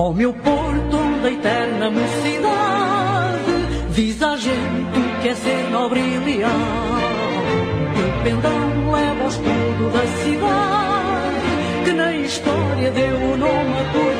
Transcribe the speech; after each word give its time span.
Ó 0.00 0.12
meu 0.12 0.32
porto 0.32 0.96
da 1.20 1.30
eterna 1.30 1.90
mocidade, 1.90 3.52
diz 3.90 4.22
a 4.22 4.36
gente 4.36 5.20
que 5.20 5.28
é 5.28 5.34
ser 5.34 5.70
nobre 5.72 5.98
e 5.98 6.18
leal. 6.18 6.50
O 7.98 8.22
pendão 8.22 8.92
leva 8.92 9.22
ao 9.22 9.28
escudo 9.28 9.90
da 9.92 10.06
cidade, 10.22 11.84
que 11.84 11.92
na 11.92 12.16
história 12.16 12.90
deu 12.92 13.16
o 13.16 13.36
nome 13.36 13.48
a 13.50 13.92
Portugal. 13.92 14.17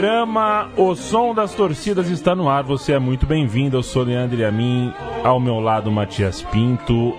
Programa 0.00 0.72
O 0.78 0.94
Som 0.94 1.34
das 1.34 1.52
Torcidas 1.52 2.08
está 2.08 2.34
no 2.34 2.48
ar. 2.48 2.64
Você 2.64 2.94
é 2.94 2.98
muito 2.98 3.26
bem-vindo. 3.26 3.76
Eu 3.76 3.82
sou 3.82 4.02
Leandro 4.02 4.40
e 4.40 4.44
a 4.46 4.50
mim, 4.50 4.94
ao 5.22 5.38
meu 5.38 5.60
lado, 5.60 5.92
Matias 5.92 6.40
Pinto. 6.40 7.14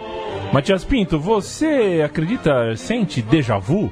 Matias 0.51 0.83
Pinto, 0.83 1.19
você 1.19 2.01
acredita, 2.03 2.75
sente 2.75 3.21
déjà 3.21 3.59
vu? 3.59 3.91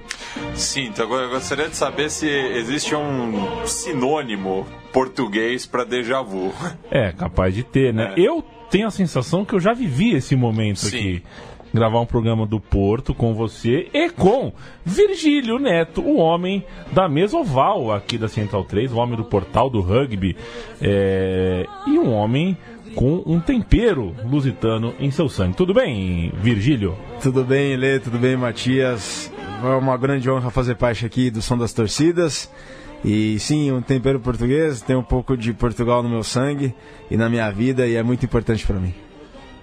Sinto. 0.55 1.03
Agora 1.03 1.25
eu 1.25 1.29
gostaria 1.29 1.69
de 1.69 1.75
saber 1.75 2.09
se 2.09 2.27
existe 2.27 2.95
um 2.95 3.63
sinônimo 3.63 4.65
português 4.91 5.67
para 5.67 5.83
déjà 5.83 6.23
vu. 6.23 6.51
É, 6.89 7.11
capaz 7.11 7.53
de 7.53 7.61
ter, 7.61 7.93
né? 7.93 8.15
É. 8.17 8.19
Eu 8.19 8.43
tenho 8.71 8.87
a 8.87 8.91
sensação 8.91 9.45
que 9.45 9.53
eu 9.53 9.59
já 9.59 9.71
vivi 9.71 10.15
esse 10.15 10.35
momento 10.35 10.79
Sim. 10.79 10.97
aqui. 10.97 11.23
Gravar 11.73 11.99
um 11.99 12.05
programa 12.05 12.47
do 12.47 12.59
Porto 12.59 13.13
com 13.13 13.33
você 13.35 13.87
e 13.93 14.09
com 14.09 14.51
Virgílio 14.83 15.59
Neto, 15.59 16.01
o 16.01 16.17
homem 16.17 16.65
da 16.91 17.07
mesa 17.07 17.37
oval 17.37 17.91
aqui 17.91 18.17
da 18.17 18.27
Central 18.27 18.63
3, 18.63 18.91
o 18.91 18.97
homem 18.97 19.15
do 19.15 19.23
portal 19.23 19.69
do 19.69 19.79
rugby. 19.79 20.35
é, 20.81 21.65
E 21.85 21.99
um 21.99 22.11
homem 22.11 22.57
com 22.95 23.21
um 23.25 23.39
tempero 23.39 24.15
lusitano 24.25 24.93
em 24.99 25.11
seu 25.11 25.29
sangue. 25.29 25.55
Tudo 25.55 25.73
bem, 25.73 26.31
Virgílio? 26.41 26.97
Tudo 27.21 27.43
bem, 27.43 27.75
Lê? 27.75 27.99
Tudo 27.99 28.17
bem, 28.17 28.35
Matias? 28.35 29.31
É 29.63 29.67
uma 29.75 29.95
grande 29.95 30.29
honra 30.29 30.49
fazer 30.49 30.75
parte 30.75 31.05
aqui 31.05 31.29
do 31.29 31.41
Som 31.41 31.57
das 31.57 31.71
Torcidas. 31.71 32.51
E 33.03 33.37
sim, 33.39 33.71
um 33.71 33.81
tempero 33.81 34.19
português, 34.19 34.81
tem 34.81 34.95
um 34.95 35.03
pouco 35.03 35.37
de 35.37 35.53
Portugal 35.53 36.03
no 36.03 36.09
meu 36.09 36.23
sangue 36.23 36.73
e 37.09 37.15
na 37.15 37.29
minha 37.29 37.49
vida 37.51 37.87
e 37.87 37.95
é 37.95 38.03
muito 38.03 38.25
importante 38.25 38.65
para 38.65 38.77
mim. 38.77 38.93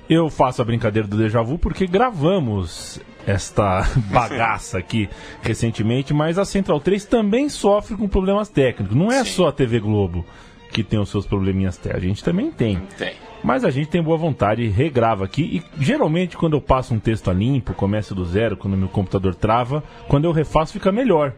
Eu 0.08 0.30
faço 0.30 0.62
a 0.62 0.64
brincadeira 0.64 1.08
do 1.08 1.16
déjà 1.16 1.42
vu 1.42 1.58
porque 1.58 1.86
gravamos 1.86 3.00
esta 3.26 3.82
bagaça 4.10 4.78
aqui 4.78 5.08
recentemente, 5.42 6.14
mas 6.14 6.38
a 6.38 6.44
Central 6.44 6.78
3 6.80 7.04
também 7.04 7.48
sofre 7.48 7.96
com 7.96 8.08
problemas 8.08 8.48
técnicos. 8.48 8.96
Não 8.96 9.10
é 9.10 9.24
Sim. 9.24 9.30
só 9.30 9.48
a 9.48 9.52
TV 9.52 9.80
Globo 9.80 10.24
que 10.70 10.82
tem 10.82 10.98
os 10.98 11.08
seus 11.08 11.26
probleminhas 11.26 11.76
técnicos, 11.76 12.04
a 12.04 12.08
gente 12.08 12.24
também 12.24 12.50
tem. 12.50 12.80
Tem. 12.98 13.14
Mas 13.42 13.64
a 13.64 13.70
gente 13.70 13.88
tem 13.88 14.02
boa 14.02 14.16
vontade 14.16 14.62
e 14.62 14.68
regrava 14.68 15.24
aqui. 15.24 15.42
E 15.42 15.82
geralmente 15.82 16.36
quando 16.36 16.56
eu 16.56 16.60
passo 16.60 16.94
um 16.94 16.98
texto 16.98 17.30
a 17.30 17.34
limpo, 17.34 17.74
começo 17.74 18.14
do 18.14 18.24
zero, 18.24 18.56
quando 18.56 18.76
meu 18.76 18.88
computador 18.88 19.34
trava, 19.34 19.82
quando 20.08 20.24
eu 20.24 20.32
refaço 20.32 20.72
fica 20.72 20.90
melhor. 20.92 21.32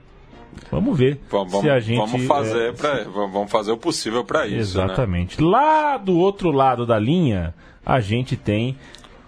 Vamos 0.70 0.98
ver 0.98 1.20
Vamos, 1.30 1.60
se 1.60 1.70
a 1.70 1.80
gente 1.80 1.98
vamos 1.98 2.26
fazer 2.26 2.68
é, 2.70 2.72
pra- 2.72 3.04
vamos 3.04 3.50
fazer 3.50 3.72
o 3.72 3.76
possível 3.76 4.24
para 4.24 4.46
isso, 4.46 4.76
né? 4.78 4.84
Exatamente. 4.84 5.42
Lá 5.42 5.96
do 5.96 6.16
outro 6.16 6.50
lado 6.50 6.84
da 6.84 6.98
linha, 6.98 7.54
a 7.84 8.00
gente 8.00 8.36
tem 8.36 8.76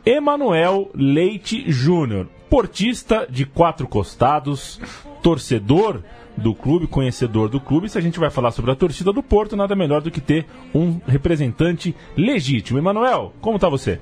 Emanuel 0.05 0.91
Leite 0.95 1.71
Júnior, 1.71 2.27
portista 2.49 3.27
de 3.29 3.47
quatro 3.47 3.87
costados, 3.89 4.81
torcedor 5.23 6.03
do 6.37 6.55
clube, 6.55 6.87
conhecedor 6.87 7.49
do 7.49 7.61
clube. 7.61 7.89
Se 7.89 7.99
a 7.99 8.01
gente 8.01 8.19
vai 8.19 8.31
falar 8.31 8.51
sobre 8.51 8.71
a 8.71 8.75
torcida 8.75 9.13
do 9.13 9.23
Porto, 9.23 9.57
nada 9.57 9.75
melhor 9.77 10.01
do 10.01 10.11
que 10.11 10.21
ter 10.21 10.47
um 10.75 11.01
representante 11.07 11.95
legítimo. 12.17 12.79
Emanuel, 12.79 13.33
como 13.41 13.59
tá 13.59 13.69
você? 13.69 14.01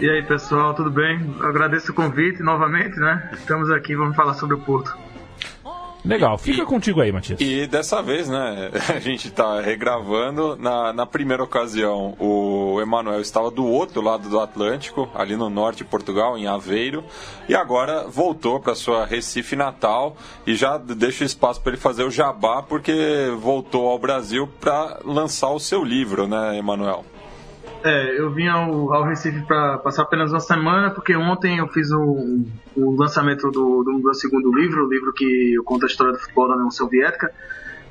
E 0.00 0.08
aí, 0.10 0.22
pessoal, 0.22 0.74
tudo 0.74 0.90
bem? 0.90 1.20
Eu 1.40 1.46
agradeço 1.46 1.92
o 1.92 1.94
convite 1.94 2.42
novamente, 2.42 2.98
né? 2.98 3.30
Estamos 3.34 3.70
aqui, 3.70 3.94
vamos 3.94 4.16
falar 4.16 4.34
sobre 4.34 4.56
o 4.56 4.58
Porto. 4.60 4.96
Legal, 6.04 6.36
fica 6.36 6.64
contigo 6.64 7.00
aí, 7.00 7.12
Matias. 7.12 7.40
E 7.40 7.66
dessa 7.66 8.02
vez, 8.02 8.28
né, 8.28 8.70
a 8.94 8.98
gente 8.98 9.28
está 9.28 9.60
regravando. 9.60 10.56
Na, 10.56 10.92
na 10.92 11.06
primeira 11.06 11.42
ocasião, 11.42 12.16
o 12.18 12.80
Emanuel 12.80 13.20
estava 13.20 13.50
do 13.50 13.66
outro 13.66 14.00
lado 14.00 14.28
do 14.28 14.40
Atlântico, 14.40 15.08
ali 15.14 15.36
no 15.36 15.48
norte 15.48 15.78
de 15.78 15.84
Portugal, 15.84 16.36
em 16.36 16.46
Aveiro, 16.46 17.04
e 17.48 17.54
agora 17.54 18.06
voltou 18.08 18.58
para 18.58 18.74
sua 18.74 19.06
Recife 19.06 19.54
natal 19.54 20.16
e 20.46 20.54
já 20.54 20.76
deixa 20.76 21.24
espaço 21.24 21.60
para 21.60 21.72
ele 21.72 21.80
fazer 21.80 22.04
o 22.04 22.10
jabá, 22.10 22.62
porque 22.62 22.92
voltou 23.38 23.88
ao 23.88 23.98
Brasil 23.98 24.48
para 24.60 24.98
lançar 25.04 25.50
o 25.50 25.60
seu 25.60 25.84
livro, 25.84 26.26
né, 26.26 26.58
Emanuel? 26.58 27.04
É, 27.84 28.20
eu 28.20 28.30
vim 28.32 28.46
ao, 28.46 28.92
ao 28.94 29.04
Recife 29.04 29.40
para 29.42 29.78
passar 29.78 30.02
apenas 30.02 30.30
uma 30.32 30.38
semana, 30.40 30.90
porque 30.90 31.16
ontem 31.16 31.58
eu 31.58 31.66
fiz 31.68 31.90
o, 31.90 32.44
o 32.76 32.96
lançamento 32.96 33.50
do, 33.50 33.82
do 33.82 33.98
meu 33.98 34.14
segundo 34.14 34.54
livro, 34.54 34.86
o 34.86 34.88
livro 34.88 35.12
que 35.12 35.54
eu 35.54 35.64
conto 35.64 35.84
a 35.84 35.88
história 35.88 36.12
do 36.12 36.18
futebol 36.18 36.46
da 36.48 36.54
União 36.54 36.70
Soviética. 36.70 37.32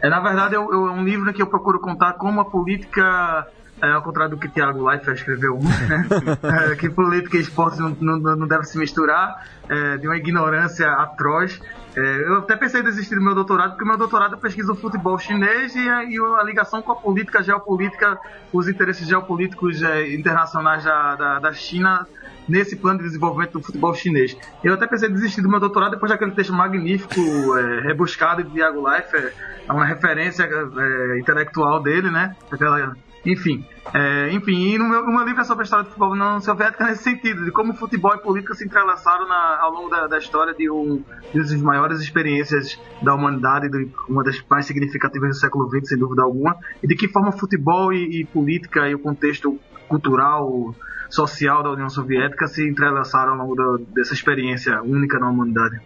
É, 0.01 0.09
na 0.09 0.19
verdade, 0.21 0.55
é, 0.55 0.59
um- 0.59 0.73
é 0.73 0.91
um 0.91 1.03
livro 1.03 1.33
que 1.33 1.41
eu 1.41 1.47
procuro 1.47 1.79
contar 1.79 2.13
como 2.13 2.39
a 2.39 2.45
política, 2.45 3.47
é, 3.81 3.91
ao 3.91 4.01
contrário 4.01 4.31
do 4.35 4.39
que 4.39 4.47
Tiago 4.47 4.87
Leifert 4.87 5.17
escreveu 5.17 5.59
né? 5.59 6.07
É, 6.71 6.75
que 6.75 6.89
política 6.89 7.35
e 7.37 7.41
esporte 7.41 7.79
não, 7.79 7.89
não, 7.99 8.17
não 8.37 8.47
devem 8.47 8.63
se 8.65 8.77
misturar, 8.77 9.45
é, 9.67 9.97
de 9.97 10.07
uma 10.07 10.15
ignorância 10.17 10.89
atroz. 10.89 11.59
É, 11.95 12.27
eu 12.27 12.37
até 12.37 12.55
pensei 12.55 12.81
em 12.81 12.83
desistir 12.83 13.15
do 13.15 13.21
meu 13.21 13.35
doutorado, 13.35 13.71
porque 13.71 13.83
meu 13.83 13.97
doutorado 13.97 14.35
eu 14.35 14.37
pesquiso 14.37 14.71
o 14.71 14.75
futebol 14.75 15.17
chinês 15.19 15.75
e 15.75 15.81
e 15.81 16.19
a 16.39 16.43
ligação 16.43 16.81
com 16.81 16.93
a 16.93 16.95
política 16.95 17.43
geopolítica, 17.43 18.17
os 18.53 18.67
interesses 18.67 19.07
geopolíticos 19.07 19.81
é, 19.83 20.13
internacionais 20.13 20.83
da, 20.83 21.15
da, 21.15 21.39
da 21.39 21.53
China 21.53 22.07
nesse 22.47 22.75
plano 22.75 22.99
de 22.99 23.05
desenvolvimento 23.05 23.53
do 23.53 23.63
futebol 23.63 23.93
chinês. 23.93 24.37
Eu 24.63 24.73
até 24.73 24.87
pensei 24.87 25.09
em 25.09 25.13
desistir 25.13 25.41
do 25.41 25.49
meu 25.49 25.59
doutorado 25.59 25.91
depois 25.91 26.11
daquele 26.11 26.31
texto 26.31 26.53
magnífico, 26.53 27.19
é, 27.57 27.81
rebuscado 27.81 28.43
de 28.43 28.51
Diago 28.51 28.87
Leifert, 28.87 29.33
é 29.67 29.71
uma 29.71 29.85
referência 29.85 30.43
é, 30.43 31.19
intelectual 31.19 31.81
dele, 31.81 32.09
né? 32.09 32.35
Aquela, 32.51 32.95
enfim, 33.25 33.63
é, 33.93 34.31
enfim, 34.31 34.73
e 34.73 34.77
no 34.77 34.89
meu, 34.89 35.05
no 35.05 35.11
meu 35.11 35.23
livro 35.23 35.41
é 35.41 35.43
sobre 35.43 35.61
a 35.61 35.65
história 35.65 35.83
do 35.83 35.89
futebol 35.89 36.15
na 36.15 36.25
União 36.27 36.41
Soviética 36.41 36.85
nesse 36.85 37.03
sentido, 37.03 37.45
de 37.45 37.51
como 37.51 37.73
futebol 37.75 38.13
e 38.15 38.17
política 38.19 38.53
se 38.55 38.65
entrelaçaram 38.65 39.27
na, 39.27 39.59
ao 39.61 39.71
longo 39.71 39.89
da, 39.89 40.07
da 40.07 40.17
história 40.17 40.53
de, 40.53 40.69
um, 40.71 41.03
de 41.31 41.39
uma 41.39 41.43
das 41.43 41.61
maiores 41.61 42.01
experiências 42.01 42.79
da 43.01 43.13
humanidade, 43.13 43.69
de 43.69 43.89
uma 44.09 44.23
das 44.23 44.43
mais 44.49 44.65
significativas 44.65 45.29
do 45.29 45.35
século 45.35 45.69
XX, 45.69 45.89
sem 45.89 45.97
dúvida 45.99 46.23
alguma, 46.23 46.55
e 46.81 46.87
de 46.87 46.95
que 46.95 47.07
forma 47.07 47.31
futebol 47.31 47.93
e, 47.93 48.21
e 48.21 48.25
política 48.25 48.89
e 48.89 48.95
o 48.95 48.99
contexto 48.99 49.59
cultural, 49.87 50.73
social 51.09 51.61
da 51.61 51.71
União 51.71 51.89
Soviética 51.89 52.47
se 52.47 52.67
entrelaçaram 52.67 53.33
ao 53.33 53.37
longo 53.39 53.55
da- 53.55 53.83
dessa 53.93 54.13
experiência 54.13 54.81
única 54.81 55.19
na 55.19 55.29
humanidade. 55.29 55.79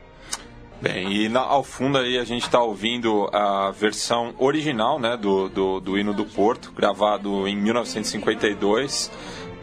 Bem, 0.85 1.11
e 1.11 1.29
na- 1.29 1.41
ao 1.41 1.63
fundo 1.63 1.97
aí 1.97 2.15
a 2.15 2.23
gente 2.23 2.43
está 2.43 2.61
ouvindo 2.61 3.27
a 3.33 3.71
versão 3.71 4.35
original 4.37 4.99
né, 4.99 5.17
do, 5.17 5.49
do, 5.49 5.79
do 5.79 5.97
hino 5.97 6.13
do 6.13 6.25
Porto, 6.25 6.71
gravado 6.71 7.47
em 7.47 7.55
1952 7.55 9.09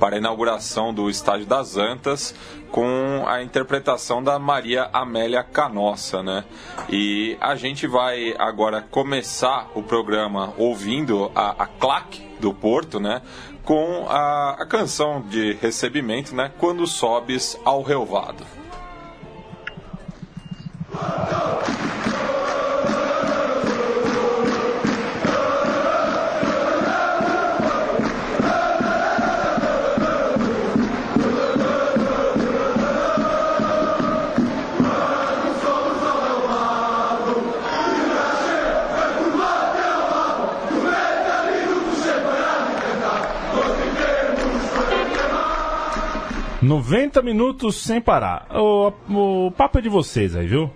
para 0.00 0.16
a 0.16 0.18
inauguração 0.18 0.92
do 0.92 1.08
Estádio 1.08 1.46
das 1.46 1.76
Antas, 1.76 2.34
com 2.72 3.22
a 3.24 3.40
interpretação 3.40 4.20
da 4.20 4.36
Maria 4.36 4.90
Amélia 4.92 5.44
Canossa, 5.44 6.24
né? 6.24 6.42
E 6.90 7.36
a 7.40 7.54
gente 7.54 7.86
vai 7.86 8.34
agora 8.36 8.82
começar 8.82 9.70
o 9.76 9.82
programa 9.84 10.52
ouvindo 10.58 11.30
a, 11.36 11.50
a 11.62 11.66
claque 11.68 12.26
do 12.40 12.52
Porto, 12.52 12.98
né? 12.98 13.22
Com 13.64 14.06
a, 14.08 14.56
a 14.58 14.66
canção 14.66 15.20
de 15.20 15.52
recebimento, 15.52 16.34
né? 16.34 16.50
Quando 16.58 16.84
sobes 16.84 17.56
ao 17.64 17.80
relvado. 17.80 18.44
Go! 20.92 21.91
Noventa 46.62 47.20
minutos 47.20 47.74
sem 47.76 48.00
parar. 48.00 48.46
O, 48.54 48.92
o 49.46 49.50
papo 49.50 49.80
é 49.80 49.82
de 49.82 49.88
vocês 49.88 50.36
aí, 50.36 50.46
viu? 50.46 50.70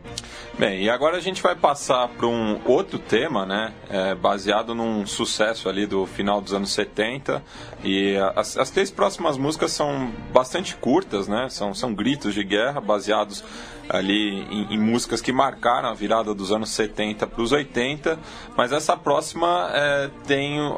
Bem, 0.59 0.83
e 0.83 0.91
agora 0.91 1.17
a 1.17 1.21
gente 1.21 1.41
vai 1.41 1.55
passar 1.55 2.09
para 2.09 2.27
um 2.27 2.59
outro 2.65 2.99
tema, 2.99 3.47
né? 3.47 3.73
É, 3.88 4.15
baseado 4.15 4.75
num 4.75 5.06
sucesso 5.06 5.69
ali 5.69 5.87
do 5.87 6.05
final 6.06 6.41
dos 6.41 6.53
anos 6.53 6.73
70. 6.73 7.41
E 7.85 8.17
as, 8.35 8.56
as 8.56 8.71
três 8.71 8.91
próximas 8.91 9.37
músicas 9.37 9.71
são 9.71 10.11
bastante 10.33 10.75
curtas, 10.75 11.29
né? 11.29 11.49
São, 11.50 11.73
são 11.73 11.94
gritos 11.94 12.35
de 12.35 12.43
guerra 12.43 12.81
baseados 12.81 13.44
ali 13.88 14.47
em, 14.50 14.75
em 14.75 14.79
músicas 14.79 15.21
que 15.21 15.33
marcaram 15.33 15.88
a 15.88 15.94
virada 15.94 16.35
dos 16.35 16.53
anos 16.53 16.71
70 16.71 17.27
para 17.27 17.43
os 17.43 17.53
80. 17.53 18.19
Mas 18.56 18.73
essa 18.73 18.97
próxima 18.97 19.71
é, 19.73 20.11
tem 20.27 20.61
uh, 20.61 20.75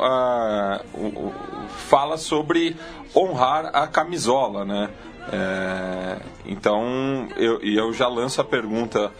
uh, 0.94 1.34
fala 1.88 2.16
sobre 2.16 2.76
honrar 3.14 3.70
a 3.74 3.86
camisola, 3.86 4.64
né? 4.64 4.90
É, 5.30 6.20
então 6.46 7.28
eu, 7.36 7.60
eu 7.60 7.92
já 7.92 8.08
lanço 8.08 8.40
a 8.40 8.44
pergunta 8.44 9.12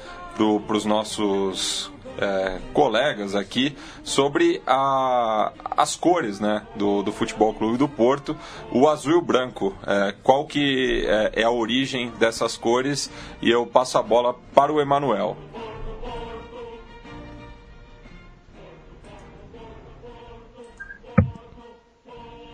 para 0.66 0.76
os 0.76 0.84
nossos 0.84 1.92
é, 2.18 2.58
colegas 2.72 3.34
aqui 3.34 3.76
sobre 4.02 4.60
a, 4.66 5.52
as 5.76 5.96
cores 5.96 6.40
né, 6.40 6.66
do, 6.76 7.02
do 7.02 7.12
Futebol 7.12 7.54
Clube 7.54 7.78
do 7.78 7.88
Porto, 7.88 8.36
o 8.72 8.88
azul 8.88 9.12
e 9.12 9.14
o 9.16 9.22
branco. 9.22 9.74
É, 9.86 10.14
qual 10.22 10.46
que 10.46 11.04
é, 11.06 11.42
é, 11.42 11.44
a 11.44 11.50
origem 11.50 12.10
dessas 12.18 12.56
cores? 12.56 13.10
E 13.40 13.50
eu 13.50 13.66
passo 13.66 13.98
a 13.98 14.02
bola 14.02 14.34
para 14.54 14.72
o 14.72 14.80
Emanuel. 14.80 15.36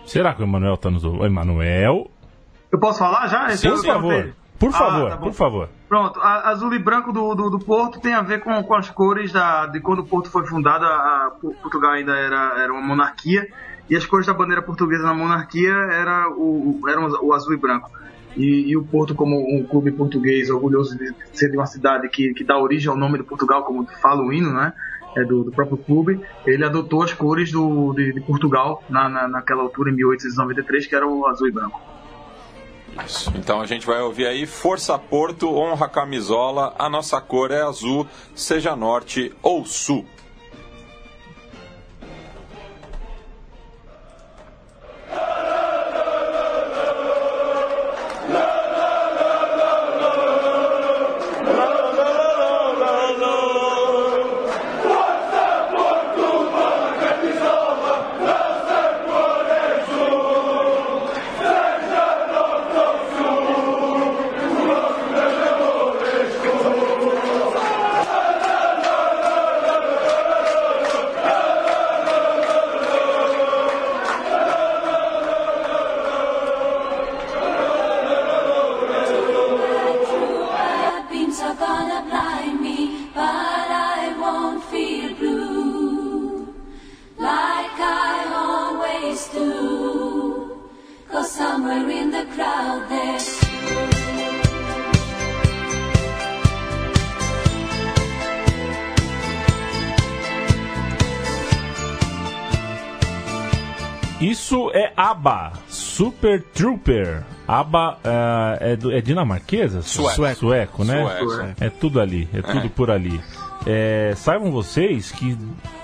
Será 0.05 0.33
que 0.33 0.41
o 0.41 0.45
Emanuel 0.45 0.75
está 0.75 0.91
nos 0.91 1.03
ouvindo? 1.03 1.25
Emanuel? 1.25 2.09
Eu 2.71 2.79
posso 2.79 2.99
falar 2.99 3.27
já? 3.27 3.49
Sim, 3.57 3.69
por 3.69 3.85
favor. 3.85 4.35
Por 4.59 4.71
favor, 4.71 5.07
ah, 5.07 5.09
tá 5.11 5.17
por 5.17 5.33
favor. 5.33 5.69
Pronto, 5.89 6.19
a, 6.19 6.49
azul 6.49 6.73
e 6.73 6.79
branco 6.79 7.11
do, 7.11 7.35
do, 7.35 7.49
do, 7.49 7.59
Porto 7.59 7.99
tem 7.99 8.13
a 8.13 8.21
ver 8.21 8.41
com, 8.41 8.63
com 8.63 8.75
as 8.75 8.89
cores 8.89 9.31
da, 9.31 9.65
de 9.65 9.81
quando 9.81 9.99
o 9.99 10.05
Porto 10.05 10.29
foi 10.29 10.45
fundado. 10.45 10.85
A, 10.85 11.27
a 11.27 11.31
Portugal 11.61 11.91
ainda 11.91 12.13
era, 12.15 12.61
era 12.61 12.71
uma 12.71 12.81
monarquia 12.81 13.47
e 13.89 13.95
as 13.95 14.05
cores 14.05 14.25
da 14.25 14.33
bandeira 14.33 14.61
portuguesa 14.61 15.03
na 15.03 15.13
monarquia 15.13 15.71
era 15.71 16.29
o, 16.29 16.81
eram 16.87 17.07
o 17.21 17.33
azul 17.33 17.53
e 17.53 17.57
branco. 17.57 17.91
E, 18.35 18.71
e, 18.71 18.75
o 18.77 18.83
Porto, 18.83 19.15
como 19.15 19.37
um 19.37 19.63
clube 19.63 19.91
português 19.91 20.49
orgulhoso 20.49 20.97
de 20.97 21.13
ser 21.31 21.49
de 21.49 21.57
uma 21.57 21.65
cidade 21.65 22.09
que, 22.09 22.33
que 22.33 22.43
dá 22.43 22.57
origem 22.57 22.89
ao 22.89 22.97
nome 22.97 23.17
do 23.17 23.23
Portugal, 23.23 23.63
como 23.63 23.85
fala 24.01 24.21
o 24.21 24.33
hino, 24.33 24.51
né? 24.51 24.73
É 25.15 25.23
do, 25.23 25.45
do 25.45 25.51
próprio 25.51 25.77
clube, 25.77 26.19
ele 26.45 26.65
adotou 26.65 27.01
as 27.01 27.13
cores 27.13 27.49
do, 27.49 27.93
de, 27.93 28.11
de 28.11 28.19
Portugal 28.19 28.83
na, 28.89 29.07
na, 29.07 29.27
naquela 29.29 29.61
altura, 29.61 29.89
em 29.89 29.93
1893, 29.93 30.87
que 30.87 30.95
era 30.95 31.07
o 31.07 31.25
azul 31.25 31.47
e 31.47 31.51
branco. 31.51 31.94
Isso. 33.03 33.31
Então 33.35 33.59
a 33.59 33.65
gente 33.65 33.85
vai 33.85 34.01
ouvir 34.01 34.27
aí 34.27 34.45
Força 34.45 34.97
Porto, 34.97 35.53
honra 35.53 35.89
camisola, 35.89 36.73
a 36.77 36.89
nossa 36.89 37.19
cor 37.19 37.51
é 37.51 37.61
azul, 37.61 38.07
seja 38.33 38.75
norte 38.75 39.33
ou 39.41 39.65
sul. 39.65 40.05
ABBA, 104.95 105.53
Super 105.67 106.43
Trooper. 106.53 107.23
ABBA 107.47 107.93
uh, 107.93 108.57
é, 108.59 108.75
do, 108.75 108.91
é, 108.91 109.01
dinamarquesa? 109.01 109.81
Sueco. 109.81 110.35
Sueco, 110.35 110.83
né? 110.83 111.01
Sueco. 111.19 111.53
É 111.59 111.69
tudo 111.69 111.99
ali, 111.99 112.27
é 112.33 112.41
tudo 112.41 112.65
é. 112.65 112.69
por 112.69 112.91
ali. 112.91 113.19
É, 113.65 114.13
saibam 114.15 114.51
vocês 114.51 115.11
que 115.11 115.35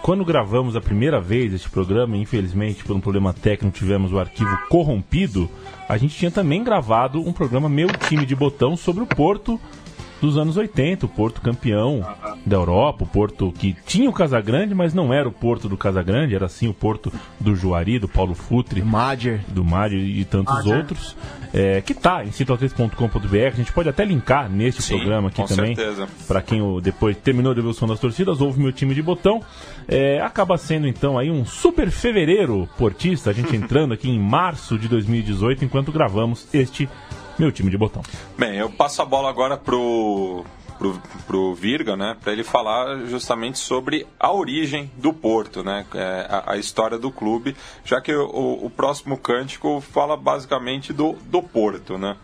quando 0.03 0.23
gravamos 0.23 0.75
a 0.75 0.81
primeira 0.81 1.19
vez 1.19 1.53
este 1.53 1.69
programa, 1.69 2.15
infelizmente 2.15 2.83
por 2.83 2.95
um 2.95 2.99
problema 2.99 3.33
técnico 3.33 3.75
tivemos 3.75 4.13
o 4.13 4.19
arquivo 4.19 4.55
corrompido, 4.69 5.49
a 5.89 5.97
gente 5.97 6.15
tinha 6.15 6.29
também 6.29 6.63
gravado 6.63 7.19
um 7.19 7.33
programa 7.33 7.67
Meu 7.67 7.87
Time 7.87 8.25
de 8.25 8.35
Botão 8.35 8.77
sobre 8.77 9.03
o 9.03 9.07
Porto 9.07 9.59
dos 10.21 10.37
anos 10.37 10.55
80, 10.55 11.07
o 11.07 11.09
Porto 11.09 11.41
campeão 11.41 12.05
da 12.45 12.55
Europa, 12.55 13.03
o 13.03 13.07
Porto 13.07 13.51
que 13.51 13.75
tinha 13.85 14.09
o 14.09 14.13
Casagrande, 14.13 14.75
mas 14.75 14.93
não 14.93 15.11
era 15.11 15.27
o 15.27 15.31
Porto 15.31 15.67
do 15.67 15.75
Casagrande, 15.75 16.35
era 16.35 16.47
sim 16.47 16.67
o 16.67 16.73
Porto 16.73 17.11
do 17.39 17.55
Juari, 17.55 17.97
do 17.97 18.07
Paulo 18.07 18.35
Futre, 18.35 18.81
do 19.47 19.65
Madger 19.65 19.99
e 19.99 20.23
tantos 20.23 20.65
outros, 20.65 21.17
é, 21.53 21.81
que 21.81 21.93
tá 21.93 22.23
em 22.23 22.31
citoaltez.com.br, 22.31 23.47
a 23.47 23.49
gente 23.49 23.73
pode 23.73 23.89
até 23.89 24.05
linkar 24.05 24.49
neste 24.49 24.83
sim, 24.83 24.95
programa 24.95 25.29
aqui 25.29 25.43
também, 25.47 25.75
para 26.27 26.41
quem 26.41 26.61
o, 26.61 26.79
depois 26.79 27.17
terminou 27.17 27.53
de 27.53 27.61
ver 27.61 27.67
o 27.67 27.73
som 27.73 27.87
das 27.87 27.99
torcidas, 27.99 28.39
ouve 28.39 28.61
meu 28.61 28.71
time 28.71 28.93
de 28.93 29.01
botão, 29.01 29.41
é, 29.87 30.21
acaba 30.21 30.57
sendo 30.57 30.87
então 30.87 31.17
aí 31.17 31.31
um 31.31 31.43
super 31.43 31.89
fevereiro 31.89 32.69
portista, 32.77 33.31
a 33.31 33.33
gente 33.33 33.53
entrando 33.57 33.93
aqui 33.93 34.09
em 34.09 34.19
março 34.19 34.77
de 34.77 34.87
2018, 34.87 35.65
enquanto 35.65 35.91
gravamos 35.91 36.47
este 36.53 36.87
meu 37.41 37.51
time 37.51 37.71
de 37.71 37.77
botão. 37.77 38.03
Bem, 38.37 38.57
eu 38.57 38.69
passo 38.69 39.01
a 39.01 39.05
bola 39.05 39.27
agora 39.27 39.57
pro 39.57 40.45
pro, 40.77 40.99
pro 41.27 41.53
Virga, 41.53 41.95
né, 41.95 42.17
para 42.19 42.33
ele 42.33 42.43
falar 42.43 43.05
justamente 43.05 43.59
sobre 43.59 44.07
a 44.19 44.33
origem 44.33 44.89
do 44.97 45.13
Porto, 45.13 45.63
né, 45.63 45.85
é, 45.93 46.25
a, 46.27 46.53
a, 46.53 46.57
história 46.57 46.97
do 46.97 47.11
clube, 47.11 47.55
já 47.85 48.01
que 48.01 48.11
o, 48.11 48.65
o, 48.65 48.67
próximo 48.67 49.15
cântico 49.15 49.79
fala 49.79 50.17
basicamente 50.17 50.91
do, 50.91 51.13
do 51.25 51.43
Porto, 51.43 51.99
né. 51.99 52.17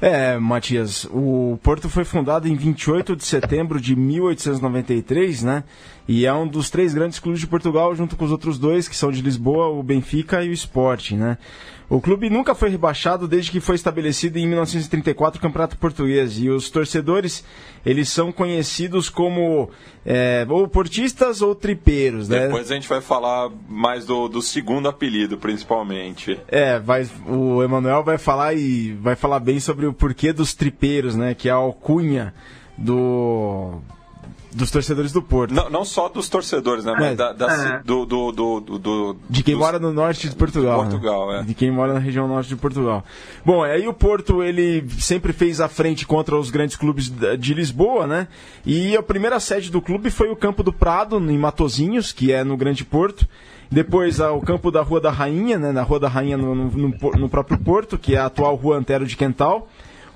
É, 0.00 0.38
Matias, 0.38 1.04
o 1.12 1.58
Porto 1.62 1.88
foi 1.88 2.04
fundado 2.04 2.48
em 2.48 2.54
28 2.54 3.14
de 3.14 3.24
setembro 3.24 3.78
de 3.78 3.94
1893, 3.94 5.42
né? 5.42 5.64
E 6.08 6.24
é 6.24 6.32
um 6.32 6.46
dos 6.46 6.70
três 6.70 6.94
grandes 6.94 7.18
clubes 7.18 7.40
de 7.40 7.46
Portugal, 7.46 7.94
junto 7.94 8.16
com 8.16 8.24
os 8.24 8.32
outros 8.32 8.58
dois, 8.58 8.88
que 8.88 8.96
são 8.96 9.12
de 9.12 9.20
Lisboa, 9.20 9.68
o 9.68 9.82
Benfica 9.82 10.42
e 10.42 10.48
o 10.48 10.52
Sporting, 10.52 11.16
né? 11.16 11.38
O 11.90 12.00
clube 12.00 12.30
nunca 12.30 12.54
foi 12.54 12.68
rebaixado 12.70 13.26
desde 13.26 13.50
que 13.50 13.58
foi 13.58 13.74
estabelecido 13.74 14.38
em 14.38 14.46
1934 14.46 15.40
o 15.40 15.42
Campeonato 15.42 15.76
Português 15.76 16.38
e 16.38 16.48
os 16.48 16.70
torcedores 16.70 17.44
eles 17.84 18.08
são 18.08 18.30
conhecidos 18.30 19.08
como 19.08 19.68
é, 20.06 20.46
ou 20.48 20.68
portistas 20.68 21.42
ou 21.42 21.52
tripeiros, 21.52 22.28
né? 22.28 22.46
Depois 22.46 22.70
a 22.70 22.74
gente 22.74 22.88
vai 22.88 23.00
falar 23.00 23.50
mais 23.68 24.06
do, 24.06 24.28
do 24.28 24.40
segundo 24.40 24.88
apelido, 24.88 25.36
principalmente. 25.36 26.38
É, 26.46 26.78
vai, 26.78 27.08
o 27.26 27.60
Emanuel 27.60 28.04
vai 28.04 28.18
falar 28.18 28.54
e 28.54 28.92
vai 28.92 29.16
falar 29.16 29.40
bem 29.40 29.58
sobre 29.58 29.89
o 29.90 29.92
porquê 29.92 30.32
dos 30.32 30.54
tripeiros, 30.54 31.14
né? 31.14 31.34
Que 31.34 31.48
é 31.48 31.52
a 31.52 31.56
alcunha 31.56 32.34
do 32.76 33.80
dos 34.52 34.70
torcedores 34.70 35.12
do 35.12 35.22
Porto. 35.22 35.54
Não, 35.54 35.70
não 35.70 35.84
só 35.84 36.08
dos 36.08 36.28
torcedores, 36.28 36.84
né? 36.84 36.94
Mas 36.98 37.16
da, 37.16 37.32
da, 37.32 37.52
é. 37.52 37.82
do, 37.84 38.04
do, 38.04 38.32
do, 38.32 38.60
do, 38.60 39.16
De 39.28 39.42
quem 39.42 39.54
dos... 39.54 39.62
mora 39.62 39.78
no 39.78 39.92
norte 39.92 40.28
de 40.28 40.34
Portugal. 40.34 40.84
De 40.84 40.90
Portugal, 40.90 41.32
né? 41.32 41.40
é. 41.40 41.42
De 41.44 41.54
quem 41.54 41.70
mora 41.70 41.92
na 41.92 42.00
região 42.00 42.26
norte 42.26 42.48
de 42.48 42.56
Portugal. 42.56 43.04
Bom, 43.44 43.62
aí 43.62 43.86
o 43.86 43.94
Porto, 43.94 44.42
ele 44.42 44.84
sempre 44.98 45.32
fez 45.32 45.60
a 45.60 45.68
frente 45.68 46.04
contra 46.06 46.36
os 46.36 46.50
grandes 46.50 46.76
clubes 46.76 47.12
de 47.38 47.54
Lisboa, 47.54 48.06
né? 48.06 48.28
E 48.66 48.96
a 48.96 49.02
primeira 49.02 49.38
sede 49.38 49.70
do 49.70 49.80
clube 49.80 50.10
foi 50.10 50.30
o 50.30 50.36
Campo 50.36 50.62
do 50.62 50.72
Prado, 50.72 51.18
em 51.18 51.38
Matozinhos, 51.38 52.12
que 52.12 52.32
é 52.32 52.42
no 52.42 52.56
Grande 52.56 52.84
Porto. 52.84 53.28
Depois 53.70 54.18
o 54.18 54.40
campo 54.40 54.70
da 54.70 54.82
Rua 54.82 55.00
da 55.00 55.10
Rainha, 55.10 55.58
né? 55.58 55.70
Na 55.70 55.82
Rua 55.82 56.00
da 56.00 56.08
Rainha 56.08 56.36
no, 56.36 56.54
no, 56.54 56.88
no 56.90 57.28
próprio 57.28 57.56
Porto, 57.58 57.96
que 57.96 58.16
é 58.16 58.18
a 58.18 58.26
atual 58.26 58.56
Rua 58.56 58.76
Antero 58.76 59.06
de 59.06 59.16
Quental 59.16 59.68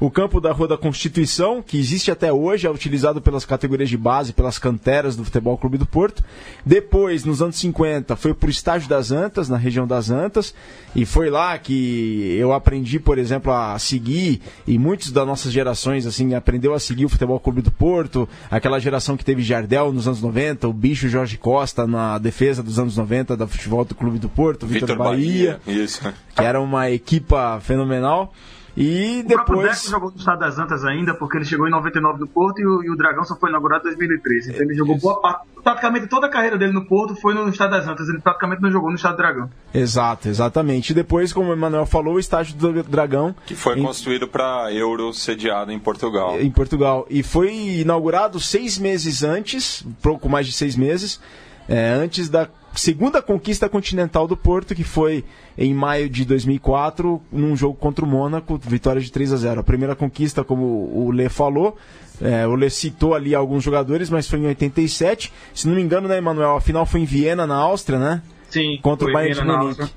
o 0.05 0.11
campo 0.11 0.41
da 0.41 0.53
Rua 0.53 0.69
da 0.69 0.77
Constituição, 0.77 1.63
que 1.63 1.79
existe 1.79 2.11
até 2.11 2.33
hoje, 2.33 2.67
é 2.67 2.71
utilizado 2.71 3.23
pelas 3.23 3.45
categorias 3.45 3.89
de 3.89 3.97
base, 3.97 4.33
pelas 4.33 4.59
canteras 4.59 5.17
do 5.17 5.25
Futebol 5.25 5.57
Clube 5.57 5.79
do 5.79 5.87
Porto. 5.87 6.23
Depois, 6.65 7.25
nos 7.25 7.41
anos 7.41 7.57
50, 7.57 8.15
foi 8.17 8.35
para 8.35 8.47
o 8.47 8.51
Estádio 8.51 8.89
das 8.89 9.11
Antas, 9.11 9.49
na 9.49 9.57
região 9.57 9.87
das 9.87 10.11
Antas, 10.11 10.55
e 10.95 11.07
foi 11.07 11.31
lá 11.31 11.57
que 11.59 12.37
eu 12.39 12.53
aprendi, 12.53 12.99
por 12.99 13.19
exemplo, 13.19 13.51
a 13.53 13.79
seguir, 13.79 14.43
e 14.67 14.79
muitos 14.79 15.11
das 15.11 15.27
nossas 15.27 15.53
gerações, 15.53 16.07
assim, 16.07 16.35
aprendeu 16.35 16.75
a 16.75 16.81
seguir 16.81 17.07
o 17.07 17.09
Futebol 17.09 17.41
Clube 17.41 17.63
do 17.63 17.71
Porto, 17.71 18.29
aquela 18.51 18.79
geração 18.79 19.17
que 19.17 19.25
teve 19.25 19.43
Jardel 19.43 19.93
nos 19.93 20.07
anos 20.07 20.21
90, 20.21 20.69
o 20.69 20.73
bicho 20.73 21.09
Jorge 21.09 21.39
Costa 21.39 21.87
na 21.87 22.19
defesa 22.19 22.63
dos 22.63 22.79
anos 22.79 22.97
90 22.97 23.37
da 23.37 23.47
Futebol 23.47 23.85
do 23.85 23.95
Clube 23.95 24.19
do 24.19 24.29
Porto, 24.29 24.67
Vitor 24.67 24.97
Bahia, 24.97 25.61
Bahia. 25.65 25.85
Isso. 25.85 26.01
que 26.37 26.43
era 26.43 26.61
uma 26.61 26.91
equipa 26.91 27.59
fenomenal. 27.61 28.33
E 28.77 29.23
O 29.25 29.29
próprio 29.29 29.57
depois. 29.59 29.79
Deco 29.79 29.91
jogou 29.91 30.11
no 30.11 30.17
Estado 30.17 30.41
das 30.41 30.59
Antas 30.59 30.85
ainda, 30.85 31.15
porque 31.15 31.39
ele 31.39 31.45
chegou 31.45 31.67
em 31.67 31.71
99 31.71 32.19
no 32.21 32.27
Porto 32.27 32.61
e 32.61 32.67
o, 32.67 32.83
e 32.83 32.91
o 32.91 32.97
Dragão 32.97 33.25
só 33.25 33.37
foi 33.37 33.51
inaugurado 33.51 33.83
em 33.83 33.91
2013. 33.93 34.51
Então 34.51 34.63
ele 34.63 34.75
jogou 34.75 34.99
boa 34.99 35.21
parte, 35.21 35.47
praticamente 35.63 36.07
toda 36.09 36.27
a 36.27 36.31
carreira 36.31 36.59
dele 36.59 36.73
no 36.73 36.85
Porto 36.85 37.15
foi 37.15 37.35
no 37.35 37.49
Estado 37.49 37.71
das 37.71 37.87
Antas. 37.87 38.09
Ele 38.09 38.19
praticamente 38.19 38.61
não 38.63 38.71
jogou 38.71 38.91
no 38.91 38.97
Estado 38.97 39.15
do 39.15 39.19
Dragão. 39.19 39.51
Exato, 39.73 40.29
exatamente. 40.29 40.91
E 40.91 40.95
depois, 40.95 41.33
como 41.33 41.51
o 41.51 41.53
Emanuel 41.53 41.87
falou, 41.87 42.15
o 42.15 42.19
estádio 42.19 42.57
do 42.57 42.83
Dragão 42.83 43.35
Que 43.47 43.55
foi 43.55 43.79
em, 43.79 43.83
construído 43.83 44.27
para 44.27 44.73
Euro 44.73 45.13
sediado 45.13 45.71
em 45.71 45.79
Portugal. 45.79 46.41
em 46.41 46.51
Portugal. 46.51 47.07
E 47.09 47.23
foi 47.23 47.55
inaugurado 47.81 48.41
seis 48.41 48.77
meses 48.77 49.23
antes, 49.23 49.85
pouco 50.03 50.29
mais 50.29 50.47
de 50.47 50.53
seis 50.53 50.75
meses, 50.77 51.21
é, 51.69 51.91
antes 51.91 52.29
da 52.29 52.49
segunda 52.75 53.23
conquista 53.23 53.69
continental 53.69 54.27
do 54.27 54.37
Porto, 54.37 54.75
que 54.75 54.85
foi 54.85 55.25
em 55.57 55.73
maio 55.73 56.09
de 56.09 56.25
2004, 56.25 57.21
num 57.33 57.57
jogo 57.57 57.75
contra 57.75 58.05
o 58.05 58.09
Mônaco, 58.09 58.59
vitória 58.59 59.01
de 59.01 59.11
3 59.11 59.33
a 59.33 59.37
0. 59.37 59.61
A 59.61 59.65
primeira 59.65 59.95
conquista, 59.95 60.43
como 60.45 60.65
o 60.65 61.11
Lê 61.11 61.29
falou, 61.29 61.77
é, 62.21 62.47
o 62.47 62.55
Lê 62.55 62.71
citou 62.71 63.15
ali 63.15 63.35
alguns 63.35 63.63
jogadores, 63.63 64.11
mas 64.11 64.29
foi 64.29 64.39
em 64.39 64.47
87. 64.47 65.33
Se 65.55 65.69
não 65.69 65.75
me 65.75 65.83
engano, 65.83 66.09
né, 66.09 66.19
Emanuel? 66.19 66.57
A 66.57 66.61
final 66.61 66.87
foi 66.87 67.01
em 67.01 67.05
Viena, 67.05 67.47
na 67.47 67.57
Áustria, 67.57 67.99
né? 67.99 68.23
Sim. 68.49 68.79
Contra 68.83 69.09
o 69.09 69.13
Bayern 69.13 69.35
de 69.35 69.45
Munique. 69.45 69.93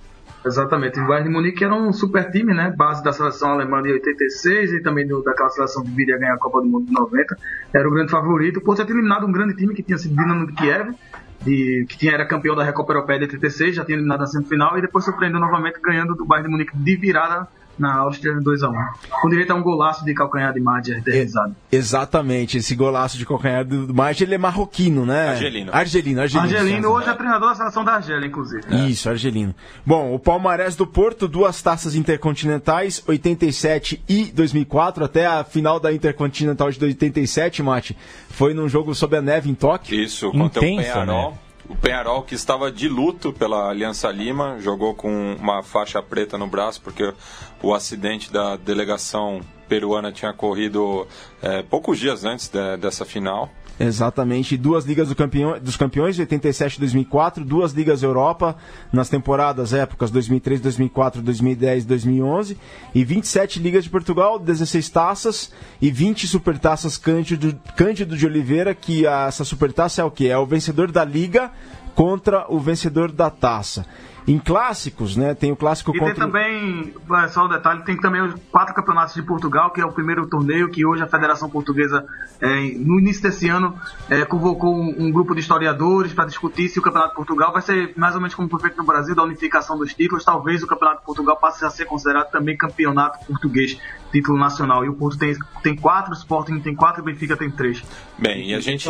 Exatamente. 0.46 1.00
O 1.00 1.07
Bayern 1.07 1.27
de 1.27 1.36
Munique 1.36 1.63
era 1.63 1.75
um 1.75 1.91
super 1.91 2.31
time, 2.31 2.53
né? 2.53 2.74
Base 2.75 3.03
da 3.03 3.12
seleção 3.12 3.51
alemã 3.51 3.81
de 3.81 3.91
86 3.91 4.74
e 4.74 4.81
também 4.81 5.05
do, 5.05 5.22
daquela 5.22 5.50
seleção 5.50 5.84
que 5.84 5.91
viria 5.91 6.17
ganhar 6.17 6.36
a 6.36 6.38
Copa 6.38 6.62
do 6.62 6.67
Mundo 6.67 6.86
de 6.86 6.93
90. 6.93 7.38
Era 7.74 7.88
o 7.88 7.91
grande 7.91 8.12
favorito. 8.12 8.57
O 8.57 8.62
Porto 8.62 8.84
tinha 8.84 8.96
eliminado 8.96 9.25
um 9.25 9.31
grande 9.31 9.55
time 9.55 9.75
que 9.75 9.84
tinha 9.84 9.98
sido 9.98 10.15
Dinamo 10.15 10.48
de 10.48 10.53
Kiev, 10.53 10.96
de, 11.48 11.86
que 11.88 11.98
tinha, 11.98 12.13
era 12.13 12.25
campeão 12.25 12.56
da 12.56 12.63
Recopa 12.63 12.92
Europeia 12.92 13.20
de 13.20 13.25
86, 13.25 13.75
já 13.75 13.86
tinha 13.86 13.96
eliminado 13.96 14.20
na 14.20 14.27
semifinal 14.27 14.77
e 14.77 14.82
depois 14.82 15.06
surpreendeu 15.06 15.39
novamente 15.39 15.80
ganhando 15.82 16.13
do 16.13 16.25
Bayern 16.25 16.50
de 16.50 16.51
Munique 16.51 16.77
de 16.77 16.96
virada 16.98 17.48
na 17.79 17.96
Áustria 17.96 18.34
2x1. 18.34 18.74
Com 19.22 19.29
direito 19.29 19.51
a 19.51 19.55
um 19.55 19.62
golaço 19.62 20.03
de 20.05 20.13
calcanhar 20.13 20.53
de 20.53 20.60
Madia 20.60 20.98
eternizado. 20.98 21.55
Exatamente, 21.72 22.57
esse 22.57 22.75
golaço 22.75 23.17
de 23.17 23.25
calcanhar 23.25 23.65
do 23.65 23.93
Marge, 23.93 24.24
ele 24.24 24.36
é 24.36 24.38
marroquino, 24.38 25.05
né? 25.05 25.29
Argelino. 25.29 25.72
Argelino, 25.74 26.22
argelino. 26.22 26.57
Argelino 26.57 26.89
hoje 26.89 27.10
é 27.10 27.13
treinador 27.13 27.50
da 27.50 27.55
seleção 27.55 27.84
da 27.84 27.93
Argélia, 27.93 28.25
inclusive. 28.27 28.63
Isso, 28.89 29.10
argelino. 29.10 29.53
Bom, 29.86 30.13
o 30.13 30.19
Palmarés 30.19 30.75
do 30.75 30.86
Porto, 30.86 31.27
duas 31.27 31.62
taças 31.62 31.96
intercontinentais, 31.96 33.03
87 33.07 34.03
e 34.07 34.25
2004, 34.25 35.03
até 35.05 35.25
a 35.25 35.43
final 35.43 35.79
da 35.79 35.91
Intercontinental 35.93 36.69
de 36.72 36.84
87, 36.84 37.63
Mate, 37.63 37.98
foi 38.29 38.53
num 38.53 38.67
jogo 38.69 38.93
sob 38.93 39.15
a 39.17 39.22
neve 39.22 39.50
em 39.50 39.55
Tóquio. 39.55 40.00
Isso, 40.00 40.31
contra 40.31 40.65
Intensa, 40.65 40.89
o 40.89 40.93
Penharol. 40.93 41.31
né? 41.31 41.38
O 41.69 41.75
Penharol 41.75 42.24
que 42.24 42.33
estava 42.33 42.71
de 42.71 42.88
luto 42.88 43.33
pela 43.33 43.69
Aliança 43.69 44.09
Lima, 44.09 44.57
jogou 44.59 44.95
com 44.95 45.33
uma 45.36 45.62
faixa 45.62 46.01
preta 46.01 46.38
no 46.38 46.47
braço, 46.47 46.81
porque 46.81 47.13
o 47.62 47.74
acidente 47.74 48.31
da 48.31 48.55
delegação 48.55 49.41
peruana 49.67 50.12
tinha 50.12 50.31
corrido 50.31 51.05
eh, 51.41 51.62
poucos 51.69 52.00
dias 52.00 52.24
antes 52.24 52.47
de- 52.47 52.77
dessa 52.77 53.03
final. 53.03 53.50
Exatamente, 53.79 54.57
duas 54.57 54.86
ligas 54.86 55.07
do 55.10 55.15
campeão, 55.15 55.60
dos 55.60 55.75
campeões, 55.77 56.17
87 56.17 56.77
e 56.77 56.79
2004, 56.79 57.46
duas 57.46 57.74
ligas 57.74 58.01
Europa 58.01 58.55
nas 58.91 59.07
temporadas 59.07 59.72
épocas 59.72 60.10
2003, 60.10 60.60
2004, 60.62 61.22
2010 61.22 61.86
2011 61.86 62.57
e 62.96 63.03
27 63.05 63.60
ligas 63.60 63.84
de 63.84 63.89
Portugal, 63.91 64.39
16 64.39 64.89
taças 64.89 65.51
e 65.79 65.91
20 65.91 66.25
supertaças 66.27 66.98
Cândido, 66.98 67.55
Cândido 67.75 68.17
de 68.17 68.25
Oliveira, 68.25 68.74
que 68.74 69.05
a- 69.05 69.27
essa 69.27 69.43
supertaça 69.43 70.01
é 70.01 70.03
o 70.03 70.10
que? 70.10 70.27
É 70.27 70.38
o 70.38 70.46
vencedor 70.46 70.91
da 70.91 71.05
liga 71.05 71.51
contra 71.93 72.46
o 72.50 72.60
vencedor 72.60 73.12
da 73.12 73.29
taça. 73.29 73.86
Em 74.27 74.38
clássicos, 74.38 75.15
né, 75.15 75.34
tem 75.34 75.53
o 75.53 75.55
clássico 75.55 75.91
E 75.91 75.93
tem 75.93 76.10
contra... 76.10 76.25
também, 76.25 76.93
é, 77.24 77.27
só 77.29 77.46
um 77.46 77.50
detalhe, 77.50 77.81
tem 77.84 77.96
também 77.96 78.22
os 78.22 78.36
quatro 78.51 78.75
campeonatos 78.75 79.15
de 79.15 79.22
Portugal, 79.22 79.72
que 79.72 79.79
é 79.79 79.86
o 79.86 79.91
primeiro 79.93 80.27
torneio 80.27 80.69
que 80.69 80.86
hoje 80.86 81.01
a 81.01 81.07
Federação 81.07 81.50
Portuguesa, 81.50 82.05
é, 82.41 82.48
no 82.77 83.00
início 83.00 83.24
desse 83.24 83.48
ano, 83.48 83.74
é, 84.10 84.25
convocou 84.25 84.75
um, 84.75 85.05
um 85.05 85.12
grupo 85.12 85.34
de 85.34 85.39
historiadores 85.39 86.12
para 86.12 86.25
discutir 86.25 86.67
se 86.67 86.77
o 86.77 86.81
Campeonato 86.81 87.12
de 87.12 87.15
Portugal 87.15 87.53
vai 87.53 87.62
ser 87.62 87.93
mais 87.96 88.15
ou 88.15 88.19
menos 88.19 88.36
como 88.36 88.50
foi 88.50 88.60
feito 88.60 88.75
no 88.75 88.84
Brasil, 88.84 89.15
da 89.15 89.24
unificação 89.24 89.77
dos 89.77 89.93
títulos. 89.93 90.25
Talvez 90.25 90.62
o 90.62 90.67
Campeonato 90.67 91.00
de 91.00 91.05
Portugal 91.05 91.38
passe 91.38 91.63
a 91.63 91.69
ser 91.69 91.86
considerado 91.86 92.29
também 92.29 92.57
campeonato 92.57 93.25
português, 93.25 93.79
título 94.12 94.38
nacional. 94.38 94.86
E 94.86 94.90
o 94.90 94.94
Porto 94.94 95.18
tem, 95.18 95.36
tem 95.64 95.76
quatro, 95.76 96.12
o 96.12 96.16
Sporting 96.16 96.60
tem 96.60 96.76
quatro 96.76 97.02
o 97.02 97.06
Benfica 97.06 97.36
tem 97.36 97.50
três. 97.50 97.84
Bem, 98.18 98.50
e 98.50 98.54
a 98.54 98.60
gente, 98.60 98.90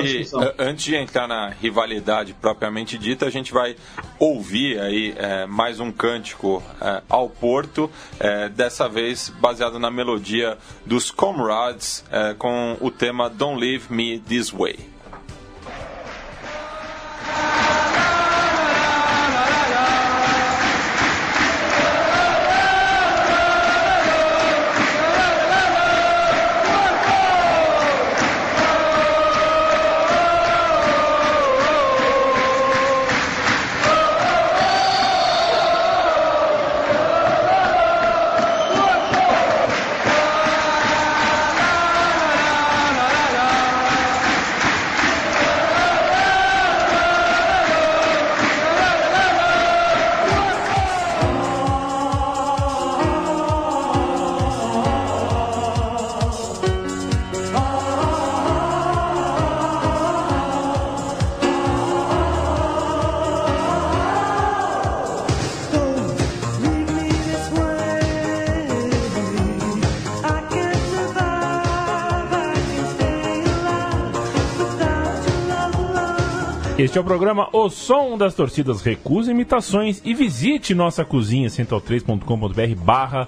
antes 0.57 0.85
de 0.85 0.95
entrar 0.95 1.27
na 1.27 1.49
rivalidade 1.49 2.33
propriamente 2.33 2.97
dita, 2.97 3.25
a 3.25 3.29
gente 3.29 3.53
vai 3.53 3.75
ouvir 4.19 4.79
aí 4.79 5.13
eh, 5.17 5.45
mais 5.45 5.79
um 5.79 5.91
cântico 5.91 6.63
eh, 6.81 7.01
ao 7.09 7.29
Porto, 7.29 7.89
eh, 8.19 8.49
dessa 8.49 8.87
vez 8.87 9.29
baseado 9.41 9.79
na 9.79 9.91
melodia 9.91 10.57
dos 10.85 11.11
Comrades, 11.11 12.03
eh, 12.11 12.35
com 12.37 12.77
o 12.79 12.89
tema 12.89 13.29
Don't 13.29 13.59
Leave 13.59 13.85
Me 13.89 14.19
This 14.19 14.51
Way. 14.51 14.97
Este 76.87 76.97
é 76.97 77.01
o 77.01 77.03
programa 77.03 77.49
O 77.51 77.69
Som 77.69 78.17
das 78.17 78.33
Torcidas. 78.33 78.81
Recuse 78.81 79.31
imitações 79.31 80.01
e 80.05 80.13
visite 80.13 80.73
nossa 80.73 81.03
cozinha 81.03 81.49
central3.com.br 81.49 82.81
barra 82.81 83.27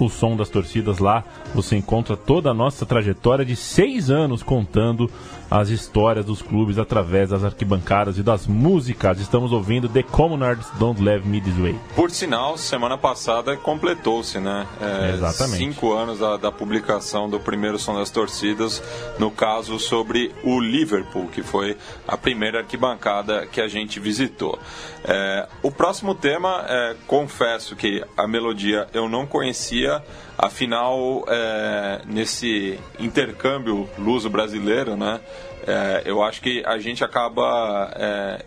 o 0.00 0.08
som 0.08 0.36
das 0.36 0.48
torcidas 0.48 0.98
lá. 0.98 1.22
Você 1.54 1.76
encontra 1.76 2.16
toda 2.16 2.50
a 2.50 2.54
nossa 2.54 2.84
trajetória 2.84 3.44
de 3.44 3.54
seis 3.54 4.10
anos 4.10 4.42
contando 4.42 5.08
as 5.50 5.68
histórias 5.68 6.24
dos 6.24 6.42
clubes 6.42 6.78
através 6.78 7.30
das 7.30 7.44
arquibancadas 7.44 8.18
e 8.18 8.22
das 8.22 8.46
músicas. 8.46 9.20
Estamos 9.20 9.52
ouvindo 9.52 9.88
The 9.88 10.02
Commonards 10.02 10.68
Don't 10.78 11.02
Leave 11.02 11.28
Me 11.28 11.40
This 11.40 11.56
Way. 11.56 11.78
Por 11.94 12.10
sinal, 12.10 12.58
semana 12.58 12.98
passada 12.98 13.56
completou-se, 13.56 14.38
né? 14.38 14.66
É, 14.80 15.14
Exatamente. 15.14 15.58
Cinco 15.58 15.92
anos 15.92 16.18
da, 16.18 16.36
da 16.36 16.52
publicação 16.52 17.28
do 17.28 17.38
primeiro 17.38 17.78
Som 17.78 17.94
das 17.94 18.10
Torcidas, 18.10 18.82
no 19.18 19.30
caso 19.30 19.78
sobre 19.78 20.34
o 20.42 20.60
Liverpool, 20.60 21.28
que 21.28 21.42
foi 21.42 21.76
a 22.06 22.16
primeira 22.16 22.58
arquibancada 22.58 23.46
que 23.46 23.60
a 23.60 23.68
gente 23.68 24.00
visitou. 24.00 24.58
É, 25.04 25.46
o 25.62 25.70
próximo 25.70 26.14
tema, 26.14 26.64
é, 26.68 26.96
confesso 27.06 27.76
que 27.76 28.04
a 28.16 28.26
melodia 28.26 28.88
eu 28.92 29.08
não 29.08 29.26
conhecia, 29.26 30.02
afinal, 30.38 31.24
é, 31.28 32.00
nesse 32.06 32.78
intercâmbio 32.98 33.88
luso-brasileiro, 33.98 34.96
né? 34.96 35.20
é, 35.66 36.02
eu 36.04 36.22
acho 36.22 36.40
que 36.40 36.62
a 36.64 36.78
gente 36.78 37.04
acaba. 37.04 37.90
é, 37.96 38.44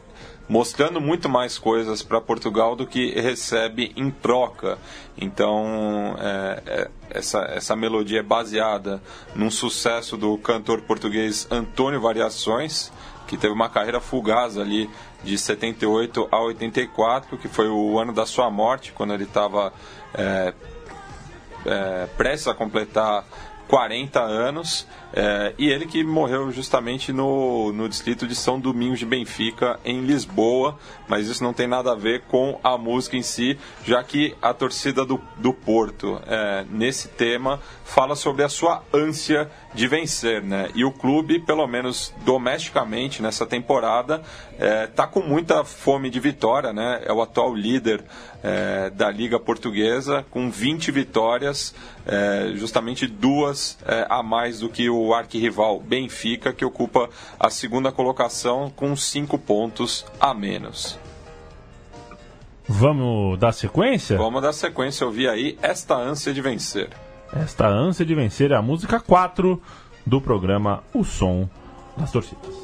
mostrando 0.48 1.00
muito 1.00 1.29
mais 1.29 1.60
coisas 1.60 2.01
para 2.01 2.19
Portugal 2.19 2.75
do 2.75 2.88
que 2.88 3.12
recebe 3.12 3.93
em 3.96 4.10
troca. 4.10 4.79
Então, 5.15 6.15
é, 6.19 6.63
é, 6.65 6.91
essa, 7.12 7.41
essa 7.53 7.75
melodia 7.75 8.22
é 8.22 8.24
baseada 8.24 9.00
num 9.36 9.51
sucesso 9.51 10.17
do 10.17 10.36
cantor 10.39 10.81
português 10.81 11.48
Antônio 11.51 12.01
Variações, 12.01 12.91
que 13.27 13.38
teve 13.38 13.53
uma 13.53 13.69
carreira 13.69 14.00
fugaz 14.00 14.58
ali 14.58 14.89
de 15.24 15.38
78 15.38 16.27
a 16.31 16.41
84, 16.41 17.38
que 17.38 17.48
foi 17.48 17.67
o 17.67 18.00
ano 18.00 18.12
da 18.12 18.25
sua 18.25 18.50
morte, 18.50 18.91
quando 18.91 19.13
ele 19.13 19.25
estava 19.25 19.72
é, 20.15 20.51
é, 21.65 22.07
prestes 22.17 22.47
a 22.47 22.53
completar 22.53 23.25
40 23.69 24.19
anos. 24.19 24.87
É, 25.13 25.53
e 25.57 25.69
ele 25.69 25.85
que 25.85 26.03
morreu 26.03 26.51
justamente 26.51 27.13
no, 27.13 27.71
no 27.71 27.87
distrito 27.87 28.27
de 28.27 28.35
São 28.35 28.59
Domingos 28.59 28.99
de 28.99 29.05
Benfica, 29.05 29.79
em 29.85 30.01
Lisboa, 30.01 30.77
mas 31.07 31.27
isso 31.27 31.43
não 31.43 31.53
tem 31.53 31.67
nada 31.67 31.91
a 31.91 31.95
ver 31.95 32.23
com 32.23 32.59
a 32.63 32.77
música 32.77 33.15
em 33.15 33.23
si, 33.23 33.57
já 33.83 34.03
que 34.03 34.35
a 34.41 34.53
torcida 34.53 35.05
do, 35.05 35.19
do 35.37 35.53
Porto, 35.53 36.21
é, 36.27 36.65
nesse 36.69 37.07
tema, 37.07 37.59
fala 37.83 38.15
sobre 38.15 38.43
a 38.43 38.49
sua 38.49 38.83
ânsia 38.93 39.49
de 39.73 39.88
vencer, 39.88 40.41
né? 40.43 40.69
E 40.73 40.83
o 40.83 40.91
clube, 40.91 41.39
pelo 41.39 41.65
menos 41.67 42.13
domesticamente 42.25 43.21
nessa 43.21 43.45
temporada, 43.45 44.21
está 44.53 45.03
é, 45.03 45.07
com 45.07 45.21
muita 45.21 45.63
fome 45.63 46.09
de 46.09 46.19
vitória, 46.19 46.73
né? 46.73 47.01
É 47.05 47.13
o 47.13 47.21
atual 47.21 47.53
líder 47.53 48.03
é, 48.43 48.89
da 48.89 49.11
Liga 49.11 49.39
Portuguesa, 49.39 50.25
com 50.31 50.49
20 50.49 50.91
vitórias, 50.91 51.73
é, 52.05 52.51
justamente 52.55 53.05
duas 53.05 53.77
é, 53.85 54.07
a 54.09 54.23
mais 54.23 54.59
do 54.59 54.69
que 54.69 54.89
o 54.89 55.13
arquirrival 55.13 55.79
Benfica, 55.79 56.51
que 56.51 56.65
ocupa 56.65 57.09
a 57.39 57.49
segunda 57.49 57.91
colocação 57.91 58.71
com 58.75 58.95
5 58.95 59.38
pontos 59.38 60.05
a 60.19 60.33
menos. 60.33 60.97
Vamos 62.67 63.39
dar 63.39 63.51
sequência? 63.51 64.17
Vamos 64.17 64.41
dar 64.41 64.53
sequência, 64.53 65.03
eu 65.03 65.11
vi 65.11 65.27
aí 65.27 65.57
esta 65.61 65.95
ânsia 65.95 66.33
de 66.33 66.41
vencer. 66.41 66.89
Esta 67.33 67.67
ânsia 67.67 68.05
de 68.05 68.15
vencer 68.15 68.51
é 68.51 68.55
a 68.55 68.62
música 68.62 69.00
4 69.00 69.62
do 70.05 70.19
programa 70.19 70.83
O 70.93 71.03
Som 71.03 71.48
das 71.95 72.12
Torcidas. 72.12 72.55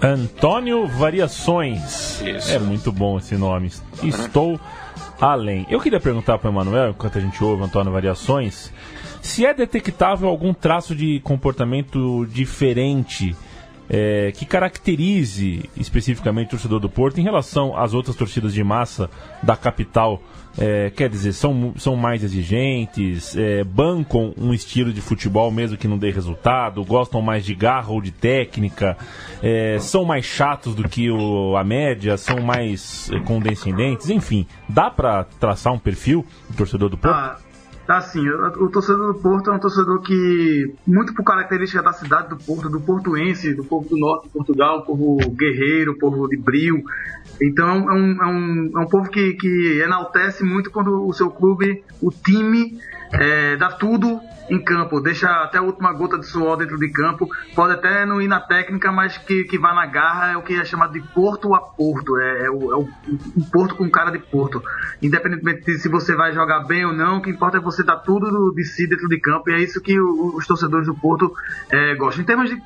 Antônio 0.02 0.88
Variações. 0.88 2.22
Isso. 2.22 2.52
É 2.52 2.58
muito 2.58 2.92
bom 2.92 3.20
esse 3.20 3.36
nome. 3.38 3.72
Estou 4.02 4.60
além. 5.20 5.68
Eu 5.70 5.80
queria 5.80 6.00
perguntar 6.00 6.40
para 6.40 6.50
o 6.50 6.54
Emanuel, 6.54 6.90
enquanto 6.90 7.20
a 7.20 7.22
gente 7.22 7.44
ouve 7.44 7.64
Antônio 7.64 7.92
Variações, 7.92 8.74
se 9.22 9.46
é 9.46 9.54
detectável 9.54 10.28
algum 10.28 10.54
traço 10.54 10.96
de 10.96 11.20
comportamento 11.20 12.26
diferente 12.26 13.36
é, 13.88 14.32
que 14.32 14.46
caracterize 14.46 15.70
especificamente 15.78 16.48
o 16.48 16.52
torcedor 16.52 16.80
do 16.80 16.90
Porto 16.90 17.20
em 17.20 17.24
relação 17.24 17.78
às 17.78 17.94
outras 17.94 18.16
torcidas 18.16 18.54
de 18.54 18.64
massa 18.64 19.10
da 19.44 19.56
capital 19.56 20.24
é, 20.58 20.90
quer 20.90 21.10
dizer, 21.10 21.34
são, 21.34 21.74
são 21.78 21.96
mais 21.96 22.24
exigentes, 22.24 23.36
é, 23.36 23.64
bancam 23.64 24.34
um 24.38 24.54
estilo 24.54 24.92
de 24.92 25.02
futebol 25.02 25.52
mesmo 25.52 25.78
que 25.78 25.88
não 25.88 25.98
dê 25.98 26.12
resultado, 26.12 26.84
gostam 26.84 27.22
mais 27.22 27.46
de 27.46 27.56
garra 27.56 27.92
ou 27.92 28.02
de 28.02 28.12
técnica, 28.12 28.98
é, 29.42 29.78
são 29.80 30.04
mais 30.04 30.26
chatos 30.26 30.76
do 30.76 30.88
que 30.88 31.10
o, 31.10 31.56
a 31.56 31.64
média, 31.64 32.18
são 32.18 32.42
mais 32.42 33.10
é, 33.12 33.20
condescendentes, 33.22 34.10
enfim, 34.10 34.46
dá 34.68 34.90
para 34.90 35.24
traçar 35.24 35.74
um 35.74 35.80
perfil 35.80 36.26
do 36.50 36.58
torcedor 36.58 36.90
do 36.90 36.98
Porto? 36.98 37.16
Ah. 37.16 37.38
Assim, 37.88 38.26
o, 38.30 38.70
torcedor 38.70 39.14
do 39.14 39.20
Porto 39.20 39.50
é 39.50 39.54
um 39.54 39.60
torcedor 39.60 40.02
que, 40.02 40.74
muito 40.88 41.14
por 41.14 41.26
característica 41.26 41.84
da 41.84 41.92
cidade 41.92 42.30
do 42.30 42.38
Porto, 42.38 42.70
do 42.70 42.80
portuense, 42.80 43.54
do 43.54 43.66
povo 43.66 43.90
do 43.90 43.98
norte 43.98 44.28
de 44.28 44.30
Portugal, 44.30 44.84
povo 44.86 45.18
guerreiro, 45.32 45.98
povo 45.98 46.26
de 46.30 46.38
brio. 46.38 46.82
Então 47.42 47.90
é 47.90 47.94
um, 47.94 48.24
é 48.24 48.26
um, 48.28 48.72
é 48.76 48.80
um 48.80 48.88
povo 48.88 49.10
que, 49.10 49.34
que 49.34 49.82
enaltece 49.84 50.44
muito 50.44 50.70
quando 50.70 51.08
o 51.08 51.12
seu 51.14 51.32
clube, 51.32 51.84
o 52.02 52.12
time, 52.12 52.78
é, 53.14 53.58
dá 53.58 53.70
tudo 53.70 54.22
em 54.50 54.62
campo, 54.62 55.00
deixa 55.00 55.30
até 55.44 55.60
a 55.60 55.62
última 55.62 55.94
gota 55.94 56.20
de 56.20 56.26
suor 56.26 56.58
dentro 56.58 56.78
de 56.78 56.90
campo, 56.90 57.30
pode 57.56 57.74
até 57.74 58.06
não 58.06 58.22
ir 58.22 58.28
na 58.28 58.42
técnica, 58.42 58.92
mas 58.92 59.18
que, 59.18 59.46
que 59.46 59.58
vá 59.58 59.74
na 59.74 59.86
garra 59.86 60.34
é 60.34 60.38
o 60.38 60.42
que 60.42 60.60
é 60.60 60.66
chamado 60.66 60.92
de 60.92 61.00
porto 61.00 61.56
a 61.56 61.62
porto, 61.62 62.18
é, 62.18 62.46
é, 62.46 62.50
o, 62.50 62.72
é 62.74 62.76
o, 62.76 62.90
um 63.38 63.44
porto 63.50 63.76
com 63.76 63.90
cara 63.90 64.12
de 64.12 64.20
porto. 64.20 64.62
Independentemente 65.02 65.64
de 65.64 65.78
se 65.78 65.88
você 65.88 66.14
vai 66.16 66.34
jogar 66.34 66.66
bem 66.66 66.86
ou 66.86 66.92
não, 66.92 67.18
o 67.18 67.22
que 67.22 67.30
importa 67.30 67.58
é 67.58 67.62
você 67.62 67.82
dar 67.82 67.98
tudo 67.98 68.52
de 68.54 68.66
si 68.66 68.88
dentro 68.88 69.08
de 69.08 69.20
campo, 69.22 69.50
e 69.50 69.54
é 69.54 69.60
isso 69.60 69.80
que 69.82 69.98
o, 70.00 70.36
os 70.36 70.46
torcedores 70.46 70.88
do 70.88 70.96
Porto 70.96 71.34
é, 71.72 71.96
gostam. 71.96 72.24
Em 72.24 72.26
termos 72.26 72.50
de, 72.50 72.62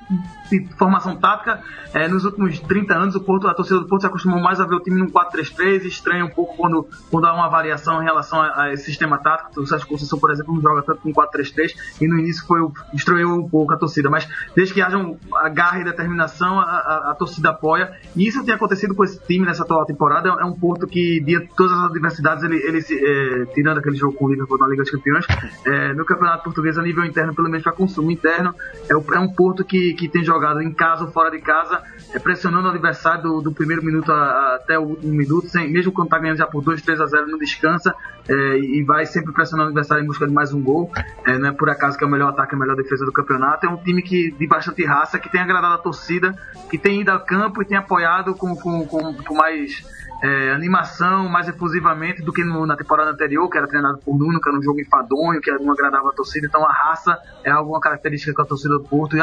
de 0.49 0.67
formação 0.77 1.15
tática, 1.17 1.61
é, 1.93 2.07
nos 2.07 2.25
últimos 2.25 2.59
30 2.59 2.93
anos, 2.95 3.15
o 3.15 3.21
Porto, 3.21 3.47
a 3.47 3.53
torcida 3.53 3.79
do 3.79 3.87
Porto 3.87 4.01
se 4.01 4.07
acostumou 4.07 4.41
mais 4.41 4.59
a 4.59 4.65
ver 4.65 4.75
o 4.75 4.79
time 4.79 4.99
num 4.99 5.11
4-3-3, 5.11 5.85
estranha 5.85 6.25
um 6.25 6.29
pouco 6.29 6.57
quando, 6.57 6.87
quando 7.11 7.25
há 7.25 7.33
uma 7.33 7.47
variação 7.47 8.01
em 8.01 8.05
relação 8.05 8.41
a, 8.41 8.63
a 8.63 8.73
esse 8.73 8.85
sistema 8.85 9.19
tático. 9.19 9.61
O 9.61 9.67
Sérgio 9.67 9.87
Conceição, 9.87 10.17
por 10.17 10.31
exemplo, 10.31 10.34
não 10.43 10.61
joga 10.61 10.81
tanto 10.81 11.01
com 11.01 11.13
4-3-3, 11.13 11.75
e 12.01 12.07
no 12.07 12.19
início 12.19 12.45
foi 12.45 12.59
destruiu 12.93 13.29
um 13.29 13.47
pouco 13.47 13.73
a 13.73 13.77
torcida, 13.77 14.09
mas 14.09 14.27
desde 14.55 14.73
que 14.73 14.81
haja 14.81 14.97
um, 14.97 15.17
a 15.35 15.49
garra 15.49 15.79
e 15.79 15.83
determinação, 15.83 16.59
a, 16.59 16.63
a, 16.63 17.11
a, 17.11 17.15
torcida 17.15 17.49
apoia, 17.49 17.91
e 18.15 18.27
isso 18.27 18.43
tem 18.43 18.53
acontecido 18.53 18.95
com 18.95 19.03
esse 19.03 19.19
time 19.25 19.45
nessa 19.45 19.63
atual 19.63 19.85
temporada, 19.85 20.29
é 20.29 20.45
um 20.45 20.53
Porto 20.53 20.87
que, 20.87 21.19
dia 21.19 21.45
todas 21.55 21.73
as 21.73 21.89
adversidades, 21.89 22.43
ele, 22.43 22.55
ele 22.57 22.79
é, 22.79 23.45
tirando 23.53 23.77
aquele 23.77 23.95
jogo 23.95 24.13
com 24.13 24.25
o 24.25 24.29
Liverpool 24.29 24.57
na 24.57 24.67
Liga 24.67 24.83
dos 24.83 24.91
Campeões, 24.91 25.25
é, 25.65 25.93
no 25.93 26.05
Campeonato 26.05 26.43
Português 26.43 26.77
a 26.77 26.81
nível 26.81 27.03
interno, 27.03 27.35
pelo 27.35 27.49
menos 27.49 27.63
para 27.63 27.73
consumo 27.73 28.09
interno, 28.09 28.55
é, 28.89 28.93
é, 28.93 29.19
um 29.19 29.27
Porto 29.27 29.63
que, 29.63 29.93
que 29.93 30.07
tem 30.07 30.23
jogado 30.23 30.61
em 30.61 30.71
casa 30.71 31.03
ou 31.03 31.11
fora 31.11 31.29
de 31.29 31.39
casa, 31.39 31.81
é, 32.13 32.19
pressionando 32.19 32.67
o 32.67 32.71
adversário 32.71 33.23
do, 33.23 33.41
do 33.41 33.51
primeiro 33.51 33.83
minuto 33.83 34.11
a, 34.11 34.15
a, 34.15 34.55
até 34.55 34.79
o 34.79 34.83
último 34.83 35.13
minuto, 35.13 35.47
sem, 35.47 35.69
mesmo 35.71 35.91
quando 35.91 36.07
está 36.07 36.19
ganhando 36.19 36.37
já 36.37 36.47
por 36.47 36.63
2, 36.63 36.81
3 36.81 37.01
a 37.01 37.05
0, 37.05 37.27
não 37.27 37.37
descansa, 37.37 37.93
é, 38.27 38.59
e 38.59 38.83
vai 38.83 39.05
sempre 39.05 39.33
pressionando 39.33 39.67
o 39.67 39.71
adversário 39.71 40.03
em 40.03 40.07
busca 40.07 40.24
de 40.27 40.33
mais 40.33 40.53
um 40.53 40.61
gol, 40.61 40.91
é, 41.25 41.37
não 41.37 41.49
é 41.49 41.51
por 41.51 41.69
acaso 41.69 41.97
que 41.97 42.03
é 42.03 42.07
o 42.07 42.09
melhor 42.09 42.29
ataque 42.29 42.53
e 42.53 42.55
a 42.55 42.59
melhor 42.59 42.75
defesa 42.75 43.05
do 43.05 43.11
campeonato. 43.11 43.65
É 43.65 43.69
um 43.69 43.77
time 43.77 44.01
que, 44.01 44.31
de 44.31 44.47
bastante 44.47 44.85
raça, 44.85 45.19
que 45.19 45.29
tem 45.29 45.41
agradado 45.41 45.75
a 45.75 45.77
torcida, 45.77 46.35
que 46.69 46.77
tem 46.77 47.01
ido 47.01 47.11
ao 47.11 47.19
campo 47.19 47.61
e 47.61 47.65
tem 47.65 47.77
apoiado 47.77 48.35
com, 48.35 48.55
com, 48.55 48.85
com, 48.85 49.13
com 49.13 49.35
mais 49.35 49.83
é, 50.21 50.51
animação, 50.51 51.29
mais 51.29 51.47
efusivamente 51.47 52.21
do 52.21 52.31
que 52.31 52.43
no, 52.43 52.65
na 52.65 52.75
temporada 52.75 53.11
anterior, 53.11 53.49
que 53.49 53.57
era 53.57 53.67
treinado 53.67 53.97
por 53.99 54.17
Nuno, 54.17 54.39
que 54.39 54.49
era 54.49 54.57
um 54.57 54.63
jogo 54.63 54.79
enfadonho, 54.79 55.41
que 55.41 55.51
não 55.51 55.73
agradava 55.73 56.09
a 56.09 56.13
torcida. 56.13 56.47
Então 56.47 56.65
a 56.65 56.71
raça 56.71 57.17
é 57.43 57.51
alguma 57.51 57.79
característica 57.79 58.33
com 58.33 58.41
a 58.41 58.45
torcida 58.45 58.75
do 58.75 58.83
Porto, 58.83 59.15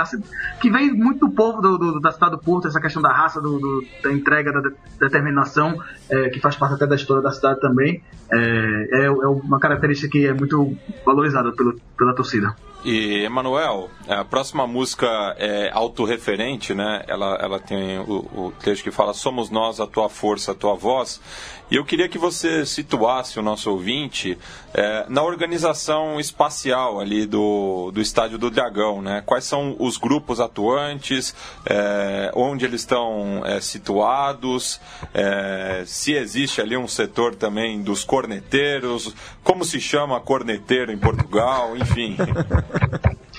que 0.60 0.70
vem 0.70 0.92
muito 0.92 1.26
do 1.26 1.30
povo 1.30 1.60
do, 1.60 1.78
do, 1.78 2.00
da 2.00 2.12
cidade 2.12 2.32
do 2.32 2.38
Porto, 2.38 2.68
essa 2.68 2.80
questão 2.80 3.02
da 3.02 3.12
raça, 3.12 3.40
do, 3.40 3.84
da 4.02 4.12
entrega, 4.12 4.52
da 4.52 4.70
determinação, 4.98 5.78
é, 6.10 6.28
que 6.28 6.40
faz 6.40 6.56
parte 6.56 6.74
até 6.74 6.86
da 6.86 6.94
história 6.94 7.22
da 7.22 7.30
cidade 7.30 7.60
também. 7.60 8.02
É, 8.30 9.02
é, 9.02 9.04
é 9.06 9.10
uma 9.10 9.58
característica 9.58 10.10
que 10.10 10.26
é 10.26 10.32
muito 10.32 10.76
valorizada 11.04 11.52
pelo, 11.52 11.78
pela 11.96 12.14
torcida. 12.14 12.54
E, 12.84 13.24
Emanuel, 13.24 13.90
a 14.08 14.24
próxima 14.24 14.66
música 14.66 15.06
é 15.38 15.70
autorreferente, 15.72 16.74
né? 16.74 17.04
Ela, 17.06 17.38
ela 17.40 17.60
tem 17.60 18.00
o, 18.00 18.28
o 18.34 18.52
texto 18.60 18.82
que 18.82 18.90
fala 18.90 19.14
Somos 19.14 19.50
nós, 19.50 19.78
a 19.78 19.86
tua 19.86 20.08
força, 20.08 20.50
a 20.50 20.54
tua 20.54 20.74
voz. 20.74 21.20
E 21.72 21.76
eu 21.76 21.86
queria 21.86 22.06
que 22.06 22.18
você 22.18 22.66
situasse 22.66 23.38
o 23.38 23.42
nosso 23.42 23.70
ouvinte 23.70 24.36
é, 24.74 25.06
na 25.08 25.22
organização 25.22 26.20
espacial 26.20 27.00
ali 27.00 27.24
do, 27.24 27.90
do 27.90 27.98
Estádio 27.98 28.36
do 28.36 28.50
Dragão, 28.50 29.00
né? 29.00 29.22
Quais 29.24 29.44
são 29.44 29.74
os 29.78 29.96
grupos 29.96 30.38
atuantes, 30.38 31.34
é, 31.64 32.30
onde 32.34 32.66
eles 32.66 32.82
estão 32.82 33.40
é, 33.46 33.58
situados, 33.58 34.78
se 35.86 36.12
existe 36.12 36.60
ali 36.60 36.76
um 36.76 36.86
setor 36.86 37.34
também 37.34 37.80
dos 37.80 38.04
corneteiros, 38.04 39.14
como 39.42 39.64
se 39.64 39.80
chama 39.80 40.20
corneteiro 40.20 40.92
em 40.92 40.98
Portugal, 40.98 41.74
enfim. 41.74 42.18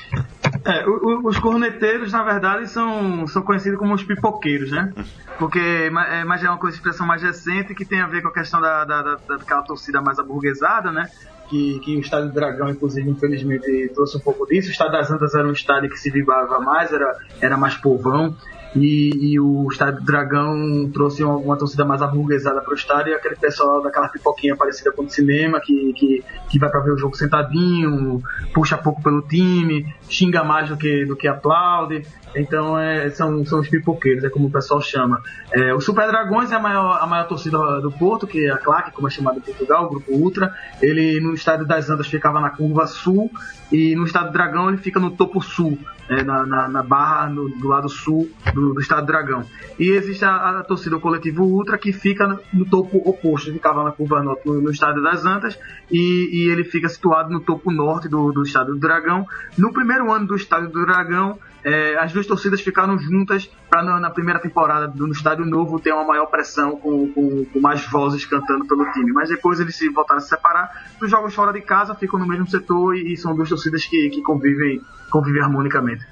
É, 0.65 0.86
os 0.88 1.38
corneteiros, 1.39 2.13
na 2.13 2.23
verdade, 2.23 2.67
são, 2.69 3.28
são 3.28 3.41
conhecidos 3.41 3.78
como 3.78 3.93
os 3.93 4.04
pipoqueiros, 4.04 4.71
né? 4.71 4.93
Porque 5.38 5.60
é, 5.60 6.23
mas 6.23 6.43
é 6.43 6.49
uma 6.49 6.58
coisa, 6.58 6.78
expressão 6.78 7.06
mais 7.06 7.21
recente 7.21 7.73
que 7.76 7.84
tem 7.84 7.99
a 7.99 8.08
ver 8.08 8.21
com 8.21 8.30
a 8.30 8.34
questão 8.34 8.62
da, 8.62 8.86
da, 8.86 9.02
da, 9.02 9.15
daquela 9.38 9.62
torcida 9.63 10.02
mais 10.02 10.19
aburguesada, 10.19 10.91
né? 10.91 11.10
Que, 11.49 11.80
que 11.80 11.97
o 11.97 11.99
Estádio 11.99 12.30
do 12.30 12.34
Dragão, 12.34 12.69
inclusive, 12.69 13.10
infelizmente, 13.10 13.91
trouxe 13.93 14.17
um 14.17 14.21
pouco 14.21 14.45
disso. 14.45 14.69
O 14.69 14.71
Estádio 14.71 14.93
das 14.93 15.12
Antas 15.12 15.36
era 15.36 15.47
um 15.47 15.52
estádio 15.52 15.89
que 15.89 15.97
se 15.99 16.10
vibrava 16.10 16.60
mais, 16.60 16.93
era, 16.93 17.17
era 17.41 17.58
mais 17.58 17.76
povão. 17.76 18.36
E, 18.75 19.33
e, 19.33 19.39
o 19.39 19.67
Estádio 19.71 19.99
do 19.99 20.05
Dragão 20.05 20.89
trouxe 20.91 21.23
uma, 21.23 21.38
uma 21.38 21.57
torcida 21.57 21.86
mais 21.86 22.01
aburguesada 22.01 22.59
para 22.62 22.71
o 22.71 22.75
estádio 22.75 23.12
e 23.12 23.15
aquele 23.15 23.36
pessoal 23.36 23.83
daquela 23.83 24.09
pipoquinha 24.09 24.55
parecida 24.55 24.91
com 24.91 25.03
o 25.03 25.09
cinema, 25.09 25.59
que, 25.59 25.93
que, 25.93 26.23
que 26.49 26.59
vai 26.59 26.69
para 26.69 26.79
ver 26.79 26.91
o 26.91 26.97
jogo 26.97 27.15
sentadinho, 27.15 28.21
puxa 28.53 28.77
pouco 28.77 29.01
pelo 29.03 29.21
time, 29.21 29.93
xinga 30.09 30.43
mais 30.43 30.69
do 30.69 30.77
que, 30.77 31.05
do 31.05 31.15
que 31.15 31.27
aplaude. 31.27 32.03
Então 32.36 32.79
é, 32.79 33.09
são, 33.12 33.45
são 33.45 33.59
os 33.59 33.69
pipoqueiros, 33.69 34.23
é 34.23 34.29
como 34.29 34.47
o 34.47 34.51
pessoal 34.51 34.81
chama. 34.81 35.21
É, 35.51 35.73
o 35.73 35.79
Super 35.79 36.07
Dragões 36.07 36.51
é 36.51 36.55
a 36.55 36.59
maior, 36.59 36.97
a 36.99 37.05
maior 37.05 37.27
torcida 37.27 37.79
do 37.79 37.91
Porto, 37.91 38.25
que 38.25 38.47
é 38.47 38.51
a 38.51 38.57
Claque, 38.57 38.91
como 38.91 39.07
é 39.07 39.12
chamado 39.12 39.38
em 39.38 39.41
Portugal, 39.41 39.86
o 39.86 39.89
Grupo 39.89 40.12
Ultra. 40.12 40.53
Ele 40.81 41.19
no 41.19 41.33
estádio 41.33 41.67
das 41.67 41.89
Andas 41.89 42.07
ficava 42.07 42.39
na 42.39 42.49
curva 42.49 42.88
sul 42.88 43.29
e 43.71 43.95
no 43.95 44.05
estádio 44.05 44.29
do 44.29 44.33
Dragão 44.33 44.69
ele 44.69 44.77
fica 44.77 44.99
no 44.99 45.12
topo 45.12 45.41
sul 45.41 45.77
é, 46.10 46.24
na, 46.24 46.46
na, 46.46 46.68
na, 46.68 46.84
barra 46.84 47.30
no, 47.30 47.50
do 47.50 47.68
lado 47.68 47.89
sul 47.89 48.30
do, 48.54 48.74
do 48.74 48.80
estado 48.80 49.06
Dragão. 49.06 49.44
E 49.80 49.89
existe 49.92 50.26
a, 50.26 50.60
a 50.60 50.63
torcida 50.63 51.00
coletivo 51.00 51.44
Ultra 51.44 51.78
que 51.78 51.94
fica 51.94 52.28
no, 52.28 52.39
no 52.54 52.66
topo 52.66 52.98
oposto, 52.98 53.52
ficava 53.52 53.84
na 53.84 53.92
curva 53.92 54.22
norte 54.22 54.46
no, 54.46 54.62
no 54.62 54.72
estádio 54.72 55.02
das 55.02 55.26
Antas 55.26 55.58
e, 55.92 56.30
e, 56.32 56.50
ele 56.50 56.63
fica 56.63 56.89
situado 56.89 57.30
no 57.30 57.39
topo 57.39 57.72
norte 57.72 58.08
do, 58.08 58.32
do 58.32 58.44
estado 58.44 58.74
do 58.74 58.80
Dragão. 58.80 59.26
No 59.58 59.72
primeiro 59.72 60.12
ano 60.12 60.28
do 60.28 60.36
estádio 60.36 60.70
do 60.70 60.86
Dragão, 60.86 61.39
é, 61.63 61.97
as 61.97 62.12
duas 62.12 62.28
torcidas 62.28 62.62
ficaram 62.62 62.97
juntas 62.99 63.49
para 63.69 63.82
na, 63.84 63.99
na, 63.99 64.10
primeira 64.10 64.39
temporada 64.39 64.88
do, 64.88 65.08
no 65.08 65.13
estádio 65.13 65.45
novo 65.45 65.80
ter 65.80 65.93
uma 65.93 66.04
maior 66.04 66.26
pressão 66.26 66.78
com, 66.78 67.08
com, 67.13 67.45
com, 67.45 67.60
mais 67.60 67.86
vozes 67.88 68.26
cantando 68.26 68.65
pelo 68.65 68.91
time. 68.91 69.12
Mas 69.13 69.30
depois 69.30 69.60
eles 69.60 69.76
se 69.76 69.89
voltaram 69.89 70.19
a 70.19 70.21
se 70.21 70.30
separar. 70.30 70.88
Os 71.02 71.10
jogos 71.10 71.34
fora 71.34 71.54
de 71.54 71.62
casa 71.62 71.95
ficam 71.95 72.19
no 72.19 72.28
mesmo 72.28 72.47
setor 72.47 72.95
e, 72.95 73.13
e 73.13 73.17
são 73.17 73.36
duas 73.36 73.49
torcidas 73.49 73.86
que, 73.86 74.10
que 74.10 74.21
convivem, 74.21 74.82
convivem 75.10 75.41
harmonicamente. 75.41 76.06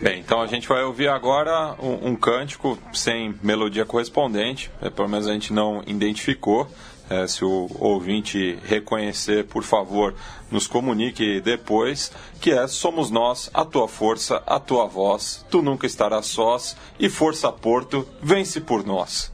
Bem, 0.00 0.20
então 0.20 0.42
a 0.42 0.46
gente 0.46 0.68
vai 0.68 0.82
ouvir 0.82 1.08
agora 1.08 1.74
um, 1.78 2.10
um 2.10 2.16
cântico 2.16 2.76
sem 2.92 3.34
melodia 3.42 3.86
correspondente, 3.86 4.70
é, 4.82 4.90
pelo 4.90 5.08
menos 5.08 5.28
a 5.28 5.32
gente 5.32 5.52
não 5.52 5.82
identificou. 5.86 6.68
É, 7.12 7.26
se 7.26 7.44
o 7.44 7.68
ouvinte 7.78 8.58
reconhecer, 8.64 9.44
por 9.44 9.62
favor, 9.62 10.14
nos 10.50 10.66
comunique 10.66 11.42
depois, 11.42 12.10
que 12.40 12.50
é 12.50 12.66
Somos 12.66 13.10
Nós, 13.10 13.50
a 13.52 13.66
tua 13.66 13.86
força, 13.86 14.42
a 14.46 14.58
tua 14.58 14.86
voz, 14.86 15.44
tu 15.50 15.60
nunca 15.60 15.86
estarás 15.86 16.24
sós, 16.24 16.74
e 16.98 17.10
Força 17.10 17.52
Porto, 17.52 18.08
vence 18.22 18.62
por 18.62 18.82
nós. 18.86 19.30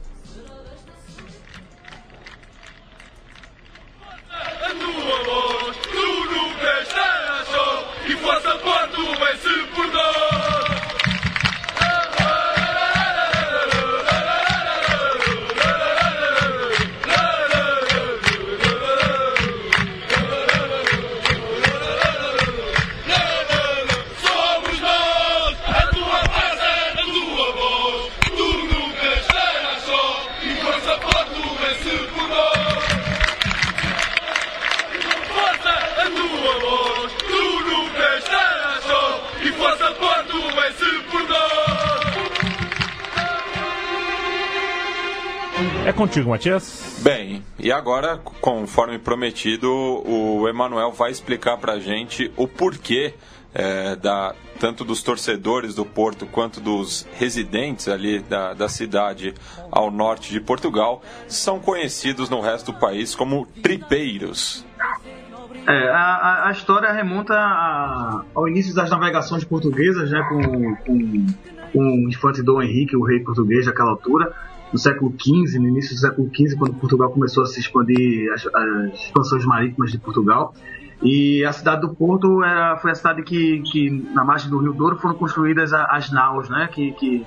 É 45.85 45.91
contigo, 45.91 46.29
Matias. 46.29 46.99
Bem, 46.99 47.43
e 47.57 47.71
agora, 47.71 48.17
conforme 48.39 48.99
prometido, 48.99 49.67
o 49.71 50.47
Emanuel 50.47 50.91
vai 50.91 51.09
explicar 51.09 51.57
pra 51.57 51.79
gente 51.79 52.31
o 52.37 52.47
porquê 52.47 53.15
é, 53.53 53.95
da, 53.95 54.35
tanto 54.59 54.85
dos 54.85 55.01
torcedores 55.01 55.73
do 55.73 55.83
Porto 55.83 56.27
quanto 56.27 56.61
dos 56.61 57.07
residentes 57.13 57.87
ali 57.87 58.19
da, 58.19 58.53
da 58.53 58.69
cidade 58.69 59.33
ao 59.71 59.89
norte 59.89 60.31
de 60.31 60.39
Portugal 60.39 61.01
são 61.27 61.59
conhecidos 61.59 62.29
no 62.29 62.39
resto 62.39 62.71
do 62.71 62.77
país 62.77 63.15
como 63.15 63.47
tripeiros. 63.63 64.63
É, 65.67 65.89
a, 65.89 66.47
a 66.47 66.51
história 66.51 66.91
remonta 66.91 67.33
a, 67.33 68.23
ao 68.33 68.47
início 68.47 68.73
das 68.73 68.89
navegações 68.89 69.43
portuguesas, 69.43 70.09
né, 70.11 70.21
com, 70.29 70.75
com, 70.75 71.25
com 71.73 71.79
o 71.79 72.09
infante 72.09 72.41
Dom 72.41 72.61
Henrique, 72.61 72.95
o 72.95 73.03
rei 73.03 73.19
português 73.19 73.65
daquela 73.65 73.91
altura, 73.91 74.33
no 74.71 74.79
século 74.79 75.13
XV, 75.19 75.59
no 75.59 75.67
início 75.67 75.95
do 75.95 75.99
século 75.99 76.29
XV, 76.33 76.57
quando 76.57 76.75
Portugal 76.75 77.11
começou 77.11 77.43
a 77.43 77.45
se 77.45 77.59
expandir 77.59 78.31
as, 78.33 78.45
as 78.45 78.93
expansões 79.05 79.45
marítimas 79.45 79.91
de 79.91 79.97
Portugal. 79.97 80.53
E 81.01 81.45
a 81.45 81.53
cidade 81.53 81.81
do 81.81 81.95
Porto 81.95 82.43
era, 82.43 82.75
foi 82.77 82.91
a 82.91 82.95
cidade 82.95 83.23
que, 83.23 83.61
que, 83.61 83.89
na 84.13 84.23
margem 84.23 84.49
do 84.49 84.57
Rio 84.57 84.73
Douro, 84.73 84.97
foram 84.97 85.15
construídas 85.15 85.71
as 85.73 86.11
naus, 86.11 86.49
né? 86.49 86.67
Que, 86.71 86.91
que 86.91 87.25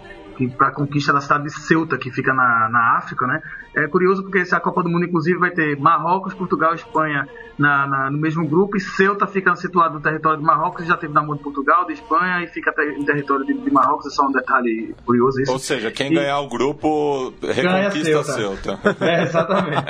para 0.56 0.68
a 0.68 0.72
conquista 0.72 1.12
da 1.12 1.20
cidade 1.20 1.44
de 1.44 1.52
Ceuta, 1.52 1.98
que 1.98 2.10
fica 2.10 2.32
na, 2.32 2.68
na 2.70 2.96
África, 2.98 3.26
né? 3.26 3.40
É 3.74 3.86
curioso 3.86 4.22
porque 4.22 4.38
essa 4.38 4.60
Copa 4.60 4.82
do 4.82 4.88
Mundo, 4.88 5.06
inclusive, 5.06 5.38
vai 5.38 5.50
ter 5.50 5.78
Marrocos, 5.78 6.34
Portugal 6.34 6.72
e 6.72 6.76
Espanha 6.76 7.26
na, 7.58 7.86
na, 7.86 8.10
no 8.10 8.18
mesmo 8.18 8.46
grupo, 8.46 8.76
e 8.76 8.80
Ceuta 8.80 9.26
fica 9.26 9.54
situado 9.56 9.94
no 9.94 10.00
território 10.00 10.38
de 10.38 10.44
Marrocos, 10.44 10.86
já 10.86 10.96
teve 10.96 11.12
na 11.12 11.22
mão 11.22 11.36
de 11.36 11.42
Portugal, 11.42 11.86
de 11.86 11.92
Espanha, 11.92 12.42
e 12.42 12.48
fica 12.48 12.72
em 12.82 13.04
território 13.04 13.44
de, 13.46 13.54
de 13.54 13.70
Marrocos, 13.70 14.06
é 14.06 14.10
só 14.10 14.26
um 14.26 14.32
detalhe 14.32 14.94
curioso 15.04 15.40
isso. 15.40 15.52
Ou 15.52 15.58
seja, 15.58 15.90
quem 15.90 16.12
e, 16.12 16.14
ganhar 16.14 16.40
o 16.40 16.48
grupo 16.48 17.32
reconquista 17.42 18.24
Ceuta. 18.24 18.32
Ceuta. 18.32 18.78
É, 19.02 19.22
exatamente. 19.22 19.84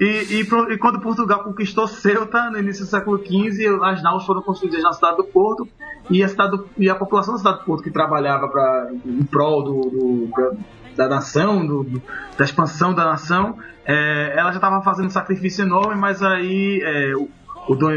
e, 0.00 0.04
e, 0.04 0.40
e, 0.40 0.78
quando 0.78 1.00
Portugal 1.00 1.44
conquistou 1.44 1.86
Ceuta, 1.86 2.50
no 2.50 2.58
início 2.58 2.84
do 2.84 2.90
século 2.90 3.18
XV, 3.18 3.78
as 3.82 4.02
naus 4.02 4.24
foram 4.24 4.42
construídas 4.42 4.82
na 4.82 4.92
cidade 4.92 5.16
do 5.16 5.24
Porto, 5.24 5.68
e 6.10 6.22
a, 6.22 6.28
cidade 6.28 6.56
do, 6.56 6.68
e 6.78 6.88
a 6.88 6.94
população 6.94 7.34
da 7.34 7.38
cidade 7.38 7.58
do 7.60 7.64
Porto, 7.64 7.82
que 7.82 7.90
trabalhava 7.90 8.48
pra, 8.48 8.90
em 9.04 9.24
prol 9.24 9.51
do, 9.60 9.80
do 9.90 10.58
da 10.96 11.08
nação, 11.08 11.66
do, 11.66 11.84
do, 11.84 12.02
da 12.36 12.44
expansão 12.44 12.94
da 12.94 13.04
nação, 13.04 13.58
é, 13.84 14.34
ela 14.36 14.50
já 14.50 14.56
estava 14.56 14.82
fazendo 14.82 15.06
um 15.06 15.10
sacrifício 15.10 15.64
enorme, 15.64 15.94
mas 15.94 16.22
aí 16.22 16.80
é, 16.82 17.14
o, 17.16 17.28
o 17.68 17.74
Dom, 17.74 17.90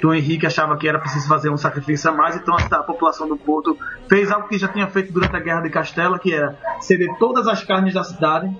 Dom, 0.00 0.14
Henrique 0.14 0.46
achava 0.46 0.76
que 0.76 0.88
era 0.88 0.98
preciso 0.98 1.28
fazer 1.28 1.50
um 1.50 1.56
sacrifício 1.56 2.10
a 2.10 2.12
mais, 2.12 2.36
então 2.36 2.54
a, 2.56 2.82
população 2.82 3.28
do 3.28 3.36
Porto 3.36 3.76
fez 4.08 4.30
algo 4.30 4.48
que 4.48 4.58
já 4.58 4.68
tinha 4.68 4.86
feito 4.88 5.12
durante 5.12 5.34
a 5.36 5.40
Guerra 5.40 5.60
de 5.60 5.70
Castela, 5.70 6.18
que 6.18 6.34
era 6.34 6.56
ceder 6.80 7.08
todas 7.18 7.46
as 7.46 7.62
carnes 7.62 7.94
da 7.94 8.04
cidade 8.04 8.50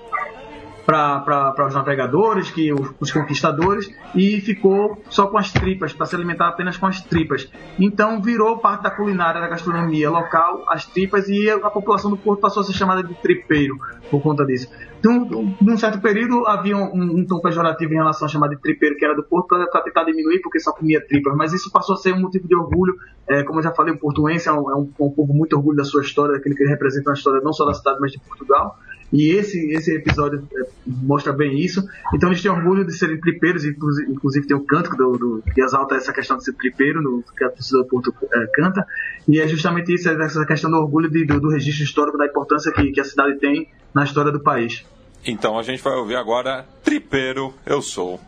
para 0.91 1.67
os 1.67 1.75
navegadores, 1.75 2.51
que 2.51 2.73
os, 2.73 2.93
os, 2.99 3.13
conquistadores, 3.13 3.93
e 4.15 4.41
ficou 4.41 5.03
só 5.09 5.27
com 5.27 5.39
as 5.39 5.53
tripas, 5.53 5.93
para 5.93 6.07
se 6.07 6.17
alimentar 6.17 6.49
apenas 6.49 6.77
com 6.77 6.87
as 6.87 7.01
tripas. 7.01 7.51
Então 7.79 8.21
virou 8.21 8.59
parte 8.59 8.83
da 8.83 8.91
culinária 8.91 9.41
da 9.41 9.49
gastronomia 9.49 10.11
local, 10.11 10.65
as 10.69 10.85
tripas, 10.87 11.29
e 11.29 11.49
a 11.49 11.71
população 11.71 12.11
do 12.11 12.17
Porto 12.17 12.41
passou 12.41 12.63
a 12.63 12.65
ser 12.65 12.73
chamada 12.73 13.03
de 13.03 13.15
tripeiro 13.15 13.79
por 14.11 14.21
conta 14.21 14.45
disso. 14.45 14.69
Então, 14.99 15.57
num 15.63 15.79
certo 15.79 15.99
período 15.99 16.47
havia 16.47 16.77
um, 16.77 17.21
um, 17.21 17.27
tom 17.27 17.41
pejorativo 17.41 17.93
em 17.95 17.97
relação 17.97 18.27
a 18.27 18.29
chamar 18.29 18.49
de 18.49 18.61
tripeiro, 18.61 18.97
que 18.97 19.05
era 19.05 19.15
do 19.15 19.23
Porto, 19.23 19.49
para 19.49 19.81
tentar 19.83 20.05
diminuir, 20.05 20.41
porque 20.41 20.61
só 20.61 20.73
comia 20.73 21.01
tripas, 21.01 21.35
mas 21.35 21.55
isso 21.55 21.73
passou 21.73 21.95
a 21.95 21.99
ser 21.99 22.13
um 22.13 22.21
motivo 22.21 22.47
de 22.47 22.55
orgulho. 22.55 22.95
É, 23.27 23.43
como 23.43 23.61
eu 23.61 23.63
já 23.63 23.73
falei, 23.73 23.95
o 23.95 23.99
portuense 23.99 24.49
é 24.49 24.53
um, 24.53 24.71
é 24.71 24.75
um, 24.75 24.91
é 24.93 25.15
povo 25.15 25.33
muito 25.33 25.57
orgulho 25.57 25.79
da 25.79 25.85
sua 25.85 26.03
história, 26.03 26.35
daquele 26.35 26.55
que 26.55 26.65
representa 26.65 27.13
a 27.13 27.15
história 27.15 27.41
não 27.41 27.53
só 27.53 27.65
da 27.65 27.73
cidade, 27.73 27.99
mas 27.99 28.13
de 28.13 28.19
Portugal. 28.19 28.77
E 29.13 29.33
esse, 29.33 29.59
esse 29.73 29.95
episódio 29.95 30.47
é, 30.57 30.69
mostra 30.87 31.33
bem 31.33 31.59
isso. 31.59 31.83
Então 32.15 32.29
eles 32.29 32.41
têm 32.41 32.51
orgulho 32.51 32.85
de 32.85 32.97
serem 32.97 33.21
tripeiros, 33.21 33.65
inclusive, 33.65 34.11
inclusive 34.11 34.47
tem 34.47 34.57
um 34.57 34.65
canto 34.65 34.91
do, 34.91 35.19
do, 35.19 35.43
que 35.53 35.61
exalta 35.61 35.97
essa 35.97 36.13
questão 36.13 36.37
de 36.37 36.45
ser 36.45 36.53
tripeiro, 36.55 37.03
no, 37.03 37.25
que 37.37 37.45
a 37.45 37.51
torcida 37.51 37.79
do 37.79 37.87
Porto 37.87 38.15
é, 38.33 38.47
canta. 38.55 38.87
E 39.29 39.41
é 39.41 39.49
justamente 39.49 39.93
isso, 39.93 40.09
é 40.09 40.15
essa 40.23 40.45
questão 40.47 40.71
do 40.71 40.77
orgulho 40.77 41.11
de, 41.11 41.25
do, 41.25 41.41
do, 41.41 41.51
registro 41.51 41.85
histórico, 41.85 42.17
da 42.17 42.27
importância 42.27 42.73
que, 42.73 42.93
que 42.93 43.01
a 43.01 43.05
cidade 43.05 43.39
tem 43.39 43.69
na 43.93 44.05
história 44.05 44.31
do 44.31 44.41
país. 44.41 44.85
Então 45.27 45.59
a 45.59 45.63
gente 45.63 45.83
vai 45.83 45.95
ouvir 45.95 46.17
agora 46.17 46.65
Tripeiro 46.83 47.53
Eu 47.67 47.83
Sou. 47.83 48.21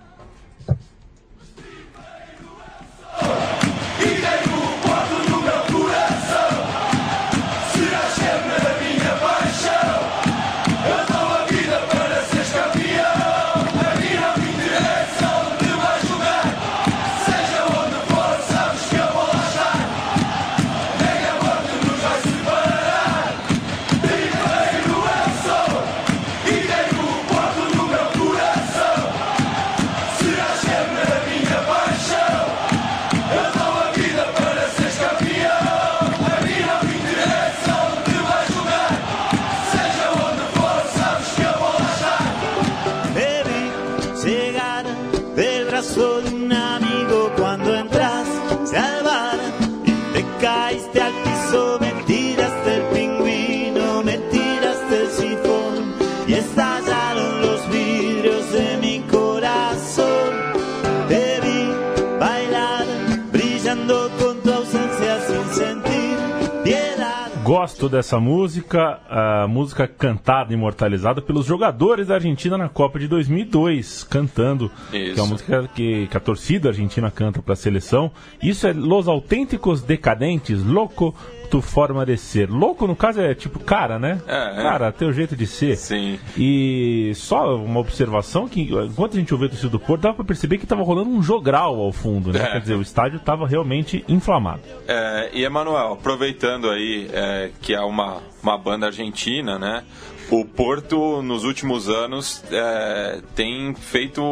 Gosto 67.63 67.89
dessa 67.89 68.19
música, 68.19 68.99
a 69.09 69.47
música 69.47 69.87
cantada, 69.87 70.53
imortalizada 70.53 71.23
pelos 71.23 71.47
jogadores 71.47 72.09
da 72.09 72.15
Argentina 72.15 72.59
na 72.59 72.69
Copa 72.69 72.99
de 72.99 73.07
2002, 73.07 74.03
cantando, 74.03 74.69
Isso. 74.93 75.15
que 75.15 75.21
é 75.21 75.23
uma 75.23 75.31
música 75.31 75.71
que, 75.73 76.09
que 76.09 76.17
a 76.17 76.19
torcida 76.19 76.71
argentina 76.71 77.09
canta 77.09 77.41
para 77.41 77.53
a 77.53 77.57
seleção. 77.57 78.11
Isso 78.43 78.67
é 78.67 78.73
Los 78.73 79.07
Autênticos 79.07 79.81
Decadentes, 79.81 80.61
Louco 80.61 81.15
tu 81.53 81.61
forma 81.61 82.07
de 82.07 82.17
ser. 82.17 82.49
Louco, 82.49 82.87
no 82.87 82.97
caso, 82.97 83.21
é 83.21 83.35
tipo 83.35 83.61
cara, 83.61 83.99
né? 83.99 84.23
É, 84.27 84.59
é. 84.59 84.63
Cara, 84.63 84.91
teu 84.91 85.13
jeito 85.13 85.37
de 85.37 85.47
ser. 85.47 85.77
Sim. 85.77 86.19
E 86.35 87.13
só 87.15 87.57
uma 87.57 87.79
observação 87.79 88.49
que, 88.49 88.63
enquanto 88.63 89.19
a 89.19 89.21
gente 89.21 89.35
ouviu 89.35 89.49
o 89.49 89.51
torcida 89.51 89.69
do 89.69 89.79
Porto, 89.79 90.01
dava 90.01 90.15
pra 90.15 90.25
perceber 90.25 90.57
que 90.57 90.67
tava 90.67 90.83
rolando 90.83 91.11
um 91.11 91.23
jogral 91.23 91.79
ao 91.79 91.93
fundo, 91.93 92.33
né? 92.33 92.43
É. 92.43 92.53
Quer 92.53 92.61
dizer, 92.63 92.75
o 92.77 92.81
estádio 92.81 93.21
tava 93.21 93.47
realmente 93.47 94.03
inflamado. 94.09 94.63
É, 94.89 95.29
e, 95.35 95.45
Emanuel, 95.45 95.93
aproveitando 95.93 96.71
aí 96.71 97.11
é, 97.13 97.51
que 97.61 97.75
é 97.75 97.81
uma, 97.83 98.23
uma 98.43 98.57
banda 98.57 98.87
argentina, 98.87 99.59
né? 99.59 99.85
O 100.31 100.47
Porto, 100.47 101.21
nos 101.21 101.45
últimos 101.45 101.91
anos, 101.91 102.43
é, 102.51 103.21
tem 103.35 103.75
feito 103.75 104.23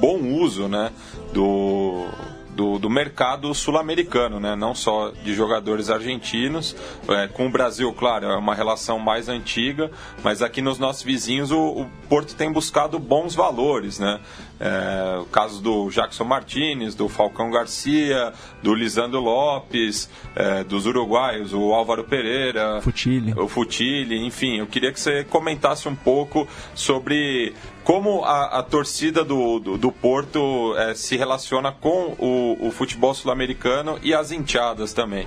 bom 0.00 0.18
uso, 0.40 0.66
né? 0.66 0.90
Do 1.32 2.04
do, 2.54 2.78
do 2.78 2.90
mercado 2.90 3.54
sul-americano, 3.54 4.38
né? 4.38 4.54
não 4.54 4.74
só 4.74 5.10
de 5.10 5.34
jogadores 5.34 5.90
argentinos. 5.90 6.76
É, 7.08 7.26
com 7.28 7.46
o 7.46 7.50
Brasil, 7.50 7.92
claro, 7.92 8.26
é 8.26 8.36
uma 8.36 8.54
relação 8.54 8.98
mais 8.98 9.28
antiga, 9.28 9.90
mas 10.22 10.42
aqui 10.42 10.60
nos 10.60 10.78
nossos 10.78 11.02
vizinhos 11.02 11.50
o, 11.50 11.58
o 11.58 11.86
Porto 12.08 12.34
tem 12.34 12.52
buscado 12.52 12.98
bons 12.98 13.34
valores. 13.34 13.98
Né? 13.98 14.20
É, 14.60 15.18
o 15.18 15.24
caso 15.24 15.60
do 15.60 15.90
Jackson 15.90 16.24
Martinez, 16.24 16.94
do 16.94 17.08
Falcão 17.08 17.50
Garcia, 17.50 18.32
do 18.62 18.74
Lisandro 18.74 19.18
Lopes, 19.18 20.08
é, 20.36 20.62
dos 20.62 20.86
uruguaios, 20.86 21.52
o 21.52 21.72
Álvaro 21.72 22.04
Pereira, 22.04 22.80
Futile. 22.80 23.34
o 23.36 23.48
Futile, 23.48 24.24
enfim, 24.24 24.58
eu 24.58 24.66
queria 24.66 24.92
que 24.92 25.00
você 25.00 25.24
comentasse 25.24 25.88
um 25.88 25.96
pouco 25.96 26.46
sobre 26.74 27.54
como 27.84 28.24
a, 28.24 28.58
a 28.58 28.62
torcida 28.62 29.24
do, 29.24 29.58
do, 29.58 29.78
do 29.78 29.92
Porto 29.92 30.74
é, 30.76 30.94
se 30.94 31.16
relaciona 31.16 31.72
com 31.72 32.14
o, 32.18 32.68
o 32.68 32.70
futebol 32.70 33.14
sul-americano 33.14 33.98
e 34.02 34.14
as 34.14 34.30
enteadas 34.32 34.92
também. 34.92 35.26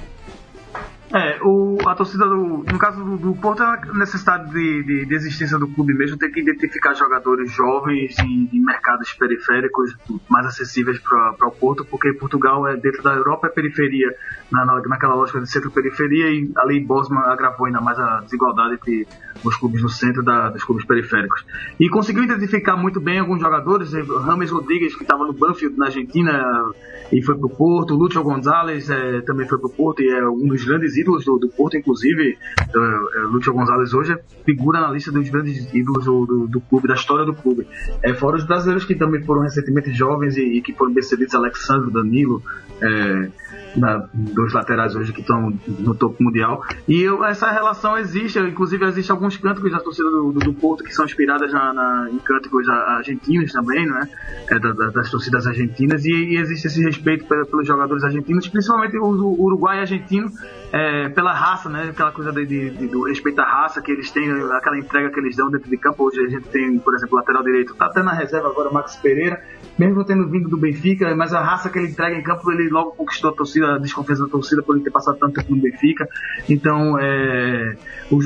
É, 1.16 1.40
o, 1.42 1.78
a 1.88 1.96
torcida 1.96 2.26
do. 2.26 2.66
No 2.70 2.78
caso 2.78 3.02
do, 3.02 3.16
do 3.16 3.36
Porto, 3.36 3.64
é 3.64 3.66
a 3.66 3.94
necessidade 3.94 4.52
de, 4.52 4.84
de, 4.84 5.06
de, 5.06 5.16
existência 5.16 5.58
do 5.58 5.66
clube 5.66 5.94
mesmo, 5.94 6.18
tem 6.18 6.30
que 6.30 6.42
identificar 6.42 6.94
jogadores 6.94 7.50
jovens 7.54 8.20
em, 8.20 8.50
mercados 8.60 9.14
periféricos 9.14 9.96
mais 10.28 10.46
acessíveis 10.46 11.00
para 11.00 11.48
o 11.48 11.52
Porto, 11.52 11.86
porque 11.86 12.12
Portugal 12.12 12.68
é 12.68 12.76
dentro 12.76 13.02
da 13.02 13.14
Europa, 13.14 13.48
é 13.48 13.50
periferia, 13.50 14.14
na, 14.52 14.66
naquela 14.66 15.16
lógica 15.16 15.40
de 15.40 15.50
centro-periferia, 15.50 16.32
e 16.32 16.52
ali 16.58 16.82
Bosman 16.82 17.22
agravou 17.22 17.68
ainda 17.68 17.80
mais 17.80 17.98
a 17.98 18.20
desigualdade 18.20 18.74
entre 18.74 19.08
os 19.42 19.56
clubes 19.56 19.82
no 19.82 19.90
centro 19.90 20.22
da, 20.22 20.50
dos 20.50 20.66
clubes 20.66 20.84
periféricos. 20.84 21.46
E 21.80 21.88
conseguiu 21.88 22.24
identificar 22.24 22.76
muito 22.76 23.00
bem 23.00 23.20
alguns 23.20 23.40
jogadores, 23.40 23.94
Rames 23.94 24.52
Rodrigues, 24.52 24.94
que 24.98 25.04
estava 25.04 25.26
no 25.26 25.32
Banfield, 25.32 25.78
na 25.78 25.86
Argentina, 25.86 26.74
e 27.12 27.22
foi 27.22 27.36
para 27.36 27.46
o 27.46 27.50
Porto, 27.50 27.96
Lúcio 27.96 28.24
Gonzalez 28.24 28.90
é, 28.90 29.22
também 29.22 29.48
foi 29.48 29.58
para 29.60 29.68
o 29.68 29.70
Porto 29.70 30.02
e 30.02 30.10
é 30.10 30.28
um 30.28 30.48
dos 30.48 30.64
grandes 30.64 30.98
ídolos 31.06 31.24
do, 31.24 31.38
do 31.38 31.50
Porto, 31.50 31.78
inclusive, 31.78 32.38
é, 32.60 32.78
é, 32.78 33.20
Lúcio 33.28 33.54
Gonzalez 33.54 33.94
hoje 33.94 34.14
é 34.14 34.20
figura 34.44 34.82
na 34.82 34.92
lista 34.92 35.12
dos 35.12 35.30
grandes 35.30 35.72
ídolos 35.74 36.06
do, 36.06 36.26
do, 36.26 36.48
do, 36.48 36.62
clube, 36.62 36.88
da 36.88 36.96
história 36.96 37.26
do 37.26 37.34
clube. 37.34 37.68
É, 38.02 38.14
fora 38.14 38.38
os 38.38 38.44
brasileiros 38.44 38.84
que 38.84 38.96
também 38.96 39.24
foram 39.24 39.42
recentemente 39.42 39.94
jovens 39.94 40.36
e, 40.36 40.42
e 40.42 40.62
que 40.62 40.74
foram 40.74 40.94
percebidos, 40.94 41.36
Alexandre, 41.36 41.92
Danilo, 41.92 42.42
é, 42.82 43.30
da, 43.76 44.08
dos 44.14 44.54
laterais 44.54 44.96
hoje 44.96 45.14
que 45.14 45.22
estão 45.22 45.54
no 45.68 45.96
topo 45.96 46.24
mundial. 46.24 46.64
E 46.88 47.02
eu, 47.02 47.24
essa 47.26 47.52
relação 47.52 47.98
existe, 47.98 48.40
inclusive 48.40 48.86
existe 48.86 49.12
alguns 49.12 49.38
cânticos 49.38 49.72
da 49.72 49.80
torcida 49.80 50.10
do, 50.10 50.32
do, 50.32 50.40
do 50.40 50.54
Porto 50.54 50.84
que 50.84 50.94
são 50.94 51.06
inspiradas 51.06 51.52
na, 51.52 51.74
na, 51.74 52.10
em 52.12 52.20
cânticos 52.20 52.68
argentinos 52.70 53.52
também, 53.52 53.86
né? 53.86 54.10
É, 54.50 54.60
da, 54.60 54.72
da, 54.72 54.90
das 54.90 55.10
torcidas 55.10 55.48
argentinas, 55.48 56.06
e, 56.06 56.12
e, 56.12 56.38
existe 56.38 56.68
esse 56.68 56.84
respeito 56.84 57.26
pelos 57.26 57.68
jogadores 57.68 58.04
argentinos, 58.04 58.48
principalmente 58.48 58.98
o 58.98 59.06
Uruguai 59.06 59.78
e 59.78 59.80
argentino, 59.82 60.30
é, 60.72 61.10
pela 61.10 61.34
raça, 61.34 61.70
né? 61.70 61.90
Aquela 61.90 62.12
coisa 62.12 62.32
de, 62.32 62.46
de, 62.46 62.70
de, 62.72 62.88
do 62.88 63.04
respeito 63.04 63.40
à 63.40 63.46
raça 63.46 63.82
que 63.82 63.92
eles 63.92 64.12
têm, 64.12 64.30
aquela 64.54 64.78
entrega 64.78 65.10
que 65.10 65.20
eles 65.20 65.36
dão 65.36 65.50
dentro 65.50 65.70
de 65.70 65.78
campo. 65.78 66.06
Hoje 66.06 66.20
a 66.22 66.30
gente 66.30 66.48
tem, 66.50 66.80
por 66.80 66.94
exemplo, 66.94 67.16
o 67.16 67.20
lateral 67.20 67.44
direito, 67.44 67.76
tá 67.76 67.86
até 67.86 68.04
na 68.04 68.14
reserva 68.14 68.50
agora, 68.50 68.70
Max 68.72 68.96
Pereira, 68.98 69.42
mesmo 69.78 70.04
tendo 70.04 70.28
vindo 70.30 70.50
do 70.50 70.58
Benfica, 70.58 71.14
mas 71.16 71.34
a 71.34 71.42
raça 71.42 71.70
que 71.70 71.78
ele 71.78 71.90
entrega 71.90 72.16
em 72.16 72.24
campo, 72.24 72.52
ele 72.52 72.70
logo 72.70 72.92
conquistou 72.92 73.32
a 73.32 73.34
torcida, 73.34 73.76
a 73.76 73.78
desconfiança 73.78 74.24
da 74.24 74.30
torcida 74.30 74.62
por 74.62 74.76
ele 74.76 74.84
ter 74.84 74.92
passado 74.92 75.18
tanto 75.18 75.34
tempo 75.34 75.56
no 75.56 75.62
Benfica. 75.62 76.08
Então, 76.50 76.98
é, 77.00 77.76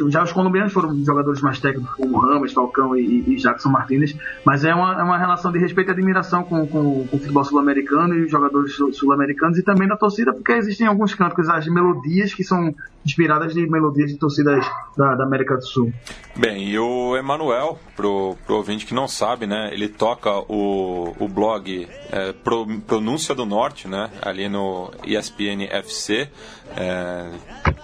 já 0.09 0.23
os 0.23 0.31
colombianos 0.31 0.73
foram 0.73 0.95
jogadores 1.03 1.41
mais 1.41 1.59
técnicos, 1.59 1.95
como 1.95 2.19
Ramos, 2.19 2.53
Falcão 2.53 2.95
e, 2.95 3.23
e 3.27 3.35
Jackson 3.37 3.69
Martinez, 3.69 4.15
mas 4.45 4.63
é 4.63 4.73
uma, 4.73 4.99
é 4.99 5.03
uma 5.03 5.17
relação 5.17 5.51
de 5.51 5.59
respeito 5.59 5.89
e 5.89 5.93
admiração 5.93 6.43
com, 6.43 6.67
com, 6.67 7.07
com 7.07 7.17
o 7.17 7.19
futebol 7.19 7.43
sul-americano 7.43 8.15
e 8.15 8.25
os 8.25 8.31
jogadores 8.31 8.73
sul-americanos 8.93 9.57
e 9.57 9.63
também 9.63 9.87
da 9.87 9.97
torcida, 9.97 10.33
porque 10.33 10.53
existem 10.53 10.87
alguns 10.87 11.13
cânticos, 11.15 11.49
as 11.49 11.67
melodias 11.67 12.33
que 12.33 12.43
são 12.43 12.73
inspiradas 13.05 13.53
de 13.53 13.67
melodias 13.69 14.11
de 14.11 14.17
torcidas 14.17 14.65
da, 14.97 15.15
da 15.15 15.23
América 15.23 15.55
do 15.55 15.65
Sul. 15.65 15.91
Bem, 16.35 16.69
e 16.69 16.77
o 16.77 17.17
Emanuel, 17.17 17.79
pro, 17.95 18.35
pro 18.45 18.57
ouvinte 18.57 18.85
que 18.85 18.93
não 18.93 19.07
sabe, 19.07 19.47
né, 19.47 19.69
ele 19.71 19.87
toca 19.87 20.29
o, 20.47 21.13
o 21.19 21.27
blog 21.39 21.87
é, 22.11 22.33
Pro, 22.33 22.67
Pronúncia 22.81 23.33
do 23.33 23.45
Norte, 23.45 23.87
né, 23.87 24.11
ali 24.21 24.49
no 24.49 24.91
ESPN 25.05 25.63
FC, 25.71 26.29
é, 26.77 27.31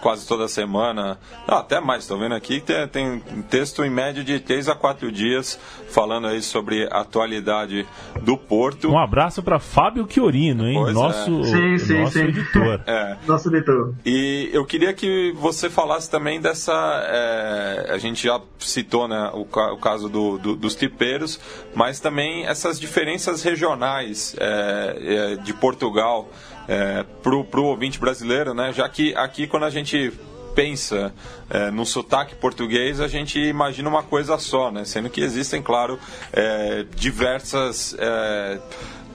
quase 0.02 0.28
toda 0.28 0.48
semana, 0.48 1.18
não, 1.48 1.58
até 1.58 1.80
mais, 1.80 2.04
estou 2.04 2.20
vendo 2.20 2.36
aqui, 2.36 2.60
tem, 2.60 2.88
tem 2.88 3.20
texto 3.50 3.84
em 3.84 3.90
média 3.90 4.24
de 4.24 4.40
3 4.40 4.70
a 4.70 4.76
4 4.76 5.12
dias 5.12 5.60
falando 5.90 6.28
aí 6.28 6.42
sobre 6.42 6.88
a 6.92 7.02
atualidade 7.02 7.86
do 8.22 8.38
Porto. 8.38 8.90
Um 8.90 8.98
abraço 8.98 9.42
para 9.42 9.60
Fábio 9.60 10.06
Chiorino, 10.10 10.68
hein, 10.68 10.78
pois 10.78 10.94
nosso, 10.94 11.42
é. 11.42 11.44
sim, 11.44 11.78
sim, 11.80 12.02
nosso 12.02 12.14
sim. 12.14 12.26
editor. 12.26 12.82
É. 12.86 13.18
Nosso 13.26 13.50
editor. 13.50 13.94
E 14.06 14.50
eu 14.52 14.66
queria 14.66 14.94
que 14.94 15.32
você 15.34 15.70
falasse 15.70 16.10
também 16.10 16.40
dessa, 16.40 16.74
é, 17.08 17.92
a 17.94 17.98
gente 17.98 18.24
já 18.24 18.40
citou 18.60 19.08
né, 19.08 19.32
o, 19.34 19.42
o 19.42 19.78
caso 19.78 20.10
do, 20.10 20.38
do, 20.38 20.56
dos 20.56 20.76
tripeiros, 20.76 21.40
mas 21.74 22.00
também 22.00 22.46
essas 22.46 22.80
diferenças 22.80 23.42
regionais 23.44 24.36
é, 24.40 24.98
é, 25.00 25.36
de 25.38 25.54
Portugal 25.54 26.30
é, 26.68 27.04
para 27.22 27.60
o 27.60 27.66
ouvinte 27.66 28.00
brasileiro, 28.00 28.54
né? 28.54 28.74
Já 28.74 28.88
que 28.90 29.16
aqui 29.16 29.48
quando 29.48 29.64
a 29.64 29.70
gente 29.70 30.12
pensa 30.56 31.14
é, 31.50 31.70
no 31.70 31.86
sotaque 31.86 32.34
português, 32.36 33.02
a 33.02 33.08
gente 33.08 33.38
imagina 33.38 33.90
uma 33.90 34.02
coisa 34.02 34.38
só, 34.38 34.72
né? 34.72 34.86
Sendo 34.86 35.10
que 35.10 35.22
existem, 35.22 35.62
claro, 35.62 36.00
é, 36.32 36.86
diversas 36.96 37.96
é, 38.00 38.60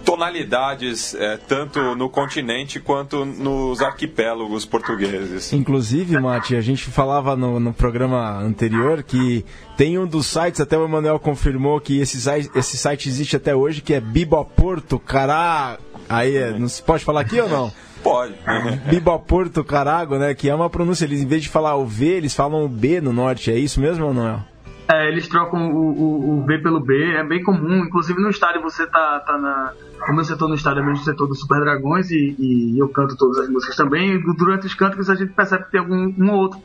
tonalidades, 0.05 1.15
é, 1.15 1.37
tanto 1.37 1.95
no 1.95 2.09
continente 2.09 2.81
quanto 2.81 3.25
nos 3.25 3.81
arquipélagos 3.81 4.65
portugueses. 4.65 5.53
Inclusive, 5.53 6.19
Mati, 6.19 6.57
a 6.57 6.61
gente 6.61 6.85
falava 6.91 7.37
no, 7.37 7.61
no, 7.61 7.73
programa 7.73 8.39
anterior 8.39 9.03
que 9.03 9.45
tem 9.77 9.99
um 9.99 10.07
dos 10.07 10.27
sites, 10.27 10.61
até 10.61 10.77
o 10.77 10.85
Emanuel 10.85 11.19
confirmou 11.19 11.81
que 11.81 12.01
esse, 12.01 12.19
esse 12.55 12.77
site 12.77 13.09
existe 13.09 13.37
até 13.37 13.55
hoje, 13.55 13.81
que 13.81 13.95
é 13.95 14.01
Biboporto, 14.01 14.99
cará. 14.99 15.79
Aí, 16.09 16.37
é, 16.37 16.59
não 16.59 16.69
se 16.69 16.83
pode 16.83 17.05
falar 17.05 17.21
aqui 17.21 17.41
ou 17.41 17.49
não? 17.49 17.73
Pode. 18.03 18.33
Biboporto, 18.89 19.63
carago, 19.63 20.17
né? 20.17 20.35
Que 20.35 20.49
é 20.49 20.55
uma 20.55 20.71
pronúncia, 20.71 21.05
eles 21.05 21.21
em 21.21 21.27
vez 21.27 21.43
de 21.43 21.51
falar 21.51 21.77
o 21.77 21.85
V, 21.85 22.07
eles 22.07 22.35
falam 22.35 22.65
o 22.65 22.69
B 22.69 22.99
no 22.99 23.13
norte, 23.13 23.53
é 23.53 23.59
isso 23.59 23.79
mesmo 23.79 24.07
ou 24.07 24.15
não 24.15 24.27
é? 24.27 24.51
É, 24.93 25.07
eles 25.07 25.29
trocam 25.29 25.71
o, 25.71 25.93
o, 25.93 26.39
o, 26.39 26.43
B 26.43 26.59
pelo 26.59 26.81
B, 26.81 27.13
é 27.15 27.23
bem 27.23 27.43
comum. 27.45 27.85
Inclusive 27.85 28.21
no 28.21 28.29
estádio 28.29 28.61
você 28.61 28.87
tá, 28.87 29.21
tá 29.21 29.39
na. 29.39 29.73
Como 30.07 30.21
eu 30.21 30.25
setor 30.25 30.49
no 30.49 30.55
estádio 30.55 30.83
é 30.83 30.87
mesmo 30.87 31.05
setor 31.05 31.27
do 31.27 31.35
Super 31.35 31.61
Dragões 31.61 32.11
e, 32.11 32.35
e, 32.39 32.79
eu 32.79 32.89
canto 32.89 33.17
todas 33.17 33.39
as 33.39 33.49
músicas 33.49 33.77
também. 33.77 34.21
Durante 34.37 34.67
os 34.67 34.75
cantos 34.75 35.11
a 35.11 35.15
gente 35.15 35.33
percebe 35.33 35.65
que 35.65 35.73
tem 35.73 35.81
algum 35.81 36.15
um 36.19 36.31
ou 36.31 36.39
outro 36.39 36.61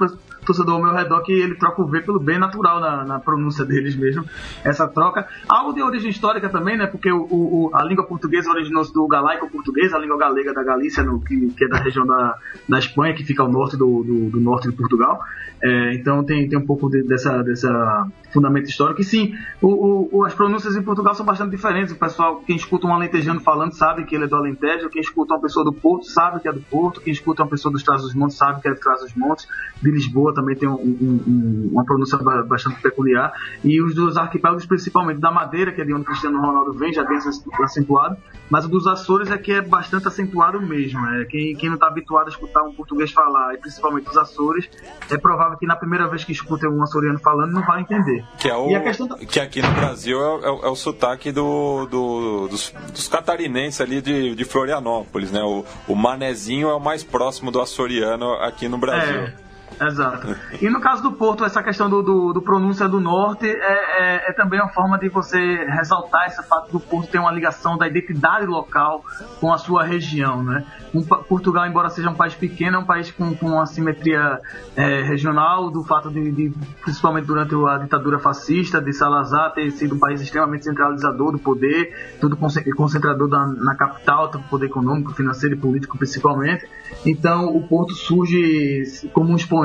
torcedor 0.45 0.75
ao 0.75 0.81
meu 0.81 0.93
redor 0.93 1.21
que 1.21 1.33
ele 1.33 1.55
troca 1.55 1.81
o 1.81 1.87
V 1.87 2.01
pelo 2.01 2.19
B 2.19 2.37
natural 2.37 2.79
na, 2.79 3.03
na 3.03 3.19
pronúncia 3.19 3.65
deles 3.65 3.95
mesmo, 3.95 4.23
essa 4.63 4.87
troca. 4.87 5.27
Algo 5.49 5.73
de 5.73 5.81
origem 5.81 6.09
histórica 6.09 6.47
também, 6.49 6.77
né? 6.77 6.85
Porque 6.85 7.11
o, 7.11 7.25
o 7.29 7.71
a 7.73 7.83
língua 7.83 8.05
portuguesa 8.05 8.51
originou-se 8.51 8.93
do 8.93 9.07
galaico 9.07 9.49
português, 9.49 9.93
a 9.93 9.99
língua 9.99 10.17
galega 10.17 10.53
da 10.53 10.63
Galícia, 10.63 11.03
no, 11.03 11.19
que, 11.19 11.47
que, 11.49 11.65
é 11.65 11.67
da 11.67 11.79
região 11.79 12.05
da, 12.05 12.37
da 12.69 12.79
Espanha, 12.79 13.13
que 13.13 13.23
fica 13.23 13.41
ao 13.41 13.51
norte 13.51 13.75
do, 13.75 14.03
do, 14.03 14.29
do 14.29 14.39
norte 14.39 14.69
de 14.69 14.75
Portugal. 14.75 15.19
É, 15.63 15.95
então 15.95 16.23
tem, 16.23 16.47
tem 16.47 16.59
um 16.59 16.65
pouco 16.65 16.89
de, 16.89 17.01
dessa, 17.03 17.41
dessa 17.41 18.07
fundamento 18.31 18.69
histórico. 18.69 19.01
E 19.01 19.03
sim, 19.03 19.33
o, 19.61 20.19
o, 20.19 20.25
as 20.25 20.33
pronúncias 20.33 20.75
em 20.75 20.83
Portugal 20.83 21.15
são 21.15 21.25
bastante 21.25 21.51
diferentes. 21.51 21.93
O 21.93 21.97
pessoal, 21.97 22.43
quem 22.45 22.55
escuta 22.55 22.85
um 22.85 22.93
alentejano 22.93 23.24
falando, 23.41 23.73
sabe 23.73 24.05
que 24.05 24.15
ele 24.15 24.25
é 24.25 24.27
do 24.27 24.35
Alentejo. 24.35 24.89
Quem 24.89 25.01
escuta 25.01 25.33
uma 25.33 25.41
pessoa 25.41 25.65
do 25.65 25.73
Porto, 25.73 26.05
sabe 26.05 26.39
que 26.39 26.47
é 26.47 26.51
do 26.51 26.61
Porto. 26.61 27.01
Quem 27.01 27.11
escuta 27.13 27.43
uma 27.43 27.49
pessoa 27.49 27.71
dos 27.71 27.83
Trás-os-Montes, 27.83 28.37
sabe 28.37 28.61
que 28.61 28.67
é 28.67 28.73
do 28.73 28.79
Trás-os-Montes. 28.79 29.47
De 29.81 29.91
Lisboa 29.91 30.33
também 30.33 30.55
tem 30.55 30.67
um, 30.67 30.75
um, 30.75 31.69
uma 31.71 31.83
pronúncia 31.83 32.17
bastante 32.17 32.81
peculiar. 32.81 33.33
E 33.63 33.81
os 33.81 33.93
dos 33.95 34.17
arquipélagos, 34.17 34.65
principalmente 34.65 35.19
da 35.19 35.31
Madeira, 35.31 35.71
que 35.71 35.81
é 35.81 35.85
de 35.85 35.93
onde 35.93 36.05
Cristiano 36.05 36.39
Ronaldo 36.39 36.73
vem, 36.73 36.93
já 36.93 37.03
bem 37.03 37.17
acentuado. 37.63 38.17
Mas 38.49 38.65
o 38.65 38.69
dos 38.69 38.85
Açores 38.87 39.31
é 39.31 39.37
que 39.37 39.51
é 39.51 39.61
bastante 39.61 40.07
acentuado 40.07 40.61
mesmo. 40.61 40.99
É, 41.07 41.25
quem, 41.25 41.55
quem 41.55 41.69
não 41.69 41.75
está 41.75 41.87
habituado 41.87 42.27
a 42.27 42.29
escutar 42.29 42.63
um 42.63 42.73
português 42.73 43.11
falar, 43.11 43.53
e 43.53 43.57
principalmente 43.57 44.09
os 44.09 44.17
Açores, 44.17 44.69
é 45.09 45.17
provável 45.17 45.57
que 45.57 45.65
na 45.65 45.75
primeira 45.75 46.07
vez 46.07 46.23
que 46.23 46.31
escuta 46.31 46.67
um 46.67 46.81
açoriano 46.83 47.19
falando 47.19 47.51
não 47.51 47.63
vai 47.63 47.81
entender. 47.81 48.23
Que, 48.37 48.49
é 48.49 48.55
o, 48.55 48.67
da... 49.07 49.17
que 49.17 49.39
aqui 49.39 49.61
no 49.61 49.71
Brasil 49.73 50.19
é, 50.19 50.45
é, 50.45 50.47
é 50.47 50.69
o 50.69 50.75
sotaque 50.75 51.31
do, 51.31 51.85
do 51.85 52.47
dos, 52.47 52.73
dos, 52.93 53.07
catarinenses 53.15 53.79
ali 53.79 54.01
de, 54.01 54.35
de 54.35 54.43
Florianópolis, 54.43 55.31
né? 55.31 55.41
O, 55.41 55.63
o 55.87 55.95
manezinho 55.95 56.69
é 56.69 56.73
o 56.73 56.79
mais 56.79 57.03
próximo 57.03 57.49
do 57.49 57.61
açoriano 57.61 58.33
aqui 58.33 58.67
no 58.67 58.77
Brasil. 58.77 59.21
É. 59.21 59.44
Exato. 59.79 60.35
E 60.61 60.69
no 60.69 60.79
caso 60.79 61.03
do 61.03 61.11
Porto, 61.11 61.43
essa 61.43 61.61
questão 61.61 61.89
do, 61.89 62.01
do, 62.01 62.33
do 62.33 62.41
pronúncia 62.41 62.87
do 62.87 62.99
norte 62.99 63.47
é, 63.47 63.53
é, 63.53 64.29
é, 64.29 64.33
também 64.33 64.59
uma 64.59 64.69
forma 64.69 64.97
de 64.97 65.09
você 65.09 65.65
ressaltar 65.65 66.27
esse 66.27 66.41
fato 66.47 66.71
do 66.71 66.79
Porto 66.79 67.09
ter 67.09 67.19
uma 67.19 67.31
ligação 67.31 67.77
da 67.77 67.87
identidade 67.87 68.45
local 68.45 69.03
com 69.39 69.51
a 69.51 69.57
sua 69.57 69.83
região, 69.83 70.43
né? 70.43 70.65
Um, 70.93 71.03
Portugal, 71.03 71.65
embora 71.67 71.89
seja 71.89 72.09
um 72.09 72.15
país 72.15 72.33
pequeno, 72.35 72.77
é 72.77 72.79
um 72.79 72.85
país 72.85 73.11
com, 73.11 73.35
com 73.35 73.47
uma 73.47 73.65
simetria 73.65 74.39
é, 74.75 75.01
regional, 75.01 75.69
do 75.69 75.83
fato 75.83 76.09
de, 76.09 76.31
de, 76.31 76.53
principalmente 76.81 77.25
durante 77.25 77.53
a 77.53 77.77
ditadura 77.77 78.17
fascista, 78.17 78.81
de 78.81 78.93
Salazar 78.93 79.53
ter 79.53 79.69
sido 79.71 79.95
um 79.95 79.99
país 79.99 80.21
extremamente 80.21 80.63
centralizador 80.63 81.33
do 81.33 81.39
poder, 81.39 82.15
tudo 82.21 82.37
concentrador 82.37 83.27
da, 83.27 83.45
na 83.45 83.75
capital, 83.75 84.29
do 84.29 84.39
poder 84.43 84.67
econômico, 84.67 85.13
financeiro 85.13 85.55
e 85.55 85.57
político 85.57 85.97
principalmente. 85.97 86.65
Então, 87.05 87.47
o 87.55 87.67
Porto 87.67 87.93
surge 87.93 88.83
como 89.11 89.31
um 89.31 89.35
expoente 89.35 89.64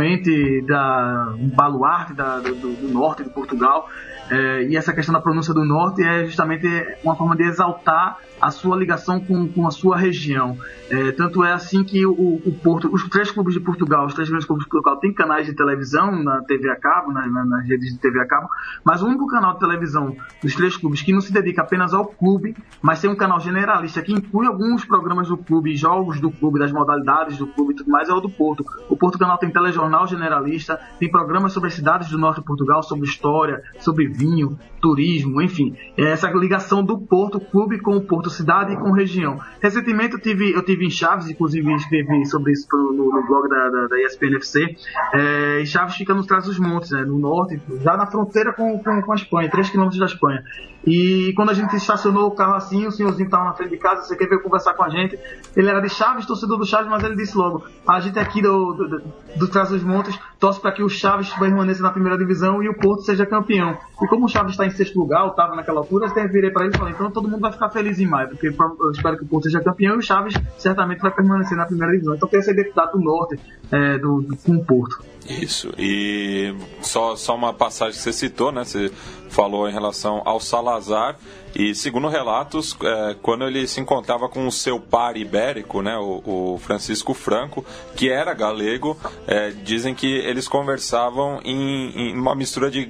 da 0.66 1.34
um 1.38 1.48
baluarte 1.48 2.14
da, 2.14 2.38
do, 2.38 2.54
do, 2.54 2.88
norte 2.88 3.24
de 3.24 3.30
Portugal. 3.30 3.88
É, 4.31 4.64
e 4.64 4.77
essa 4.77 4.93
questão 4.93 5.12
da 5.12 5.21
pronúncia 5.21 5.53
do 5.53 5.64
norte 5.64 6.03
é 6.03 6.25
justamente 6.25 6.66
uma 7.03 7.16
forma 7.16 7.37
de 7.37 7.43
exaltar 7.43 8.19
a 8.40 8.51
sua 8.51 8.77
ligação 8.77 9.21
com, 9.21 9.47
com 9.49 9.66
a 9.66 9.71
sua 9.71 9.97
região. 9.97 10.57
É, 10.88 11.12
tanto 11.12 11.45
é 11.45 11.53
assim 11.53 11.85
que 11.85 12.07
o, 12.07 12.12
o, 12.12 12.59
Porto, 12.62 12.88
os 12.93 13.09
três 13.09 13.31
clubes 13.31 13.55
de 13.55 13.61
Portugal, 13.61 14.07
os 14.07 14.14
três 14.14 14.29
grandes 14.29 14.47
clubes 14.47 14.64
de 14.64 14.71
Portugal 14.71 14.99
têm 14.99 15.12
canais 15.12 15.47
de 15.47 15.55
televisão 15.55 16.11
na 16.23 16.43
TV 16.43 16.71
a 16.71 16.77
cabo, 16.77 17.12
na, 17.12 17.27
na, 17.27 17.45
nas 17.45 17.69
redes 17.69 17.93
de 17.93 17.99
TV 17.99 18.21
a 18.21 18.27
cabo, 18.27 18.49
mas 18.83 19.03
o 19.03 19.07
único 19.07 19.27
canal 19.27 19.55
de 19.55 19.61
televisão 19.61 20.16
dos 20.43 20.55
três 20.55 20.77
clubes 20.77 21.03
que 21.03 21.12
não 21.12 21.21
se 21.21 21.33
dedica 21.33 21.62
apenas 21.62 21.93
ao 21.93 22.07
clube, 22.07 22.57
mas 22.81 23.01
tem 23.01 23.11
um 23.11 23.16
canal 23.16 23.38
generalista 23.40 24.01
que 24.03 24.12
inclui 24.12 24.47
alguns 24.47 24.85
programas 24.85 25.29
do 25.29 25.37
clube, 25.37 25.77
jogos 25.77 26.19
do 26.19 26.31
clube, 26.31 26.59
das 26.59 26.73
modalidades 26.73 27.37
do 27.37 27.47
clube 27.47 27.75
e 27.75 27.77
tudo 27.77 27.90
mais, 27.90 28.09
é 28.09 28.12
o 28.12 28.21
do 28.21 28.31
Porto. 28.31 28.64
O 28.88 28.97
Porto 28.97 29.19
Canal 29.19 29.38
tem 29.38 29.51
telejornal 29.51 30.07
generalista, 30.07 30.81
tem 30.99 31.11
programas 31.11 31.53
sobre 31.53 31.69
as 31.69 31.75
cidades 31.75 32.09
do 32.09 32.19
norte 32.19 32.40
de 32.40 32.47
Portugal, 32.47 32.83
sobre 32.83 33.07
história, 33.07 33.62
sobre 33.79 34.09
vinho, 34.20 34.59
turismo, 34.80 35.40
enfim. 35.40 35.74
É 35.96 36.11
essa 36.11 36.28
ligação 36.30 36.85
do 36.85 36.98
Porto 36.98 37.40
Clube 37.40 37.80
com 37.80 37.96
o 37.96 38.02
Porto 38.02 38.30
cidade 38.30 38.72
e 38.72 38.76
com 38.76 38.92
região. 38.92 39.40
Recentemente 39.61 40.14
eu 40.14 40.20
tive, 40.20 40.52
eu 40.52 40.62
tive 40.62 40.87
em 40.87 40.90
Chaves, 40.90 41.28
inclusive 41.28 41.72
escrevi 41.74 42.26
sobre 42.26 42.52
isso 42.52 42.66
no, 42.72 43.11
no 43.11 43.26
blog 43.26 43.48
da, 43.48 43.68
da, 43.68 43.87
da 43.88 44.02
ESPNFC. 44.02 44.76
É, 45.14 45.64
Chaves 45.64 45.96
fica 45.96 46.14
nos 46.14 46.26
trás 46.26 46.44
dos 46.44 46.59
montes, 46.59 46.90
né, 46.90 47.04
no 47.04 47.18
norte, 47.18 47.61
já 47.83 47.96
na 47.96 48.06
fronteira 48.06 48.52
com, 48.52 48.78
com, 48.78 49.02
com 49.02 49.12
a 49.12 49.14
Espanha, 49.14 49.50
3 49.50 49.70
km 49.70 49.88
da 49.98 50.06
Espanha. 50.06 50.42
E 50.87 51.33
quando 51.37 51.51
a 51.51 51.55
gente 51.55 51.77
estacionou 51.77 52.29
o 52.29 52.31
carro 52.31 52.55
assim, 52.55 52.87
o 52.87 52.90
senhorzinho 52.90 53.27
estava 53.27 53.45
na 53.45 53.53
frente 53.53 53.71
de 53.71 53.77
casa, 53.77 54.03
você 54.03 54.16
quer 54.16 54.29
ver 54.29 54.43
conversar 54.43 54.75
com 54.75 54.83
a 54.83 54.88
gente. 54.88 55.19
Ele 55.55 55.69
era 55.69 55.81
de 55.81 55.90
Chaves, 55.90 56.25
torcedor 56.25 56.59
do 56.59 56.66
Chaves, 56.66 56.88
mas 56.88 57.03
ele 57.05 57.16
disse 57.16 57.37
logo: 57.37 57.64
a 57.87 58.01
gente 58.01 58.19
aqui 58.19 58.40
do, 58.40 58.73
do, 58.73 58.88
do, 58.88 59.03
do 59.37 59.49
Trás 59.49 59.69
dos 59.69 59.83
Montes 59.83 60.19
torce 60.38 60.61
para 60.61 60.73
que 60.73 60.83
o 60.83 60.88
Chaves 60.88 61.29
permaneça 61.35 61.83
na 61.83 61.90
primeira 61.90 62.16
divisão 62.16 62.62
e 62.62 62.69
o 62.69 62.75
Porto 62.75 63.03
seja 63.03 63.27
campeão. 63.27 63.77
E 64.01 64.07
como 64.07 64.25
o 64.25 64.29
Chaves 64.29 64.53
está 64.53 64.64
em 64.64 64.71
sexto 64.71 64.99
lugar, 64.99 65.25
ou 65.25 65.31
estava 65.31 65.55
naquela 65.55 65.81
altura, 65.81 66.07
eu 66.07 66.29
virei 66.29 66.51
para 66.51 66.64
ele 66.64 66.75
e 66.75 66.79
falei: 66.79 66.95
então 66.95 67.11
todo 67.11 67.29
mundo 67.29 67.43
vai 67.43 67.53
ficar 67.53 67.69
feliz 67.69 68.01
em 68.01 68.07
maio, 68.07 68.31
porque 68.31 68.49
eu 68.49 68.90
espero 68.90 69.19
que 69.19 69.25
o 69.25 69.27
Porto 69.27 69.45
seja 69.45 69.61
campeão 69.61 69.97
e 69.97 69.99
o 69.99 70.03
Chaves 70.03 70.35
certamente 70.57 71.01
vai 71.01 71.11
permanecer 71.11 71.57
na 71.57 71.66
primeira 71.66 71.93
divisão. 71.93 72.14
Então 72.14 72.29
tem 72.29 72.40
essa 72.40 72.53
identidade 72.53 72.93
do 72.93 73.01
norte 73.01 73.38
é, 73.71 73.99
do, 73.99 74.23
do, 74.23 74.37
com 74.37 74.57
o 74.57 74.64
Porto. 74.64 75.03
Isso, 75.29 75.71
e 75.79 76.55
só, 76.81 77.14
só 77.14 77.37
uma 77.37 77.53
passagem 77.53 77.95
que 77.95 78.03
você 78.03 78.12
citou, 78.12 78.51
né? 78.51 78.64
Você 78.64 78.90
falou 79.31 79.69
em 79.69 79.73
relação 79.73 80.21
ao 80.25 80.40
Salazar. 80.40 81.16
E 81.55 81.75
segundo 81.75 82.07
relatos, 82.07 82.77
é, 82.81 83.16
quando 83.21 83.45
ele 83.45 83.66
se 83.66 83.81
encontrava 83.81 84.29
com 84.29 84.47
o 84.47 84.53
seu 84.53 84.79
par 84.79 85.16
ibérico, 85.16 85.83
né, 85.83 85.97
o, 85.97 86.23
o 86.25 86.59
Francisco 86.59 87.12
Franco, 87.12 87.64
que 87.97 88.09
era 88.09 88.33
galego, 88.35 88.97
é, 89.27 89.51
dizem 89.51 89.93
que 89.93 90.07
eles 90.07 90.47
conversavam 90.47 91.40
em, 91.45 91.90
em, 91.97 92.16
uma 92.16 92.37
mistura 92.37 92.71
de 92.71 92.85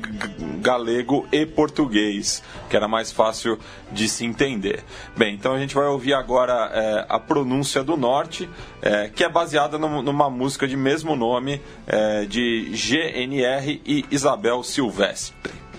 galego 0.60 1.26
e 1.32 1.46
português, 1.46 2.42
que 2.68 2.76
era 2.76 2.86
mais 2.86 3.10
fácil 3.10 3.58
de 3.90 4.06
se 4.08 4.26
entender. 4.26 4.84
Bem, 5.16 5.34
então 5.34 5.54
a 5.54 5.58
gente 5.58 5.74
vai 5.74 5.86
ouvir 5.86 6.12
agora 6.12 6.70
é, 6.74 7.06
a 7.08 7.18
pronúncia 7.18 7.82
do 7.82 7.96
norte, 7.96 8.48
é, 8.82 9.08
que 9.08 9.24
é 9.24 9.28
baseada 9.28 9.78
no, 9.78 10.02
numa 10.02 10.28
música 10.28 10.68
de 10.68 10.76
mesmo 10.76 11.16
nome 11.16 11.62
é, 11.86 12.26
de 12.26 12.70
GNR 12.74 13.80
e 13.86 14.04
Isabel 14.10 14.62
Silvestre. 14.62 15.69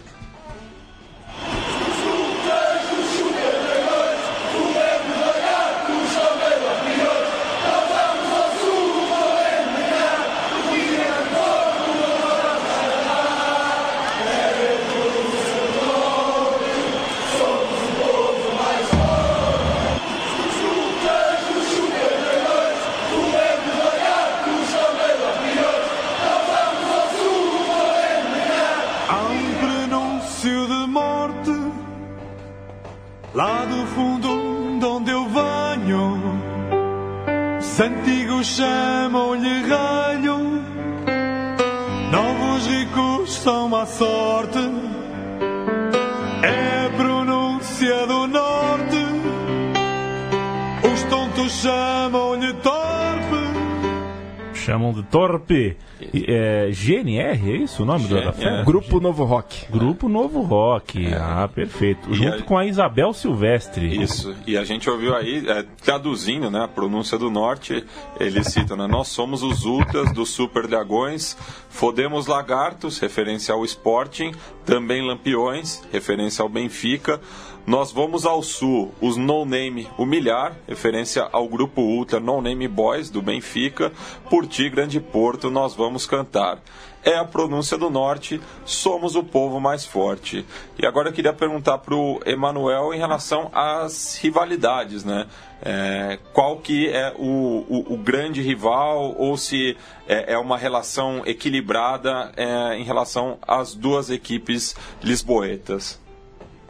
Isso 57.71 57.83
o 57.83 57.85
nome 57.85 58.05
GNR. 58.07 58.25
da 58.25 58.33
festa? 58.33 58.63
Grupo 58.63 58.99
Novo 58.99 59.23
Rock. 59.23 59.65
Grupo 59.71 60.09
Novo 60.09 60.41
Rock. 60.41 61.13
Ah, 61.13 61.47
perfeito. 61.53 62.09
E 62.11 62.13
Junto 62.15 62.33
aí- 62.35 62.43
com 62.43 62.57
a 62.57 62.65
Isabel 62.65 63.13
Silvestre. 63.13 64.01
Isso, 64.01 64.35
e 64.45 64.57
a 64.57 64.63
gente 64.63 64.89
ouviu 64.89 65.15
aí, 65.15 65.47
é, 65.47 65.65
traduzindo 65.83 66.49
né, 66.51 66.63
a 66.63 66.67
pronúncia 66.67 67.17
do 67.17 67.29
norte, 67.29 67.83
eles 68.19 68.47
citam, 68.47 68.75
né, 68.77 68.87
nós 68.87 69.07
somos 69.07 69.41
os 69.43 69.65
ultras 69.65 70.11
dos 70.13 70.29
super 70.29 70.67
dragões, 70.67 71.37
fodemos 71.69 72.27
lagartos, 72.27 72.99
referência 72.99 73.53
ao 73.53 73.63
Sporting, 73.65 74.31
também 74.65 75.05
lampiões, 75.05 75.81
referência 75.91 76.43
ao 76.43 76.49
Benfica, 76.49 77.19
nós 77.65 77.91
vamos 77.91 78.25
ao 78.25 78.41
sul, 78.41 78.91
os 78.99 79.17
no 79.17 79.45
name 79.45 79.87
humilhar, 79.97 80.55
referência 80.67 81.27
ao 81.31 81.47
grupo 81.47 81.81
ultra 81.81 82.19
no 82.19 82.41
name 82.41 82.67
boys 82.67 83.09
do 83.09 83.21
Benfica, 83.21 83.91
por 84.29 84.47
ti 84.47 84.67
grande 84.67 84.99
porto 84.99 85.49
nós 85.49 85.75
vamos 85.75 86.07
cantar. 86.07 86.59
É 87.03 87.15
a 87.15 87.25
pronúncia 87.25 87.77
do 87.77 87.89
norte, 87.89 88.39
somos 88.65 89.15
o 89.15 89.23
povo 89.23 89.59
mais 89.59 89.85
forte. 89.85 90.45
E 90.77 90.85
agora 90.85 91.09
eu 91.09 91.13
queria 91.13 91.33
perguntar 91.33 91.79
para 91.79 91.95
o 91.95 92.19
Emanuel 92.25 92.93
em 92.93 92.97
relação 92.97 93.49
às 93.53 94.17
rivalidades, 94.17 95.03
né? 95.03 95.27
É, 95.63 96.17
qual 96.33 96.57
que 96.57 96.89
é 96.89 97.13
o, 97.17 97.65
o, 97.69 97.93
o 97.93 97.97
grande 97.97 98.41
rival 98.41 99.15
ou 99.17 99.37
se 99.37 99.77
é, 100.07 100.33
é 100.33 100.37
uma 100.37 100.57
relação 100.57 101.21
equilibrada 101.25 102.31
é, 102.35 102.75
em 102.77 102.83
relação 102.83 103.37
às 103.47 103.75
duas 103.75 104.09
equipes 104.09 104.75
lisboetas? 105.03 106.00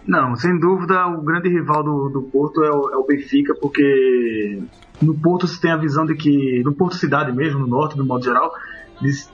Não, 0.07 0.35
sem 0.35 0.59
dúvida, 0.59 1.05
o 1.07 1.21
grande 1.21 1.49
rival 1.49 1.83
do, 1.83 2.09
do 2.09 2.23
Porto 2.23 2.63
é 2.63 2.69
o, 2.71 2.89
é 2.93 2.97
o 2.97 3.05
Benfica, 3.05 3.53
porque 3.61 4.63
no 5.01 5.19
Porto 5.19 5.47
se 5.47 5.61
tem 5.61 5.71
a 5.71 5.77
visão 5.77 6.05
de 6.05 6.15
que, 6.15 6.61
no 6.63 6.73
Porto 6.75 6.95
Cidade 6.95 7.31
mesmo, 7.31 7.59
no 7.59 7.67
norte, 7.67 7.95
do 7.95 8.05
modo 8.05 8.23
geral, 8.23 8.51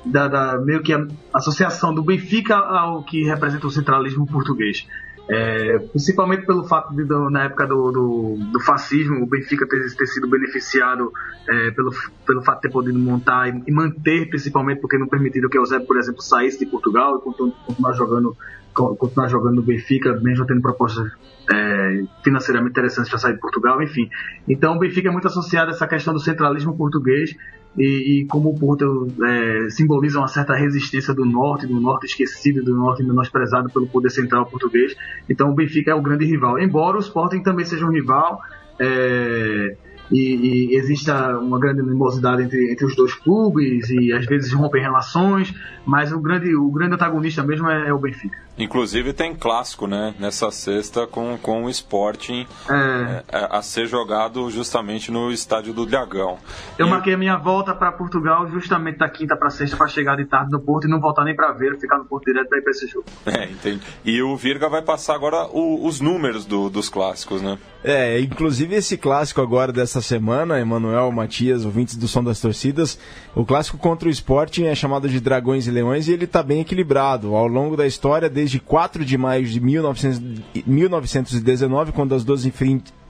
da, 0.05 0.27
da- 0.27 0.61
meio 0.61 0.81
que 0.81 0.93
a 0.93 1.05
associação 1.33 1.93
do 1.93 2.03
Benfica 2.03 2.55
ao 2.55 3.03
que 3.03 3.23
representa 3.23 3.67
o 3.67 3.71
centralismo 3.71 4.25
português. 4.27 4.85
É, 5.29 5.79
principalmente 5.91 6.45
pelo 6.45 6.63
fato 6.65 6.95
de, 6.95 7.03
do- 7.03 7.29
na 7.29 7.43
época 7.45 7.67
do, 7.67 7.91
do, 7.91 8.37
do 8.51 8.59
fascismo, 8.61 9.21
o 9.23 9.27
Benfica 9.27 9.67
ter, 9.67 9.79
ter 9.93 10.05
sido 10.07 10.29
beneficiado 10.29 11.11
é, 11.49 11.71
pelo, 11.71 11.91
pelo 12.25 12.41
fato 12.43 12.57
de 12.57 12.61
ter 12.61 12.71
podido 12.71 12.97
montar 12.97 13.49
e, 13.49 13.61
e 13.67 13.71
manter, 13.73 14.29
principalmente 14.29 14.79
porque 14.79 14.97
não 14.97 15.07
permitiram 15.07 15.49
que 15.49 15.57
o 15.57 15.61
Eusébio, 15.61 15.85
por 15.85 15.97
exemplo, 15.97 16.21
saísse 16.21 16.59
de 16.59 16.65
Portugal 16.65 17.17
e 17.17 17.21
continu- 17.21 17.53
continuar 17.65 17.91
jogando 17.93 18.37
continuar 18.77 19.27
jogando 19.27 19.55
no 19.55 19.61
Benfica, 19.61 20.19
mesmo 20.21 20.45
tendo 20.45 20.61
propostas 20.61 21.11
é, 21.51 22.03
financeiramente 22.23 22.71
interessantes 22.71 23.09
para 23.09 23.19
sair 23.19 23.33
de 23.33 23.39
Portugal, 23.39 23.81
enfim. 23.81 24.09
Então 24.47 24.75
o 24.75 24.79
Benfica 24.79 25.09
é 25.09 25.11
muito 25.11 25.27
associado 25.27 25.71
a 25.71 25.73
essa 25.73 25.87
questão 25.87 26.13
do 26.13 26.19
centralismo 26.19 26.75
português 26.75 27.35
e, 27.77 28.21
e 28.21 28.25
como 28.27 28.49
o 28.49 28.59
Porto 28.59 29.07
é, 29.23 29.69
simboliza 29.69 30.19
uma 30.19 30.27
certa 30.27 30.53
resistência 30.53 31.13
do 31.13 31.25
norte, 31.25 31.65
do 31.67 31.79
norte 31.79 32.05
esquecido, 32.05 32.63
do 32.63 32.75
norte 32.75 33.03
menosprezado 33.03 33.69
pelo 33.69 33.87
poder 33.87 34.09
central 34.09 34.45
português. 34.45 34.95
Então 35.29 35.49
o 35.49 35.55
Benfica 35.55 35.91
é 35.91 35.95
o 35.95 36.01
grande 36.01 36.25
rival. 36.25 36.59
Embora 36.59 36.97
o 36.97 36.99
Sporting 36.99 37.41
também 37.41 37.65
seja 37.65 37.85
um 37.85 37.91
rival, 37.91 38.39
é, 38.79 39.75
e, 40.11 40.71
e 40.71 40.75
exista 40.77 41.37
uma 41.37 41.59
grande 41.59 41.81
animosidade 41.81 42.43
entre, 42.43 42.71
entre 42.71 42.85
os 42.85 42.95
dois 42.95 43.13
clubes 43.13 43.89
e 43.89 44.13
às 44.13 44.25
vezes 44.25 44.51
rompem 44.53 44.81
relações, 44.81 45.53
mas 45.85 46.11
o 46.11 46.19
grande, 46.19 46.55
o 46.55 46.69
grande 46.71 46.95
antagonista 46.95 47.43
mesmo 47.43 47.69
é, 47.69 47.87
é 47.89 47.93
o 47.93 47.97
Benfica. 47.99 48.37
Inclusive 48.59 49.13
tem 49.13 49.35
clássico, 49.35 49.85
né? 49.85 50.15
Nessa 50.19 50.49
sexta 50.49 51.05
com, 51.05 51.37
com 51.37 51.65
o 51.65 51.69
Sporting 51.69 52.47
É, 52.67 53.23
é, 53.31 53.47
a 53.51 53.61
ser 53.61 53.85
jogado 53.85 54.49
justamente 54.49 55.11
no 55.11 55.31
estádio 55.31 55.73
do 55.73 55.85
Dragão. 55.85 56.37
eu 56.77 56.87
E- 56.87 56.89
marquei 56.89 57.13
a 57.13 57.17
minha 57.17 57.37
volta 57.37 57.75
para 57.75 57.91
Portugal 57.91 58.49
justamente 58.49 58.97
da 58.97 59.07
quinta 59.07 59.37
para 59.37 59.51
sexta 59.51 59.77
para 59.77 59.87
chegar 59.87 60.15
de 60.17 60.25
tarde 60.25 60.51
no 60.51 60.59
Porto 60.59 60.87
e 60.87 60.89
não 60.89 60.99
voltar 60.99 61.23
nem 61.23 61.35
para 61.35 61.51
ver, 61.51 61.77
ficar 61.79 61.99
no 61.99 62.05
Porto 62.05 62.25
direto 62.25 62.49
para 62.49 62.57
ir 62.57 62.61
para 62.63 62.71
esse 62.71 62.87
jogo. 62.87 63.05
É, 63.27 63.43
entendi. 63.45 63.81
E 64.03 64.21
o 64.23 64.35
Virga 64.35 64.67
vai 64.69 64.81
passar 64.81 65.13
agora 65.13 65.45
o- 65.51 65.85
os 65.85 66.01
números 66.01 66.43
do- 66.45 66.69
dos 66.69 66.89
clássicos, 66.89 67.41
né? 67.41 67.59
É, 67.83 68.19
inclusive 68.19 68.73
esse 68.75 68.97
clássico 68.97 69.39
agora 69.39 69.71
dessa 69.71 69.96
semana, 70.01 70.59
Emanuel, 70.59 71.11
Matias, 71.11 71.65
ouvintes 71.65 71.95
do 71.95 72.07
Som 72.07 72.23
das 72.23 72.39
Torcidas, 72.39 72.97
o 73.35 73.45
clássico 73.45 73.77
contra 73.77 74.07
o 74.07 74.11
Sporting 74.11 74.65
é 74.65 74.75
chamado 74.75 75.07
de 75.07 75.19
Dragões 75.19 75.67
e 75.67 75.71
Leões 75.71 76.07
e 76.07 76.13
ele 76.13 76.25
está 76.25 76.41
bem 76.41 76.61
equilibrado. 76.61 77.35
Ao 77.35 77.47
longo 77.47 77.75
da 77.75 77.85
história, 77.85 78.29
desde 78.29 78.59
4 78.59 79.03
de 79.05 79.17
maio 79.17 79.45
de 79.45 79.59
1900 79.59 80.21
1919, 80.65 81.91
quando 81.91 82.15
as 82.15 82.23
duas 82.23 82.43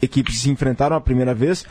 equipes 0.02 0.40
se 0.40 0.50
enfrentaram 0.50 0.96
a 0.96 1.02
primeira 1.02 1.34
vez, 1.34 1.66